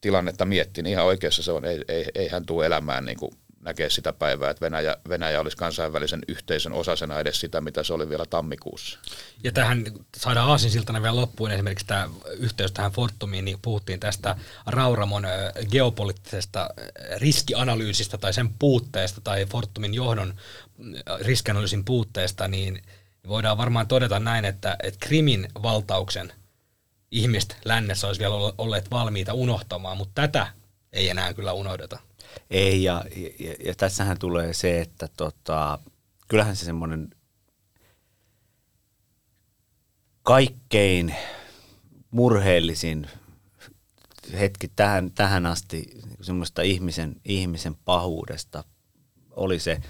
tilannetta 0.00 0.44
mietti, 0.44 0.82
niin 0.82 0.92
ihan 0.92 1.04
oikeassa 1.04 1.42
se 1.42 1.52
on, 1.52 1.64
ei, 1.64 1.84
ei, 1.88 2.04
ei 2.14 2.28
hän 2.28 2.46
tule 2.46 2.66
elämään 2.66 3.04
niin 3.04 3.18
kuin 3.18 3.32
näkee 3.66 3.90
sitä 3.90 4.12
päivää, 4.12 4.50
että 4.50 4.60
Venäjä, 4.60 4.96
Venäjä 5.08 5.40
olisi 5.40 5.56
kansainvälisen 5.56 6.22
yhteisön 6.28 6.72
osasena 6.72 7.20
edes 7.20 7.40
sitä, 7.40 7.60
mitä 7.60 7.84
se 7.84 7.92
oli 7.92 8.08
vielä 8.08 8.26
tammikuussa. 8.30 8.98
Ja 9.44 9.52
tähän 9.52 9.84
saadaan 10.16 10.50
aasinsiltana 10.50 11.02
vielä 11.02 11.16
loppuun 11.16 11.50
esimerkiksi 11.50 11.86
tämä 11.86 12.08
yhteys 12.38 12.72
tähän 12.72 12.92
Fortumiin, 12.92 13.44
niin 13.44 13.58
puhuttiin 13.62 14.00
tästä 14.00 14.36
Rauramon 14.66 15.26
geopoliittisesta 15.70 16.70
riskianalyysistä 17.16 18.18
tai 18.18 18.32
sen 18.32 18.48
puutteesta 18.58 19.20
tai 19.20 19.46
Fortumin 19.46 19.94
johdon 19.94 20.34
riskianalyysin 21.20 21.84
puutteesta, 21.84 22.48
niin 22.48 22.82
voidaan 23.28 23.58
varmaan 23.58 23.88
todeta 23.88 24.20
näin, 24.20 24.44
että, 24.44 24.76
että 24.82 25.06
Krimin 25.06 25.48
valtauksen 25.62 26.32
ihmiset 27.10 27.56
lännessä 27.64 28.06
olisi 28.06 28.20
vielä 28.20 28.34
olleet 28.58 28.90
valmiita 28.90 29.32
unohtamaan, 29.32 29.96
mutta 29.96 30.22
tätä 30.22 30.46
ei 30.92 31.08
enää 31.08 31.34
kyllä 31.34 31.52
unohdeta. 31.52 31.98
Ei, 32.50 32.82
ja, 32.82 33.04
ja, 33.38 33.54
ja 33.64 33.74
tässähän 33.74 34.18
tulee 34.18 34.54
se, 34.54 34.80
että 34.80 35.08
tota, 35.16 35.78
kyllähän 36.28 36.56
se 36.56 36.64
semmoinen 36.64 37.10
kaikkein 40.22 41.14
murheellisin 42.10 43.06
hetki 44.32 44.68
tähän, 44.68 45.12
tähän 45.12 45.46
asti 45.46 45.86
semmoista 46.20 46.62
ihmisen, 46.62 47.16
ihmisen 47.24 47.74
pahuudesta 47.84 48.64
oli 49.30 49.58
se 49.58 49.80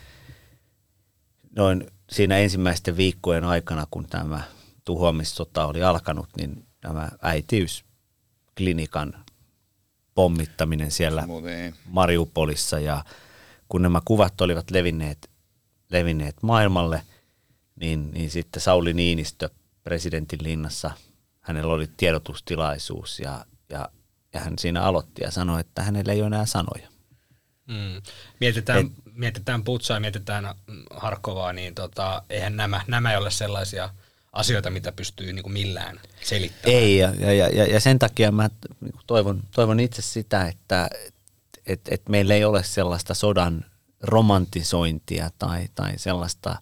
noin 1.57 1.90
siinä 2.11 2.38
ensimmäisten 2.38 2.97
viikkojen 2.97 3.44
aikana, 3.44 3.86
kun 3.90 4.07
tämä 4.07 4.42
tuhoamissota 4.84 5.66
oli 5.66 5.82
alkanut, 5.82 6.28
niin 6.36 6.66
tämä 6.80 7.09
äitiysklinikan 7.22 9.24
pommittaminen 10.16 10.90
siellä 10.90 11.24
Mariupolissa 11.86 12.78
ja 12.78 13.04
kun 13.68 13.82
nämä 13.82 14.00
kuvat 14.04 14.40
olivat 14.40 14.70
levinneet, 14.70 15.30
levinneet 15.90 16.42
maailmalle, 16.42 17.02
niin, 17.80 18.10
niin 18.10 18.30
sitten 18.30 18.62
Sauli 18.62 18.92
Niinistö 18.92 19.50
presidentin 19.82 20.42
linnassa, 20.42 20.90
hänellä 21.40 21.74
oli 21.74 21.90
tiedotustilaisuus 21.96 23.20
ja, 23.20 23.46
ja, 23.68 23.88
ja 24.32 24.40
hän 24.40 24.58
siinä 24.58 24.82
aloitti 24.82 25.22
ja 25.22 25.30
sanoi, 25.30 25.60
että 25.60 25.82
hänellä 25.82 26.12
ei 26.12 26.20
ole 26.20 26.26
enää 26.26 26.46
sanoja. 26.46 26.88
Mm. 27.66 28.02
Mietitään, 28.40 28.86
Et, 28.86 28.92
mietitään 29.12 29.64
Putsaa 29.64 29.96
ja 29.96 30.00
mietitään 30.00 30.54
Harkovaa, 30.90 31.52
niin 31.52 31.74
tota, 31.74 32.22
eihän 32.30 32.56
nämä, 32.56 32.80
nämä 32.86 33.10
ei 33.10 33.16
ole 33.16 33.30
sellaisia 33.30 33.90
asioita, 34.37 34.70
mitä 34.70 34.93
pystyy 34.93 35.32
niin 35.32 35.43
kuin 35.43 35.53
millään 35.53 36.01
selittämään. 36.22 36.82
Ei, 36.82 36.97
ja, 36.97 37.12
ja, 37.18 37.32
ja, 37.32 37.66
ja 37.66 37.80
sen 37.80 37.99
takia 37.99 38.32
mä 38.32 38.51
niinku 38.80 39.01
toivon, 39.07 39.43
toivon 39.55 39.80
itse 39.80 40.03
sitä, 40.03 40.47
että 40.47 40.91
et, 41.66 41.80
et 41.91 42.09
meillä 42.09 42.34
ei 42.34 42.45
ole 42.45 42.62
sellaista 42.64 43.14
sodan 43.14 43.64
romantisointia 44.01 45.30
tai, 45.39 45.68
tai 45.74 45.93
sellaista, 45.97 46.57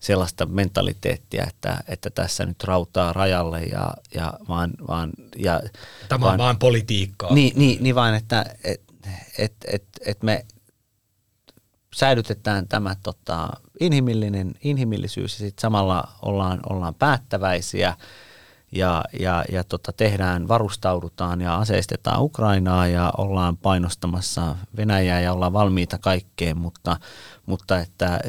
sellaista 0.00 0.46
mentaliteettia, 0.46 1.46
että, 1.48 1.78
että 1.88 2.10
tässä 2.10 2.46
nyt 2.46 2.64
rautaa 2.64 3.12
rajalle 3.12 3.62
ja, 3.62 3.94
ja 4.14 4.32
vaan, 4.48 4.70
vaan 4.88 5.10
ja, 5.36 5.60
Tämä 6.08 6.20
vaan, 6.20 6.32
on 6.32 6.38
vaan 6.38 6.58
politiikkaa. 6.58 7.34
Niin, 7.34 7.52
niin, 7.56 7.82
niin 7.82 7.94
vaan, 7.94 8.14
että 8.14 8.44
et, 8.64 8.82
et, 9.38 9.54
et, 9.66 9.84
et 10.06 10.22
me 10.22 10.46
säilytetään 11.94 12.68
tämä 12.68 12.96
tota, 13.02 13.48
inhimillinen 13.82 14.54
inhimillisyys 14.60 15.32
ja 15.32 15.38
sitten 15.38 15.60
samalla 15.60 16.08
ollaan, 16.22 16.60
ollaan 16.70 16.94
päättäväisiä 16.94 17.96
ja, 18.72 19.04
ja, 19.20 19.44
ja 19.52 19.64
tota, 19.64 19.92
tehdään, 19.92 20.48
varustaudutaan 20.48 21.40
ja 21.40 21.56
aseistetaan 21.56 22.22
Ukrainaa 22.22 22.86
ja 22.86 23.12
ollaan 23.18 23.56
painostamassa 23.56 24.56
Venäjää 24.76 25.20
ja 25.20 25.32
ollaan 25.32 25.52
valmiita 25.52 25.98
kaikkeen, 25.98 26.58
mutta, 26.58 26.96
mutta 27.46 27.78
että 27.78 28.20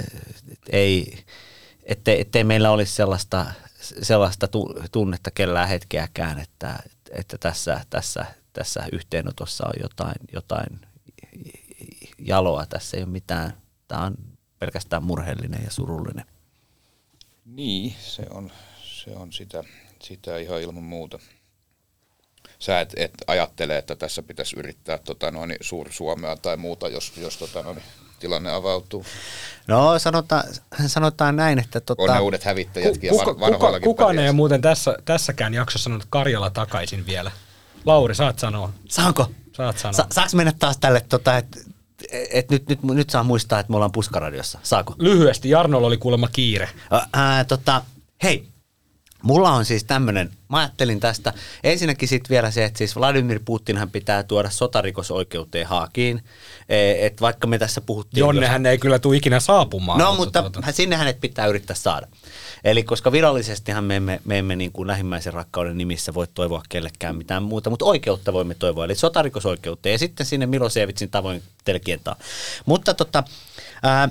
et 0.52 0.60
ei, 0.70 1.24
ettei, 1.84 2.22
ettei 2.22 2.44
meillä 2.44 2.72
olisi 2.72 2.96
sellaista, 2.96 3.46
sellaista 4.02 4.48
tunnetta 4.92 5.32
kellään 5.32 5.68
hetkeäkään, 5.68 6.40
että, 6.40 6.80
että 7.12 7.38
tässä, 7.38 7.82
tässä, 7.90 8.26
tässä 8.54 8.86
yhteenotossa 8.92 9.68
on 9.68 9.74
jotain, 9.82 10.16
jotain 10.34 10.82
jaloa. 12.18 12.66
Tässä 12.66 12.98
ei 12.98 13.04
ole 13.04 13.12
mitään, 13.12 13.54
tämä 13.88 14.04
on 14.04 14.16
pelkästään 14.64 15.04
murheellinen 15.04 15.64
ja 15.64 15.72
surullinen. 15.72 16.26
Niin, 17.46 17.96
se 18.00 18.24
on, 18.30 18.52
se 18.84 19.12
on 19.12 19.34
sitä, 19.34 19.64
sitä 20.04 20.38
ihan 20.38 20.62
ilman 20.62 20.84
muuta. 20.84 21.20
Sä 22.60 22.80
et, 22.80 22.94
et 22.98 23.14
ajattele, 23.28 23.78
että 23.78 23.96
tässä 23.96 24.24
pitäisi 24.24 24.60
yrittää 24.60 24.98
tota 24.98 25.32
noin, 25.32 25.56
Suur-Suomea 25.62 26.38
tai 26.38 26.58
muuta, 26.58 26.88
jos, 26.88 27.14
jos 27.18 27.38
tota 27.38 27.62
noin, 27.62 27.84
tilanne 28.20 28.52
avautuu. 28.52 29.06
No 29.68 30.00
sanotaan, 30.00 30.44
sanotaan 30.88 31.36
näin, 31.36 31.60
että... 31.60 31.82
Tota, 31.82 32.04
on 32.04 32.10
ne 32.10 32.20
uudet 32.20 32.44
hävittäjätkin 32.44 33.10
kuka, 33.10 33.32
ja 33.32 33.40
van, 33.40 33.54
kuka, 33.54 33.80
Kukaan 33.80 34.20
ei 34.20 34.34
muuten 34.34 34.62
tässä, 34.62 34.98
tässäkään 35.06 35.54
jaksossa 35.54 35.84
sanonut 35.84 36.08
Karjala 36.10 36.50
takaisin 36.50 37.06
vielä. 37.06 37.32
Lauri, 37.86 38.16
saat 38.16 38.40
sanoa. 38.40 38.74
Saanko? 38.90 39.32
Saat 39.54 39.78
sanoa. 39.78 39.94
Sa- 39.94 40.08
saaks 40.12 40.34
mennä 40.34 40.54
taas 40.60 40.78
tälle, 40.78 41.02
tota, 41.10 41.38
että 41.38 41.60
et 42.12 42.50
nyt, 42.50 42.70
nyt, 42.70 42.84
nyt 42.84 43.10
saa 43.10 43.24
muistaa, 43.24 43.60
että 43.60 43.72
me 43.72 43.76
ollaan 43.76 43.92
puskaradiossa. 43.92 44.60
Saako? 44.64 44.96
Lyhyesti, 45.00 45.50
Jarnolla 45.50 45.88
oli 45.88 45.98
kuulemma 45.98 46.28
kiire. 46.28 46.70
Ää, 47.14 47.44
tota, 47.44 47.82
hei, 48.24 48.48
mulla 49.24 49.52
on 49.52 49.66
siis 49.66 49.84
tämmöinen, 49.84 50.32
mä 50.50 50.58
ajattelin 50.58 51.00
tästä, 51.00 51.34
ensinnäkin 51.64 52.08
sitten 52.08 52.30
vielä 52.30 52.52
se, 52.52 52.66
että 52.66 52.78
siis 52.78 52.96
Vladimir 52.96 53.40
Putinhan 53.46 53.90
pitää 53.92 54.24
tuoda 54.24 54.50
sotarikosoikeuteen 54.50 55.68
haakiin, 55.68 56.24
e, 56.70 57.06
että 57.06 57.22
vaikka 57.22 57.48
me 57.48 57.60
tässä 57.60 57.82
puhuttiin... 57.82 58.20
Jonne 58.20 58.48
hän 58.48 58.66
ei 58.66 58.78
kyllä 58.78 59.00
tule 59.00 59.18
ikinä 59.18 59.40
saapumaan. 59.40 60.00
No, 60.00 60.16
mutta, 60.16 60.42
tuota. 60.42 60.72
sinne 60.72 60.96
hänet 60.96 61.22
pitää 61.22 61.48
yrittää 61.48 61.76
saada. 61.76 62.08
Eli 62.64 62.84
koska 62.84 63.12
virallisestihan 63.12 63.84
me 63.84 63.96
emme, 63.96 64.22
me 64.26 64.40
emme 64.40 64.56
niin 64.56 64.72
kuin 64.72 64.88
lähimmäisen 64.88 65.34
rakkauden 65.34 65.78
nimissä 65.78 66.14
voi 66.14 66.28
toivoa 66.34 66.64
kellekään 66.70 67.16
mitään 67.16 67.44
muuta, 67.44 67.70
mutta 67.70 67.86
oikeutta 67.86 68.34
voimme 68.34 68.56
toivoa, 68.56 68.86
eli 68.86 68.96
sotarikosoikeutta 68.96 69.90
ja 69.90 69.98
sitten 69.98 70.26
sinne 70.26 70.46
Milosevicin 70.46 71.10
tavoin 71.10 71.44
telkientaa. 71.66 72.16
Mutta 72.66 72.94
tota, 72.94 73.24
ää, 73.84 74.10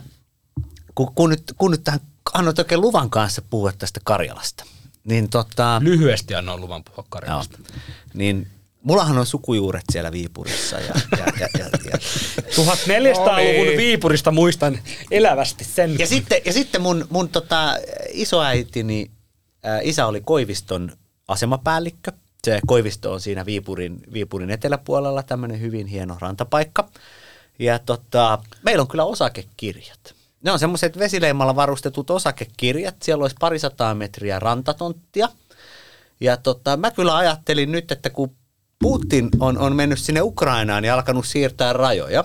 kun, 0.95 1.13
kun, 1.15 1.31
nyt, 1.31 1.43
kun 1.59 1.71
nyt 1.71 1.85
tähän 1.85 2.01
annoit 2.35 2.59
oikein 2.59 2.81
luvan 2.81 3.11
kanssa 3.11 3.43
puhua 3.51 3.73
tästä 3.73 4.01
Karjalasta, 4.05 4.65
niin 5.05 5.31
tota... 5.31 5.81
Lyhyesti 5.85 6.35
annoin 6.35 6.61
luvan 6.61 6.85
puhua 6.85 7.05
Karjalasta. 7.09 7.59
Joo, 7.59 7.83
niin 8.15 8.47
Mullahan 8.83 9.19
on 9.19 9.27
sukujuuret 9.27 9.85
siellä 9.93 10.13
Viipurissa. 10.13 10.79
Ja, 10.79 10.95
ja, 11.19 11.27
ja, 11.41 11.49
ja, 11.59 11.69
ja. 11.85 11.99
1400-luvun 12.39 13.67
no 13.67 13.77
Viipurista 13.77 14.31
muistan 14.31 14.79
elävästi 15.11 15.65
sen. 15.65 15.99
Ja 15.99 16.07
sitten, 16.07 16.41
ja 16.45 16.53
sitten 16.53 16.83
mun, 16.83 17.07
mun 17.11 17.29
tota, 17.29 17.77
isoäitini, 18.13 19.11
ä, 19.67 19.81
isä 19.83 20.07
oli 20.07 20.21
Koiviston 20.21 20.93
asemapäällikkö. 21.29 22.13
Se 22.45 22.61
Koivisto 22.67 23.13
on 23.13 23.21
siinä 23.21 23.47
Viipurin, 23.47 24.01
Viipurin 24.13 24.51
eteläpuolella, 24.51 25.23
tämmöinen 25.23 25.61
hyvin 25.61 25.87
hieno 25.87 26.17
rantapaikka. 26.21 26.89
Ja 27.59 27.79
tota, 27.79 28.39
meillä 28.63 28.83
on 28.83 28.89
kyllä 28.89 29.05
osakekirjat. 29.05 30.15
Ne 30.43 30.53
on 30.53 30.59
semmoiset 30.59 30.99
vesileimalla 30.99 31.57
varustetut 31.57 32.11
osakekirjat. 32.11 32.97
Siellä 33.03 33.23
olisi 33.23 33.37
parisataa 33.41 33.95
metriä 33.95 34.39
rantatonttia. 34.39 35.29
Ja 36.21 36.37
tota, 36.37 36.77
mä 36.77 36.91
kyllä 36.91 37.17
ajattelin 37.17 37.73
nyt, 37.73 37.93
että 37.93 38.11
kun 38.11 38.37
Putin 38.79 39.29
on, 39.41 39.59
on 39.59 39.77
mennyt 39.77 39.99
sinne 39.99 40.23
Ukrainaan 40.23 40.85
ja 40.85 40.95
alkanut 40.95 41.27
siirtää 41.27 41.73
rajoja, 41.73 42.25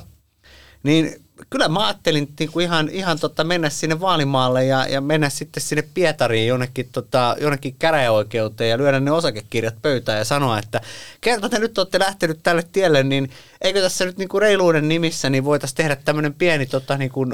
niin 0.84 1.27
kyllä 1.50 1.68
mä 1.68 1.86
ajattelin 1.86 2.34
niin 2.40 2.52
kuin 2.52 2.64
ihan, 2.64 2.90
ihan 2.90 3.20
tota 3.20 3.44
mennä 3.44 3.70
sinne 3.70 4.00
Vaalimaalle 4.00 4.66
ja, 4.66 4.88
ja 4.88 5.02
mennä 5.02 5.30
sitten 5.30 5.64
sinne 5.64 5.84
Pietariin 5.94 6.48
jonnekin, 6.48 6.90
tota, 6.92 7.36
jonnekin 7.42 7.76
käräjäoikeuteen 7.80 8.70
ja 8.70 8.78
lyödä 8.78 9.00
ne 9.00 9.12
osakekirjat 9.12 9.82
pöytään 9.82 10.18
ja 10.18 10.26
sanoa, 10.26 10.60
että 10.60 10.82
kerta 11.22 11.50
te 11.50 11.60
nyt 11.60 11.78
olette 11.78 12.00
lähtenyt 12.00 12.40
tälle 12.44 12.64
tielle, 12.72 13.04
niin 13.04 13.32
eikö 13.62 13.82
tässä 13.82 14.06
nyt 14.06 14.18
niin 14.18 14.30
kuin 14.30 14.42
reiluuden 14.42 14.88
nimissä 14.88 15.30
niin 15.30 15.46
voitaisiin 15.46 15.78
tehdä 15.78 15.96
tämmöinen 15.96 16.34
pieni 16.34 16.66
tota, 16.66 16.98
niin 16.98 17.12
kuin, 17.12 17.34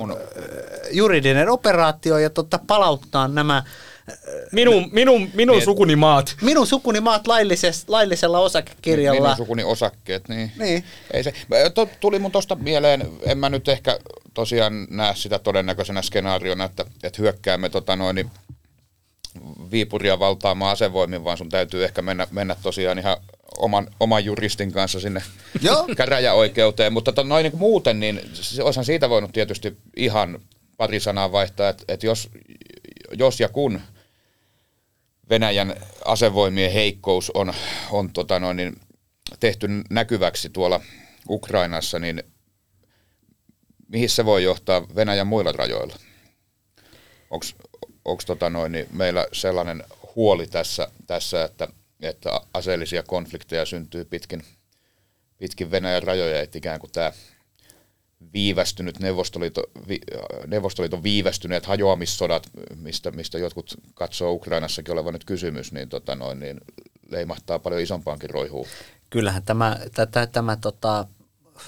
juridinen 0.92 1.50
operaatio 1.50 2.18
ja 2.18 2.30
tota, 2.30 2.60
palauttaa 2.68 3.28
nämä 3.28 3.64
Minun, 4.52 4.90
minun, 4.92 5.30
minun 5.34 5.56
niin, 5.56 5.66
sukuni 5.66 5.96
maat. 5.96 6.36
Minun 6.42 6.68
sukuni 6.68 7.02
maat 7.02 7.28
laillisella, 7.28 7.84
laillisella 7.88 8.40
osakekirjalla. 8.40 9.22
Minun 9.22 9.38
sukuni 9.38 9.64
osakkeet, 9.64 10.30
niin. 10.30 10.52
niin. 10.60 10.84
Ei 11.14 11.24
se, 11.24 11.34
tuli 12.00 12.20
mun 12.20 12.32
tuosta 12.32 12.56
mieleen, 12.56 13.08
en 13.22 13.38
mä 13.38 13.50
nyt 13.50 13.68
ehkä 13.68 14.00
tosiaan 14.34 14.88
näe 14.90 15.16
sitä 15.16 15.40
todennäköisenä 15.40 16.02
skenaariona, 16.02 16.66
että, 16.66 16.86
että 17.04 17.22
hyökkäämme 17.22 17.70
tota 17.70 17.96
noin, 17.96 18.16
niin 18.16 18.32
Viipuria 19.72 20.20
valtaamaan 20.20 20.72
asevoimin, 20.72 21.24
vaan 21.24 21.38
sun 21.38 21.50
täytyy 21.50 21.84
ehkä 21.84 22.02
mennä, 22.02 22.28
mennä 22.32 22.56
tosiaan 22.64 23.00
ihan 23.00 23.18
oman, 23.58 23.88
oman 24.00 24.26
juristin 24.26 24.72
kanssa 24.72 25.00
sinne 25.00 25.24
käräjäoikeuteen. 25.98 26.94
Mutta 26.94 27.12
tota, 27.12 27.28
noin 27.28 27.44
niin 27.44 27.58
muuten, 27.58 28.00
niin 28.00 28.22
olisihan 28.64 28.86
siitä 28.86 29.10
voinut 29.10 29.34
tietysti 29.34 29.78
ihan 29.96 30.40
pari 30.78 31.00
sanaa 31.00 31.32
vaihtaa, 31.32 31.70
että, 31.70 31.84
että 31.88 32.06
jos, 32.06 32.30
jos 33.18 33.40
ja 33.40 33.50
kun 33.50 33.82
Venäjän 35.30 35.76
asevoimien 36.06 36.72
heikkous 36.72 37.32
on, 37.34 37.54
on 37.92 38.14
tota 38.14 38.40
noin, 38.40 38.58
niin 38.58 38.76
tehty 39.40 39.68
näkyväksi 39.90 40.50
tuolla 40.50 40.82
Ukrainassa, 41.30 42.00
niin 42.00 42.24
mihin 43.88 44.10
se 44.10 44.26
voi 44.26 44.44
johtaa 44.44 44.88
Venäjän 44.96 45.28
muilla 45.28 45.52
rajoilla? 45.52 45.96
Onko 48.06 48.24
tota 48.26 48.50
niin 48.50 48.88
meillä 48.92 49.28
sellainen 49.32 49.84
huoli 50.16 50.48
tässä, 50.48 50.88
tässä 51.08 51.44
että, 51.44 51.68
että 52.02 52.42
aseellisia 52.54 53.04
konflikteja 53.04 53.66
syntyy 53.66 54.06
pitkin, 54.06 54.44
pitkin 55.38 55.72
Venäjän 55.72 56.04
rajoja, 56.04 56.42
että 56.42 56.58
ikään 56.58 56.80
kuin 56.80 56.92
tämä 56.92 57.12
viivästynyt 58.34 59.00
Neuvostoliiton, 59.00 59.64
vi, 59.88 60.00
Neuvostoliiton 60.48 61.04
viivästyneet 61.04 61.66
hajoamissodat, 61.66 62.50
mistä, 62.76 63.12
mistä 63.12 63.38
jotkut 63.38 63.76
katsoo 63.94 64.32
Ukrainassakin 64.32 64.94
olevan 64.94 65.14
nyt 65.14 65.26
kysymys, 65.26 65.72
niin, 65.72 65.90
tota 65.90 66.16
noin, 66.16 66.40
niin 66.40 66.62
leimahtaa 67.10 67.60
paljon 67.60 67.82
isompaankin 67.82 68.30
roihuun. 68.30 68.68
Kyllähän 69.10 69.44
tämä, 69.44 69.78
tämä, 69.96 70.28
tämä 70.28 70.56
tota, 70.56 71.08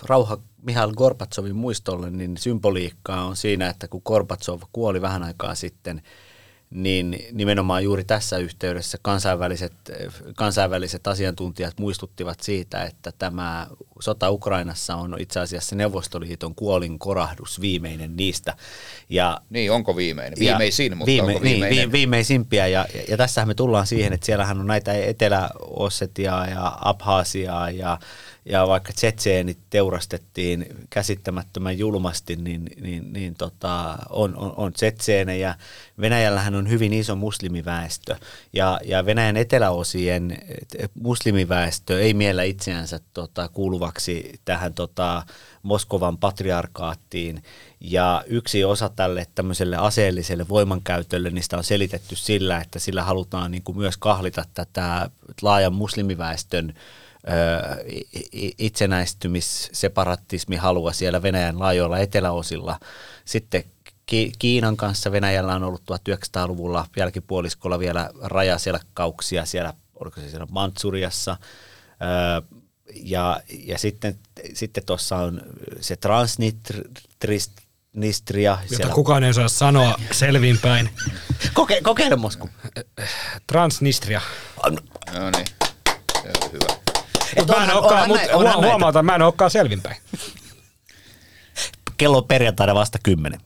rauha 0.04 0.38
Mihail 0.62 0.94
Gorbatsovin 0.94 1.56
muistolle, 1.56 2.10
niin 2.10 2.38
symboliikkaa 2.38 3.26
on 3.26 3.36
siinä, 3.36 3.70
että 3.70 3.88
kun 3.88 4.02
Gorbatsov 4.06 4.62
kuoli 4.72 5.02
vähän 5.02 5.24
aikaa 5.24 5.56
sitten, 5.56 6.02
niin 6.76 7.20
nimenomaan 7.32 7.84
juuri 7.84 8.04
tässä 8.04 8.38
yhteydessä 8.38 8.98
kansainväliset, 9.02 9.74
kansainväliset 10.36 11.08
asiantuntijat 11.08 11.80
muistuttivat 11.80 12.40
siitä, 12.40 12.84
että 12.84 13.12
tämä 13.18 13.68
sota 14.00 14.30
Ukrainassa 14.32 14.96
on 14.96 15.16
itse 15.20 15.40
asiassa 15.40 15.76
Neuvostoliiton 15.76 16.56
kuolin 16.56 17.00
korahdus 17.00 17.62
viimeinen 17.62 18.16
niistä. 18.16 18.56
Ja, 19.10 19.42
niin, 19.50 19.72
onko 19.72 19.96
viimeinen? 19.96 20.40
Viimeisin, 20.40 20.92
ja, 20.92 20.96
mutta 20.96 21.12
viime, 21.12 21.28
onko 21.28 21.42
viimeinen? 21.42 21.78
Niin, 21.78 21.92
viimeisimpiä. 21.92 22.68
Ja, 22.68 22.86
ja, 22.94 23.04
ja 23.08 23.18
tässähän 23.18 23.48
me 23.48 23.54
tullaan 23.54 23.88
siihen, 23.88 24.14
että 24.14 24.26
siellähän 24.26 24.60
on 24.60 24.68
näitä 24.68 24.94
Etelä-Ossetiaa 24.94 26.48
ja 26.48 26.78
Abhaasiaa 26.82 27.70
ja 27.70 28.00
ja 28.46 28.68
vaikka 28.68 28.94
tsetseenit 28.94 29.58
teurastettiin 29.70 30.66
käsittämättömän 30.90 31.78
julmasti, 31.78 32.36
niin, 32.36 32.70
niin, 32.82 33.14
niin 33.14 33.36
tota, 33.36 33.98
on, 34.10 34.38
on, 34.38 34.54
on 34.58 34.74
tsetseenejä. 34.74 35.56
Venäjällähän 36.00 36.56
on 36.56 36.70
hyvin 36.70 36.94
iso 36.94 37.16
muslimiväestö 37.16 38.16
ja, 38.54 38.80
ja 38.86 39.06
Venäjän 39.06 39.38
eteläosien 39.38 40.38
muslimiväestö 40.94 42.02
ei 42.02 42.14
miellä 42.14 42.44
itseänsä 42.44 43.00
tota, 43.14 43.48
kuuluvaksi 43.48 44.40
tähän 44.46 44.74
tota, 44.74 45.24
Moskovan 45.64 46.18
patriarkaattiin. 46.18 47.44
Ja 47.80 48.24
yksi 48.28 48.64
osa 48.64 48.90
tälle 48.90 49.28
tämmöiselle 49.36 49.78
aseelliselle 49.78 50.46
voimankäytölle, 50.50 51.32
sitä 51.42 51.58
on 51.58 51.64
selitetty 51.64 52.16
sillä, 52.16 52.62
että 52.62 52.80
sillä 52.80 53.04
halutaan 53.04 53.52
niin 53.52 53.64
kuin 53.64 53.78
myös 53.78 53.98
kahlita 53.98 54.46
tätä 54.54 55.10
laajan 55.42 55.74
muslimiväestön 55.74 56.74
itsenäistymis, 58.58 59.70
separatismi 59.74 60.56
halua 60.56 60.94
siellä 60.94 61.22
Venäjän 61.22 61.60
laajoilla 61.60 62.00
eteläosilla. 62.00 62.80
Sitten 63.26 63.64
Kiinan 64.40 64.78
kanssa 64.78 65.12
Venäjällä 65.12 65.56
on 65.56 65.64
ollut 65.64 65.82
1900-luvulla 65.82 66.88
jälkipuoliskolla 66.98 67.80
vielä 67.80 68.10
rajaselkkauksia 68.22 69.46
siellä, 69.46 69.74
oliko 69.96 70.22
se 70.22 70.30
siellä 70.30 70.48
Mantsuriassa. 70.52 71.38
Ja, 72.94 73.42
ja 73.50 73.78
sitten, 73.78 74.20
sitten 74.54 74.86
tuossa 74.86 75.16
on 75.16 75.42
se 75.80 75.96
Transnistria. 77.20 78.58
Jota 78.62 78.76
siellä... 78.76 78.94
kukaan 78.94 79.24
ei 79.24 79.34
saa 79.34 79.48
sanoa 79.48 80.00
selvinpäin. 80.12 80.90
Koke, 81.54 81.82
kokeile 81.82 82.16
Mosku. 82.16 82.50
Transnistria. 83.48 84.22
No 85.14 85.30
niin, 85.30 85.46
se 86.24 86.32
on 86.44 86.52
hyvä. 86.52 86.85
Mutta 87.38 87.56
mä 87.58 87.64
en 87.64 87.74
olekaan, 87.74 88.08
mut, 88.08 88.20
huomauta, 88.62 89.04
mä 89.04 89.16
en 89.16 89.22
olekaan 89.22 89.52
selvinpäin. 89.52 89.98
Kello 91.98 92.18
on 92.18 92.28
perjantaina 92.28 92.76
vasta 92.76 93.00
kymmenen. 93.04 93.40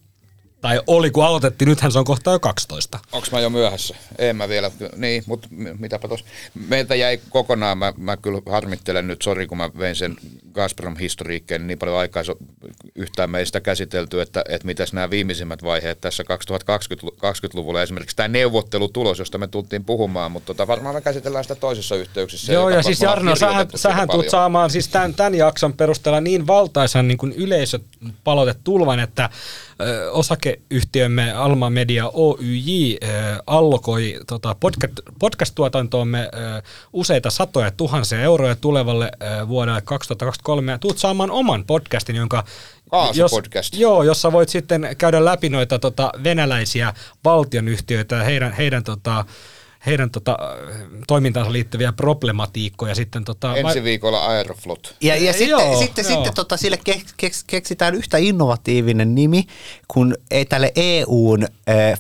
Tai 0.62 0.82
oli, 0.88 1.12
kun 1.12 1.26
aloitettiin, 1.26 1.70
nythän 1.70 1.91
se 1.91 1.99
on 1.99 2.05
kohta 2.05 2.32
jo 2.32 2.39
12. 2.39 2.99
Onko 3.12 3.28
mä 3.32 3.39
jo 3.39 3.49
myöhässä? 3.49 3.95
En 4.18 4.36
mä 4.36 4.49
vielä, 4.49 4.72
niin, 4.95 5.24
mutta 5.26 5.47
mitäpä 5.80 6.07
tos. 6.07 6.26
Meiltä 6.68 6.95
jäi 6.95 7.20
kokonaan, 7.30 7.78
mä, 7.78 7.93
mä 7.97 8.18
kyllä 8.18 8.41
harmittelen 8.49 9.07
nyt, 9.07 9.22
sori 9.22 9.47
kun 9.47 9.57
mä 9.57 9.70
vein 9.80 9.95
sen 9.95 10.16
Gazprom-historiikkeen 10.53 11.68
niin 11.68 11.80
paljon 11.80 11.97
aikaa, 11.97 12.24
yhtään 12.95 13.30
meistä 13.30 13.62
käsitelty, 13.62 14.22
että, 14.22 14.43
että 14.49 14.66
mitäs 14.66 14.93
nämä 14.93 15.10
viimeisimmät 15.10 15.64
vaiheet 15.64 16.01
tässä 16.01 16.24
2020-luvulla, 16.24 17.82
esimerkiksi 17.82 18.16
tämä 18.16 18.28
neuvottelutulos, 18.28 19.20
josta 19.20 19.38
me 19.38 19.47
tultiin 19.47 19.86
puhumaan, 19.86 20.32
mutta 20.32 20.47
tota, 20.47 20.68
varmaan 20.68 20.95
me 20.95 21.01
käsitellään 21.01 21.43
sitä 21.43 21.55
toisessa 21.55 21.95
yhteyksissä. 21.95 22.53
Joo, 22.53 22.70
ja 22.70 22.84
siis 22.84 23.01
Jarno, 23.01 23.36
sähän, 23.36 23.68
sähän 23.76 24.10
tulet 24.10 24.30
saamaan 24.30 24.70
siis 24.70 24.88
tämän, 24.88 25.14
tämän 25.14 25.36
jakson 25.36 25.74
perusteella 25.74 26.22
niin 26.22 26.47
valtaisan 26.47 27.07
niin 27.07 27.18
kuin 27.18 27.32
yleisöpalautetulvan, 27.32 28.99
että 28.99 29.30
osakeyhtiömme 30.11 31.32
Alma 31.34 31.69
Media 31.69 32.09
Oyj 32.13 32.97
allokoi 33.47 34.19
tota, 34.27 34.55
podcast, 34.59 34.93
podcast-tuotantoomme 35.19 36.30
useita 36.93 37.30
satoja 37.30 37.71
tuhansia 37.71 38.21
euroja 38.21 38.55
tulevalle 38.55 39.11
vuodelle 39.47 39.82
2023 39.82 40.71
ja 40.71 40.77
tuut 40.77 40.97
saamaan 40.97 41.32
oman 41.32 41.63
podcastin, 41.65 42.15
jonka 42.15 42.43
jos, 43.13 43.32
joo, 43.73 44.03
jossa 44.03 44.32
voit 44.32 44.49
sitten 44.49 44.95
käydä 44.97 45.25
läpi 45.25 45.49
noita 45.49 45.80
tota, 45.80 46.11
venäläisiä 46.23 46.93
valtionyhtiöitä 47.23 48.15
ja 48.15 48.23
heidän, 48.23 48.53
heidän 48.53 48.84
tota, 48.84 49.25
heidän 49.86 50.11
tota, 50.11 50.38
toimintaansa 51.07 51.53
liittyviä 51.53 51.91
problematiikkoja 51.93 52.95
sitten. 52.95 53.25
Tota, 53.25 53.55
Ensi 53.55 53.84
viikolla 53.84 54.25
Aeroflot. 54.25 54.95
Ja, 55.01 55.15
ja 55.15 55.34
sitten, 55.34 55.49
joo, 55.49 55.80
sitten, 55.80 56.03
joo. 56.03 56.13
sitten 56.13 56.34
tota, 56.34 56.57
sille 56.57 56.80
keks, 57.17 57.43
keksitään 57.47 57.95
yhtä 57.95 58.17
innovatiivinen 58.17 59.15
nimi 59.15 59.45
kuin 59.88 60.15
tälle 60.49 60.71
EUn 60.75 61.47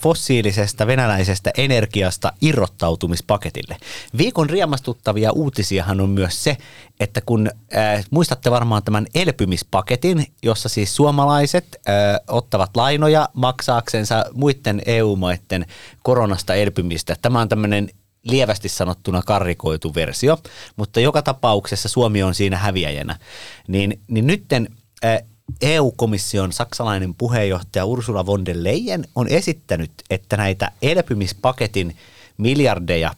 fossiilisesta 0.01 0.87
venäläisestä 0.87 1.51
energiasta 1.57 2.33
irrottautumispaketille. 2.41 3.77
Viikon 4.17 4.49
riemastuttavia 4.49 5.31
uutisiahan 5.31 6.01
on 6.01 6.09
myös 6.09 6.43
se, 6.43 6.57
että 6.99 7.21
kun 7.25 7.49
äh, 7.75 8.05
muistatte 8.11 8.51
varmaan 8.51 8.83
tämän 8.83 9.07
elpymispaketin, 9.15 10.25
jossa 10.43 10.69
siis 10.69 10.95
suomalaiset 10.95 11.65
äh, 11.89 11.95
ottavat 12.27 12.77
lainoja 12.77 13.29
maksaaksensa 13.33 14.25
muiden 14.33 14.81
EU-maiden 14.85 15.65
koronasta 16.03 16.55
elpymistä. 16.55 17.15
Tämä 17.21 17.41
on 17.41 17.49
tämmöinen 17.49 17.89
lievästi 18.23 18.69
sanottuna 18.69 19.21
karrikoitu 19.21 19.95
versio, 19.95 20.37
mutta 20.75 20.99
joka 20.99 21.21
tapauksessa 21.21 21.89
Suomi 21.89 22.23
on 22.23 22.35
siinä 22.35 22.57
häviäjänä. 22.57 23.19
Niin, 23.67 23.99
niin 24.07 24.27
nytten 24.27 24.67
äh, 25.05 25.19
EU-komission 25.61 26.53
saksalainen 26.53 27.15
puheenjohtaja 27.15 27.85
Ursula 27.85 28.25
von 28.25 28.45
der 28.45 28.55
Leyen 28.59 29.05
on 29.15 29.27
esittänyt, 29.27 29.91
että 30.09 30.37
näitä 30.37 30.71
elpymispaketin 30.81 31.95
miljardeja 32.37 33.13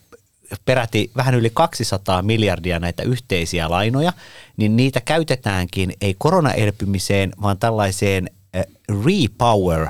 peräti 0.65 1.11
vähän 1.15 1.35
yli 1.35 1.49
200 1.53 2.21
miljardia 2.21 2.79
näitä 2.79 3.03
yhteisiä 3.03 3.69
lainoja, 3.69 4.13
niin 4.57 4.75
niitä 4.75 5.01
käytetäänkin 5.01 5.93
ei 6.01 6.15
koronaelpymiseen, 6.17 7.33
vaan 7.41 7.57
tällaiseen 7.57 8.29
äh, 8.55 8.63
Repower 9.05 9.87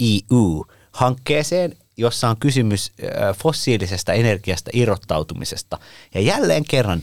EU-hankkeeseen, 0.00 1.76
jossa 1.96 2.28
on 2.28 2.36
kysymys 2.36 2.92
äh, 3.02 3.36
fossiilisesta 3.36 4.12
energiasta 4.12 4.70
irrottautumisesta. 4.74 5.78
Ja 6.14 6.20
jälleen 6.20 6.64
kerran 6.64 7.02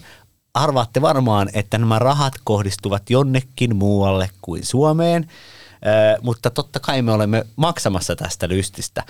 arvaatte 0.53 1.01
varmaan, 1.01 1.49
että 1.53 1.78
nämä 1.78 1.99
rahat 1.99 2.34
kohdistuvat 2.43 3.10
jonnekin 3.10 3.76
muualle 3.76 4.30
kuin 4.41 4.66
Suomeen, 4.66 5.24
äh, 5.24 6.22
mutta 6.22 6.49
totta 6.49 6.80
kai 6.80 7.01
me 7.01 7.12
olemme 7.12 7.45
maksamassa 7.55 8.16
tästä 8.16 8.49
lystistä. 8.49 9.03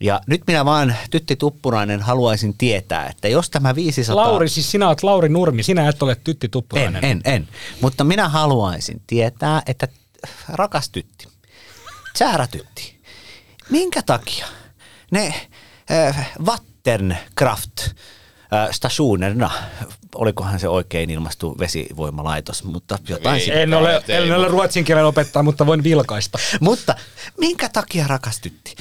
Ja 0.00 0.20
nyt 0.26 0.42
minä 0.46 0.64
vaan, 0.64 0.96
Tytti 1.10 1.36
Tuppurainen, 1.36 2.02
haluaisin 2.02 2.58
tietää, 2.58 3.06
että 3.06 3.28
jos 3.28 3.50
tämä 3.50 3.74
500... 3.74 4.16
Lauri, 4.16 4.48
siis 4.48 4.70
sinä 4.70 4.88
olet 4.88 5.02
Lauri 5.02 5.28
Nurmi, 5.28 5.62
sinä 5.62 5.88
et 5.88 6.02
ole 6.02 6.16
Tytti 6.24 6.48
Tuppurainen. 6.48 7.04
En, 7.04 7.20
en, 7.24 7.34
en. 7.34 7.48
Mutta 7.80 8.04
minä 8.04 8.28
haluaisin 8.28 9.02
tietää, 9.06 9.62
että 9.66 9.88
rakas 10.48 10.90
Tytti, 10.90 11.28
Tsäärä 12.12 12.46
Tytti, 12.46 13.00
minkä 13.70 14.02
takia 14.02 14.46
ne 15.10 15.34
äh, 15.90 16.30
Vattenkraft 16.46 17.80
äh, 17.80 17.94
stationerna, 18.70 19.50
olikohan 20.14 20.60
se 20.60 20.68
oikein 20.68 21.10
ilmastu 21.10 21.58
vesivoimalaitos, 21.58 22.64
mutta 22.64 22.98
jotain... 23.08 23.42
Ei, 23.42 23.60
en 23.60 23.74
ole, 23.74 24.02
en 24.08 24.36
ole 24.36 24.48
ruotsin 24.48 24.84
kielen 24.84 25.06
opettaa, 25.06 25.42
mutta 25.42 25.66
voin 25.66 25.84
vilkaista. 25.84 26.38
mutta 26.60 26.94
minkä 27.38 27.68
takia 27.68 28.06
rakastytti? 28.06 28.74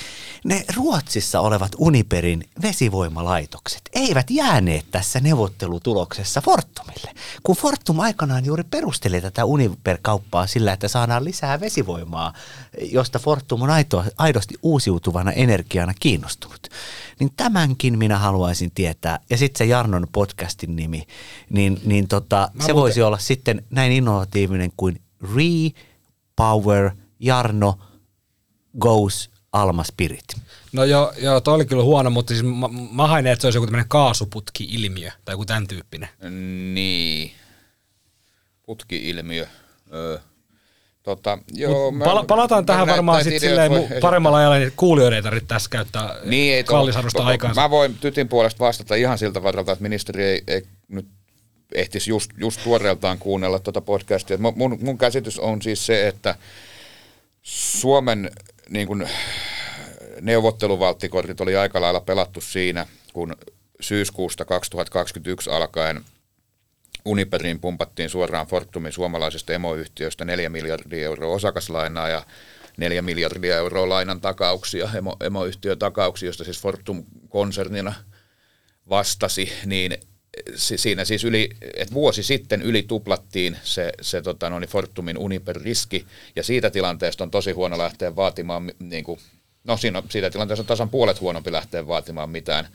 Ne 0.43 0.65
Ruotsissa 0.75 1.39
olevat 1.39 1.71
Uniperin 1.77 2.43
vesivoimalaitokset 2.61 3.81
eivät 3.93 4.29
jääneet 4.29 4.85
tässä 4.91 5.19
neuvottelutuloksessa 5.19 6.41
Fortumille, 6.41 7.13
kun 7.43 7.55
Fortum 7.55 7.99
aikanaan 7.99 8.45
juuri 8.45 8.63
perusteli 8.63 9.21
tätä 9.21 9.45
Uniper-kauppaa 9.45 10.47
sillä, 10.47 10.73
että 10.73 10.87
saadaan 10.87 11.23
lisää 11.23 11.59
vesivoimaa, 11.59 12.33
josta 12.81 13.19
Fortum 13.19 13.61
on 13.61 13.69
aito, 13.69 14.03
aidosti 14.17 14.55
uusiutuvana 14.63 15.31
energiana 15.31 15.93
kiinnostunut. 15.99 16.67
Niin 17.19 17.31
tämänkin 17.37 17.97
minä 17.97 18.17
haluaisin 18.17 18.71
tietää. 18.75 19.19
Ja 19.29 19.37
sitten 19.37 19.57
se 19.57 19.65
Jarnon 19.65 20.07
podcastin 20.11 20.75
nimi, 20.75 21.07
niin, 21.49 21.81
niin 21.85 22.07
tota, 22.07 22.49
se 22.51 22.57
muuten... 22.57 22.75
voisi 22.75 23.01
olla 23.01 23.17
sitten 23.17 23.65
näin 23.69 23.91
innovatiivinen 23.91 24.71
kuin 24.77 25.01
Repower 25.35 26.91
Jarno 27.19 27.79
Goes 28.79 29.29
Alma 29.54 29.84
Spirit. 29.84 30.26
No 30.72 30.84
joo, 30.84 31.14
joo 31.18 31.41
toi 31.41 31.56
oli 31.56 31.66
kyllä 31.66 31.84
huono, 31.84 32.10
mutta 32.10 32.34
siis 32.34 32.43
mä, 32.43 32.70
mä 32.91 33.08
hain, 33.08 33.28
että 33.28 33.41
se 33.41 33.47
olisi 33.47 33.58
joku 33.58 33.66
tämmöinen 33.68 33.89
kaasuputki-ilmiö 33.89 35.12
tai 35.26 35.34
joku 35.34 35.45
tämän 35.45 35.68
tyyppinen. 35.68 36.10
Niin, 36.74 37.32
putki-ilmiö. 38.66 39.47
Öö. 39.93 40.20
Tota, 41.04 41.38
joo, 41.54 41.91
mä, 41.91 42.06
Pala- 42.06 42.26
palataan 42.26 42.66
tähän 42.66 42.88
varmaan 42.88 43.24
sitten 43.24 43.39
silleen 43.39 43.72
voi, 43.72 43.88
paremmalla 44.02 44.38
ajalla, 44.38 44.58
niin 44.58 44.74
kuulijoiden 44.76 45.18
ei 45.18 45.24
tarvitse 45.24 45.47
tässä 45.47 45.70
käyttää 45.70 46.16
niin, 46.24 46.54
ei 46.54 46.64
kallisarvosta 46.64 47.26
aikaa. 47.26 47.54
Mä 47.54 47.70
voin 47.70 47.97
Tytin 47.97 48.28
puolesta 48.30 48.66
vastata 48.66 48.95
ihan 48.95 49.18
siltä 49.18 49.43
varalta, 49.43 49.72
että 49.72 49.84
ministeri 49.84 50.24
ei, 50.24 50.43
ei 50.47 50.64
nyt 50.88 51.08
ehtisi 51.76 52.10
just, 52.10 52.32
just 52.38 52.64
tuoreeltaan 52.64 53.18
kuunnella 53.18 53.60
tuota 53.60 53.82
podcastia. 53.82 54.38
Mun, 54.38 54.78
mun 54.82 54.97
käsitys 54.97 55.39
on 55.39 55.62
siis 55.62 55.86
se, 55.86 56.08
että 56.08 56.36
Suomen 57.41 58.32
niin 58.70 58.88
kuin, 58.88 59.09
neuvotteluvalttikortit 60.22 61.41
oli 61.41 61.55
aika 61.55 61.82
lailla 61.82 62.01
pelattu 62.01 62.41
siinä, 62.41 62.88
kun 63.13 63.36
syyskuusta 63.82 64.45
2021 64.45 65.49
alkaen 65.49 66.03
Uniperiin 67.05 67.59
pumpattiin 67.59 68.09
suoraan 68.09 68.47
Fortumin 68.47 68.91
suomalaisesta 68.91 69.53
emoyhtiöstä 69.53 70.26
4 70.26 70.49
miljardia 70.49 71.05
euroa 71.05 71.36
osakaslainaa 71.36 72.09
ja 72.09 72.24
4 72.78 73.01
miljardia 73.01 73.57
euroa 73.57 73.89
lainan 73.89 74.22
takauksia, 74.22 74.89
emo, 74.97 75.17
emoyhtiötakauksia, 75.22 76.30
josta 76.30 76.43
siis 76.43 76.61
Fortum-konsernina 76.61 77.93
vastasi, 78.89 79.53
niin 79.65 79.97
siinä 80.55 81.05
siis 81.05 81.23
yli, 81.23 81.49
että 81.75 81.93
vuosi 81.93 82.23
sitten 82.23 82.61
yli 82.61 82.83
tuplattiin 82.83 83.57
se, 83.63 83.91
se 84.01 84.21
tota, 84.21 84.49
no, 84.49 84.59
niin 84.59 84.69
Fortumin 84.69 85.17
Uniper-riski, 85.17 86.05
ja 86.35 86.43
siitä 86.43 86.69
tilanteesta 86.69 87.23
on 87.23 87.31
tosi 87.31 87.51
huono 87.51 87.77
lähteä 87.77 88.15
vaatimaan, 88.15 88.71
niin 88.79 89.03
kuin, 89.03 89.19
no 89.63 89.77
siinä, 89.77 90.03
siitä 90.09 90.29
tilanteesta 90.29 90.63
on 90.63 90.67
tasan 90.67 90.89
puolet 90.89 91.21
huonompi 91.21 91.51
lähteä 91.51 91.87
vaatimaan 91.87 92.29
mitään, 92.29 92.67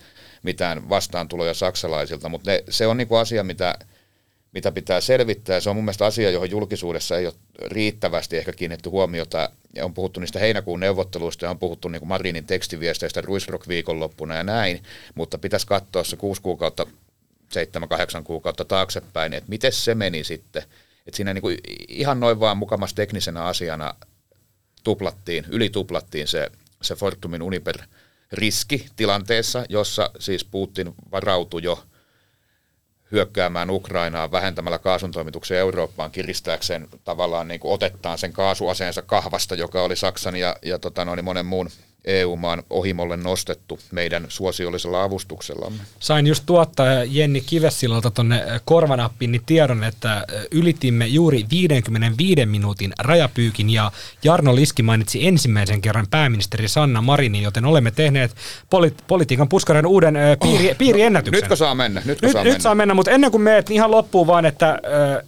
mitään 0.42 0.88
vastaantuloja 0.88 1.54
saksalaisilta, 1.54 2.28
mutta 2.28 2.50
ne, 2.50 2.64
se 2.70 2.86
on 2.86 2.96
niin 2.96 3.08
kuin 3.08 3.20
asia, 3.20 3.44
mitä, 3.44 3.78
mitä 4.54 4.72
pitää 4.72 5.00
selvittää. 5.00 5.60
Se 5.60 5.70
on 5.70 5.76
mun 5.76 5.84
mielestä 5.84 6.06
asia, 6.06 6.30
johon 6.30 6.50
julkisuudessa 6.50 7.18
ei 7.18 7.26
ole 7.26 7.34
riittävästi 7.64 8.36
ehkä 8.36 8.52
kiinnitetty 8.52 8.88
huomiota. 8.88 9.50
Ja 9.76 9.84
on 9.84 9.94
puhuttu 9.94 10.20
niistä 10.20 10.38
heinäkuun 10.38 10.80
neuvotteluista 10.80 11.44
ja 11.44 11.50
on 11.50 11.58
puhuttu 11.58 11.88
niin 11.88 12.00
kuin 12.00 12.08
Marinin 12.08 12.46
tekstiviesteistä 12.46 13.20
Ruisrock 13.20 13.68
viikonloppuna 13.68 14.34
ja 14.34 14.42
näin, 14.42 14.82
mutta 15.14 15.38
pitäisi 15.38 15.66
katsoa 15.66 16.04
se 16.04 16.16
kuusi 16.16 16.42
kuukautta, 16.42 16.86
seitsemän, 17.54 17.88
kahdeksan 17.88 18.24
kuukautta 18.24 18.64
taaksepäin, 18.64 19.32
että 19.32 19.50
miten 19.50 19.72
se 19.72 19.94
meni 19.94 20.24
sitten. 20.24 20.62
Että 21.06 21.16
siinä 21.16 21.34
niin 21.34 21.42
kuin 21.42 21.58
ihan 21.88 22.20
noin 22.20 22.40
vaan 22.40 22.56
mukamas 22.56 22.94
teknisenä 22.94 23.44
asiana 23.44 23.94
tuplattiin, 24.84 25.44
yli 25.48 25.70
tuplattiin 25.70 26.28
se, 26.28 26.50
se 26.82 26.94
Fortumin 26.94 27.42
Uniper 27.42 27.78
riski 28.32 28.86
tilanteessa, 28.96 29.64
jossa 29.68 30.10
siis 30.18 30.44
Putin 30.44 30.94
varautui 31.12 31.62
jo– 31.62 31.82
hyökkäämään 33.14 33.70
Ukrainaa 33.70 34.32
vähentämällä 34.32 34.78
kaasun 34.78 35.10
toimituksia 35.10 35.58
Eurooppaan 35.58 36.10
kiristääkseen 36.10 36.88
tavallaan 37.04 37.48
niin 37.48 37.60
kuin 37.60 37.72
otettaan 37.72 38.18
sen 38.18 38.32
kaasuaseensa 38.32 39.02
kahvasta, 39.02 39.54
joka 39.54 39.82
oli 39.82 39.96
Saksan 39.96 40.36
ja, 40.36 40.56
ja 40.62 40.78
tota 40.78 41.04
noin, 41.04 41.24
monen 41.24 41.46
muun 41.46 41.70
EU-maan 42.04 42.62
ohimolle 42.70 43.16
nostettu 43.16 43.78
meidän 43.92 44.24
suosiollisella 44.28 45.02
avustuksellamme. 45.02 45.82
Sain 45.98 46.26
just 46.26 46.42
tuottaja 46.46 47.04
Jenni 47.04 47.40
Kivessilalta 47.40 48.10
tuonne 48.10 48.44
korvanappiin 48.64 49.32
niin 49.32 49.42
tiedon, 49.46 49.84
että 49.84 50.26
ylitimme 50.50 51.06
juuri 51.06 51.44
55 51.50 52.46
minuutin 52.46 52.92
rajapyykin 52.98 53.70
ja 53.70 53.92
Jarno 54.24 54.54
Liski 54.54 54.82
mainitsi 54.82 55.26
ensimmäisen 55.26 55.80
kerran 55.80 56.06
pääministeri 56.10 56.68
Sanna 56.68 57.02
Marinin, 57.02 57.42
joten 57.42 57.64
olemme 57.64 57.90
tehneet 57.90 58.34
poli- 58.70 58.94
politiikan 59.06 59.48
puskaren 59.48 59.86
uuden 59.86 60.14
piiri, 60.42 60.70
oh, 60.70 60.76
piiriennätyksen. 60.76 61.42
Nytkö 61.42 61.56
saa 61.56 61.74
mennä? 61.74 62.02
Nytkö 62.04 62.26
nyt, 62.26 62.32
saa 62.32 62.44
nyt 62.44 62.52
mennä? 62.52 62.62
saa 62.62 62.74
mennä, 62.74 62.94
mutta 62.94 63.10
ennen 63.10 63.30
kuin 63.30 63.42
meet 63.42 63.68
niin 63.68 63.74
ihan 63.74 63.90
loppuun 63.90 64.26
vaan, 64.26 64.46
että 64.46 64.78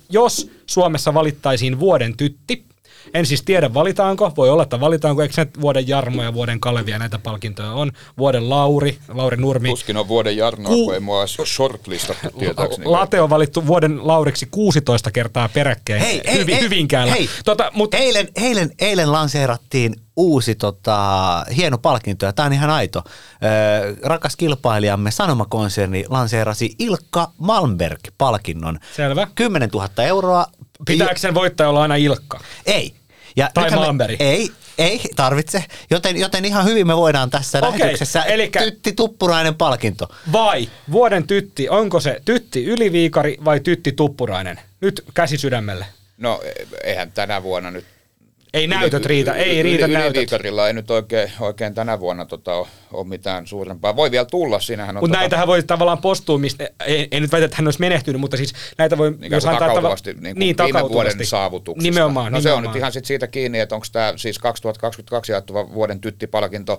jos 0.09 0.51
Suomessa 0.67 1.15
valittaisiin 1.15 1.81
vuoden 1.81 2.17
tytti, 2.17 2.66
en 3.15 3.27
siis 3.27 3.43
tiedä 3.43 3.75
valitaanko, 3.75 4.33
voi 4.37 4.51
olla, 4.51 4.63
että 4.63 4.81
valitaanko, 4.81 5.23
eikö 5.23 5.35
se 5.35 5.47
vuoden 5.61 5.89
Jarmo 5.89 6.23
ja 6.23 6.35
vuoden 6.35 6.61
Kalevia 6.61 6.99
näitä 6.99 7.19
palkintoja 7.19 7.73
on. 7.73 7.93
Vuoden 8.19 8.51
Lauri, 8.51 8.99
Lauri 9.09 9.37
Nurmi. 9.37 9.69
Tuskin 9.69 9.97
on 9.97 10.09
vuoden 10.09 10.37
Jarnoa, 10.37 10.73
Ku... 10.73 10.85
kun 10.85 10.95
ei 10.95 11.01
mua 11.01 11.27
shortlistattu 11.27 12.31
tietääkseni. 12.39 12.87
Late 12.87 13.21
on 13.21 13.31
valittu 13.31 13.67
vuoden 13.67 14.07
Lauriksi 14.07 14.49
16 14.51 15.11
kertaa 15.11 15.49
peräkkäin 15.49 16.01
hei, 16.01 16.23
hei, 16.27 16.39
Hyvi, 16.39 16.53
hei, 16.53 16.61
Hyvinkäällä. 16.61 17.13
Hei, 17.13 17.29
tota, 17.45 17.71
mut... 17.75 17.95
eilen, 17.95 18.29
eilen, 18.37 18.71
eilen 18.79 19.13
lanseerattiin 19.13 19.95
uusi 20.17 20.55
tota, 20.55 21.45
hieno 21.57 21.79
palkinto, 21.79 22.27
ja 22.27 22.33
tämä 22.33 22.47
on 22.47 22.53
ihan 22.53 22.71
aito. 22.71 23.03
Ö, 23.07 23.97
rakas 24.03 24.37
kilpailijamme 24.37 25.11
Sanomakonserni 25.11 26.05
lanseerasi 26.09 26.75
Ilkka 26.79 27.33
Malmberg-palkinnon. 27.39 28.79
Selvä. 28.97 29.27
10 29.35 29.69
000 29.73 29.89
euroa. 30.05 30.47
Pitääkö 30.87 31.19
sen 31.19 31.35
voittaja 31.35 31.69
olla 31.69 31.83
aina 31.83 31.97
Ilkka? 31.97 32.41
Ei. 32.67 32.96
Ja 33.37 33.51
tai 33.55 33.71
Malmberg? 33.71 34.17
Ei, 34.21 34.51
ei 34.79 35.01
tarvitse, 35.17 35.65
joten, 35.91 36.17
joten 36.17 36.45
ihan 36.45 36.65
hyvin 36.65 36.87
me 36.87 36.97
voidaan 36.97 37.31
tässä 37.31 37.59
okay, 37.59 37.71
lähetyksessä 37.71 38.23
elikkä, 38.23 38.61
tytti 38.63 38.93
tuppurainen 38.93 39.55
palkinto. 39.55 40.09
Vai 40.33 40.69
vuoden 40.91 41.27
tytti, 41.27 41.69
onko 41.69 42.01
se 42.01 42.21
tytti 42.25 42.65
yliviikari 42.65 43.37
vai 43.45 43.61
tytti 43.61 43.93
tuppurainen? 43.93 44.61
Nyt 44.81 45.05
käsi 45.15 45.39
sydämelle. 45.39 45.87
No 46.19 46.41
eihän 46.85 47.13
tänä 47.13 47.43
vuonna 47.43 47.71
nyt 47.71 47.85
ei 48.55 48.67
näytöt 48.67 49.01
yli, 49.01 49.09
riitä, 49.09 49.33
ei 49.33 49.63
riitä 49.63 49.85
yli, 49.85 49.95
näytöt. 49.95 50.11
Yliviikarilla 50.11 50.67
ei 50.67 50.73
nyt 50.73 50.91
oikein, 50.91 51.33
oikein 51.41 51.75
tänä 51.75 52.01
vuonna 52.01 52.25
tota, 52.25 52.53
ole, 52.93 53.07
mitään 53.07 53.47
suurempaa. 53.47 53.97
Voi 53.97 54.11
vielä 54.11 54.25
tulla, 54.25 54.61
siinähän 54.61 54.97
on... 54.97 55.03
Mutta 55.03 55.13
tota... 55.13 55.21
näitähän 55.21 55.47
voi 55.47 55.63
tavallaan 55.63 55.99
postuumista, 55.99 56.65
ei, 56.87 57.09
ei 57.11 57.21
nyt 57.21 57.33
väitä, 57.33 57.45
että 57.45 57.57
hän 57.57 57.67
olisi 57.67 57.81
menehtynyt, 57.81 58.21
mutta 58.21 58.37
siis 58.37 58.53
näitä 58.79 58.99
voi 58.99 59.11
niin 59.11 59.31
myös 59.31 59.45
antaa... 59.45 59.61
Takautuvasti, 59.61 60.15
tava... 60.15 60.23
niin, 60.23 60.39
niin 60.39 60.57
viime 60.65 60.89
vuoden 60.89 61.27
saavutuksista. 61.27 61.91
Nimenomaan, 61.91 62.33
No 62.33 62.39
nimenomaan. 62.39 62.63
se 62.63 62.69
on 62.69 62.73
nyt 62.73 62.77
ihan 62.77 62.93
sit 62.93 63.05
siitä 63.05 63.27
kiinni, 63.27 63.61
että 63.61 63.75
onko 63.75 63.87
tämä 63.93 64.13
siis 64.17 64.39
2022 64.39 65.33
jaettuva 65.33 65.73
vuoden 65.75 66.01
tyttipalkinto 66.01 66.79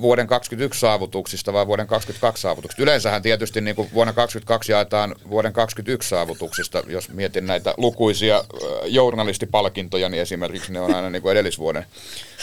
vuoden 0.00 0.26
2021 0.26 0.80
saavutuksista 0.80 1.52
vai 1.52 1.66
vuoden 1.66 1.86
2022 1.86 2.42
saavutuksista. 2.42 2.82
Yleensähän 2.82 3.22
tietysti 3.22 3.60
niin 3.60 3.76
kuin 3.76 3.90
vuonna 3.94 4.12
2022 4.12 4.72
jaetaan 4.72 5.14
vuoden 5.30 5.52
2021 5.52 6.08
saavutuksista. 6.08 6.82
Jos 6.86 7.08
mietin 7.08 7.46
näitä 7.46 7.74
lukuisia 7.76 8.44
journalistipalkintoja, 8.84 10.08
niin 10.08 10.22
esimerkiksi 10.22 10.72
ne 10.72 10.80
on 10.80 10.94
aina 10.94 11.10
niin 11.10 11.22
kuin 11.22 11.32
edellisvuoden. 11.32 11.86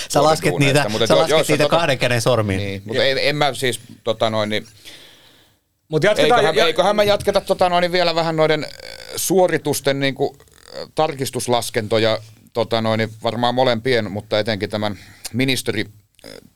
Sä 0.10 0.24
lasket 0.24 0.54
niitä, 0.60 0.90
mutta 0.90 1.08
sä 1.08 1.18
lasket 1.18 1.48
niitä 1.48 1.64
tota, 1.64 1.78
kahden 1.78 1.98
käden 1.98 2.22
sormiin. 2.22 2.58
Niin, 2.58 2.82
mutta 2.86 3.04
en, 3.04 3.18
en 3.22 3.36
mä 3.36 3.54
siis, 3.54 3.80
tota 4.04 4.30
noin, 4.30 4.50
niin, 4.50 4.68
Mut 5.88 6.04
jatketaan, 6.04 6.40
eiköhän, 6.40 6.56
ja, 6.56 6.66
eiköhän 6.66 6.96
mä 6.96 7.04
jatketa 7.04 7.42
tota 7.42 7.70
noin, 7.70 7.82
niin 7.82 7.92
vielä 7.92 8.16
vähän 8.16 8.36
noiden 8.36 8.66
suoritusten 9.16 10.00
niin 10.00 10.16
kuin, 10.16 10.38
tarkistuslaskentoja, 10.96 12.20
tota 12.54 12.82
noin, 12.82 12.98
niin 12.98 13.10
varmaan 13.24 13.56
molempien, 13.56 14.12
mutta 14.12 14.40
etenkin 14.40 14.70
tämän 14.70 14.98
ministeri 15.34 15.86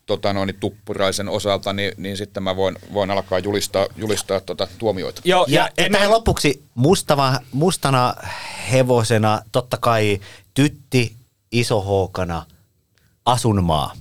tota 0.06 0.34
noin, 0.34 0.56
tuppuraisen 0.60 1.30
osalta, 1.30 1.74
niin, 1.74 1.94
niin 1.98 2.18
sitten 2.18 2.44
mä 2.44 2.56
voin, 2.56 2.78
voin 2.94 3.12
alkaa 3.12 3.40
julistaa, 3.40 3.88
julistaa 3.96 4.40
tota 4.40 4.68
tuomioita. 4.78 5.22
Joo, 5.26 5.46
ja, 5.48 5.62
ja 5.62 5.70
ennen... 5.78 5.92
tähän 5.92 6.12
lopuksi 6.12 6.64
mustava, 6.76 7.40
mustana 7.52 8.14
hevosena 8.72 9.42
totta 9.52 9.78
kai 9.78 10.20
tytti 10.54 11.16
isohookana 11.52 12.46
asunmaa. 13.26 13.94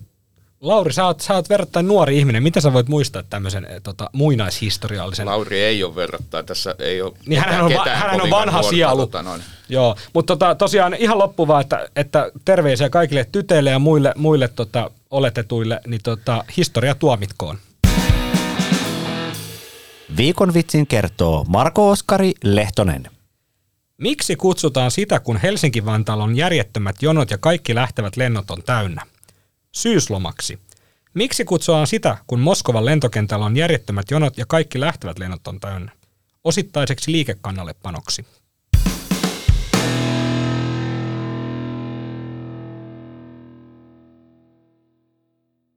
Lauri, 0.60 0.92
sä 0.92 1.06
oot, 1.06 1.20
sä 1.20 1.34
oot 1.34 1.48
verrattain 1.48 1.88
nuori 1.88 2.18
ihminen. 2.18 2.42
Mitä 2.42 2.60
sä 2.60 2.72
voit 2.72 2.88
muistaa 2.88 3.22
tämmöisen 3.22 3.64
eh, 3.64 3.80
tota, 3.82 4.10
muinaishistoriallisen? 4.12 5.26
Lauri 5.26 5.62
ei 5.62 5.84
ole 5.84 5.94
verrattain. 5.94 6.46
Tässä 6.46 6.74
ei 6.78 7.02
ole 7.02 7.12
niin 7.26 7.40
hän 7.40 7.64
on, 7.64 7.72
hän 7.88 8.20
on 8.20 8.30
vanha 8.30 8.62
sielu. 8.62 8.96
Tota 8.96 9.22
noin. 9.22 9.42
Joo, 9.68 9.96
mutta 10.14 10.36
tota, 10.36 10.54
tosiaan 10.54 10.94
ihan 10.94 11.18
loppuvaa, 11.18 11.60
että, 11.60 11.88
että 11.96 12.30
terveisiä 12.44 12.90
kaikille 12.90 13.26
tyteille 13.32 13.70
ja 13.70 13.78
muille, 13.78 14.12
muille 14.16 14.48
tota, 14.48 14.90
oletetuille, 15.10 15.80
niin 15.86 16.00
tota, 16.04 16.44
historia 16.56 16.94
tuomitkoon. 16.94 17.58
Viikon 20.16 20.54
vitsin 20.54 20.86
kertoo 20.86 21.44
Marko 21.48 21.90
Oskari 21.90 22.32
Lehtonen. 22.44 23.10
Miksi 23.98 24.36
kutsutaan 24.36 24.90
sitä, 24.90 25.20
kun 25.20 25.36
Helsinki-Vantaalla 25.36 26.24
on 26.24 26.36
järjettömät 26.36 26.96
jonot 27.02 27.30
ja 27.30 27.38
kaikki 27.38 27.74
lähtevät 27.74 28.16
lennot 28.16 28.50
on 28.50 28.62
täynnä? 28.62 29.02
Syyslomaksi. 29.72 30.58
Miksi 31.14 31.44
kutsutaan 31.44 31.86
sitä, 31.86 32.16
kun 32.26 32.40
Moskovan 32.40 32.84
lentokentällä 32.84 33.44
on 33.44 33.56
järjettömät 33.56 34.10
jonot 34.10 34.38
ja 34.38 34.46
kaikki 34.48 34.80
lähtevät 34.80 35.18
lennot 35.18 35.48
on 35.48 35.60
täynnä? 35.60 35.92
Osittaiseksi 36.44 37.12
liikekannallepanoksi. 37.12 38.26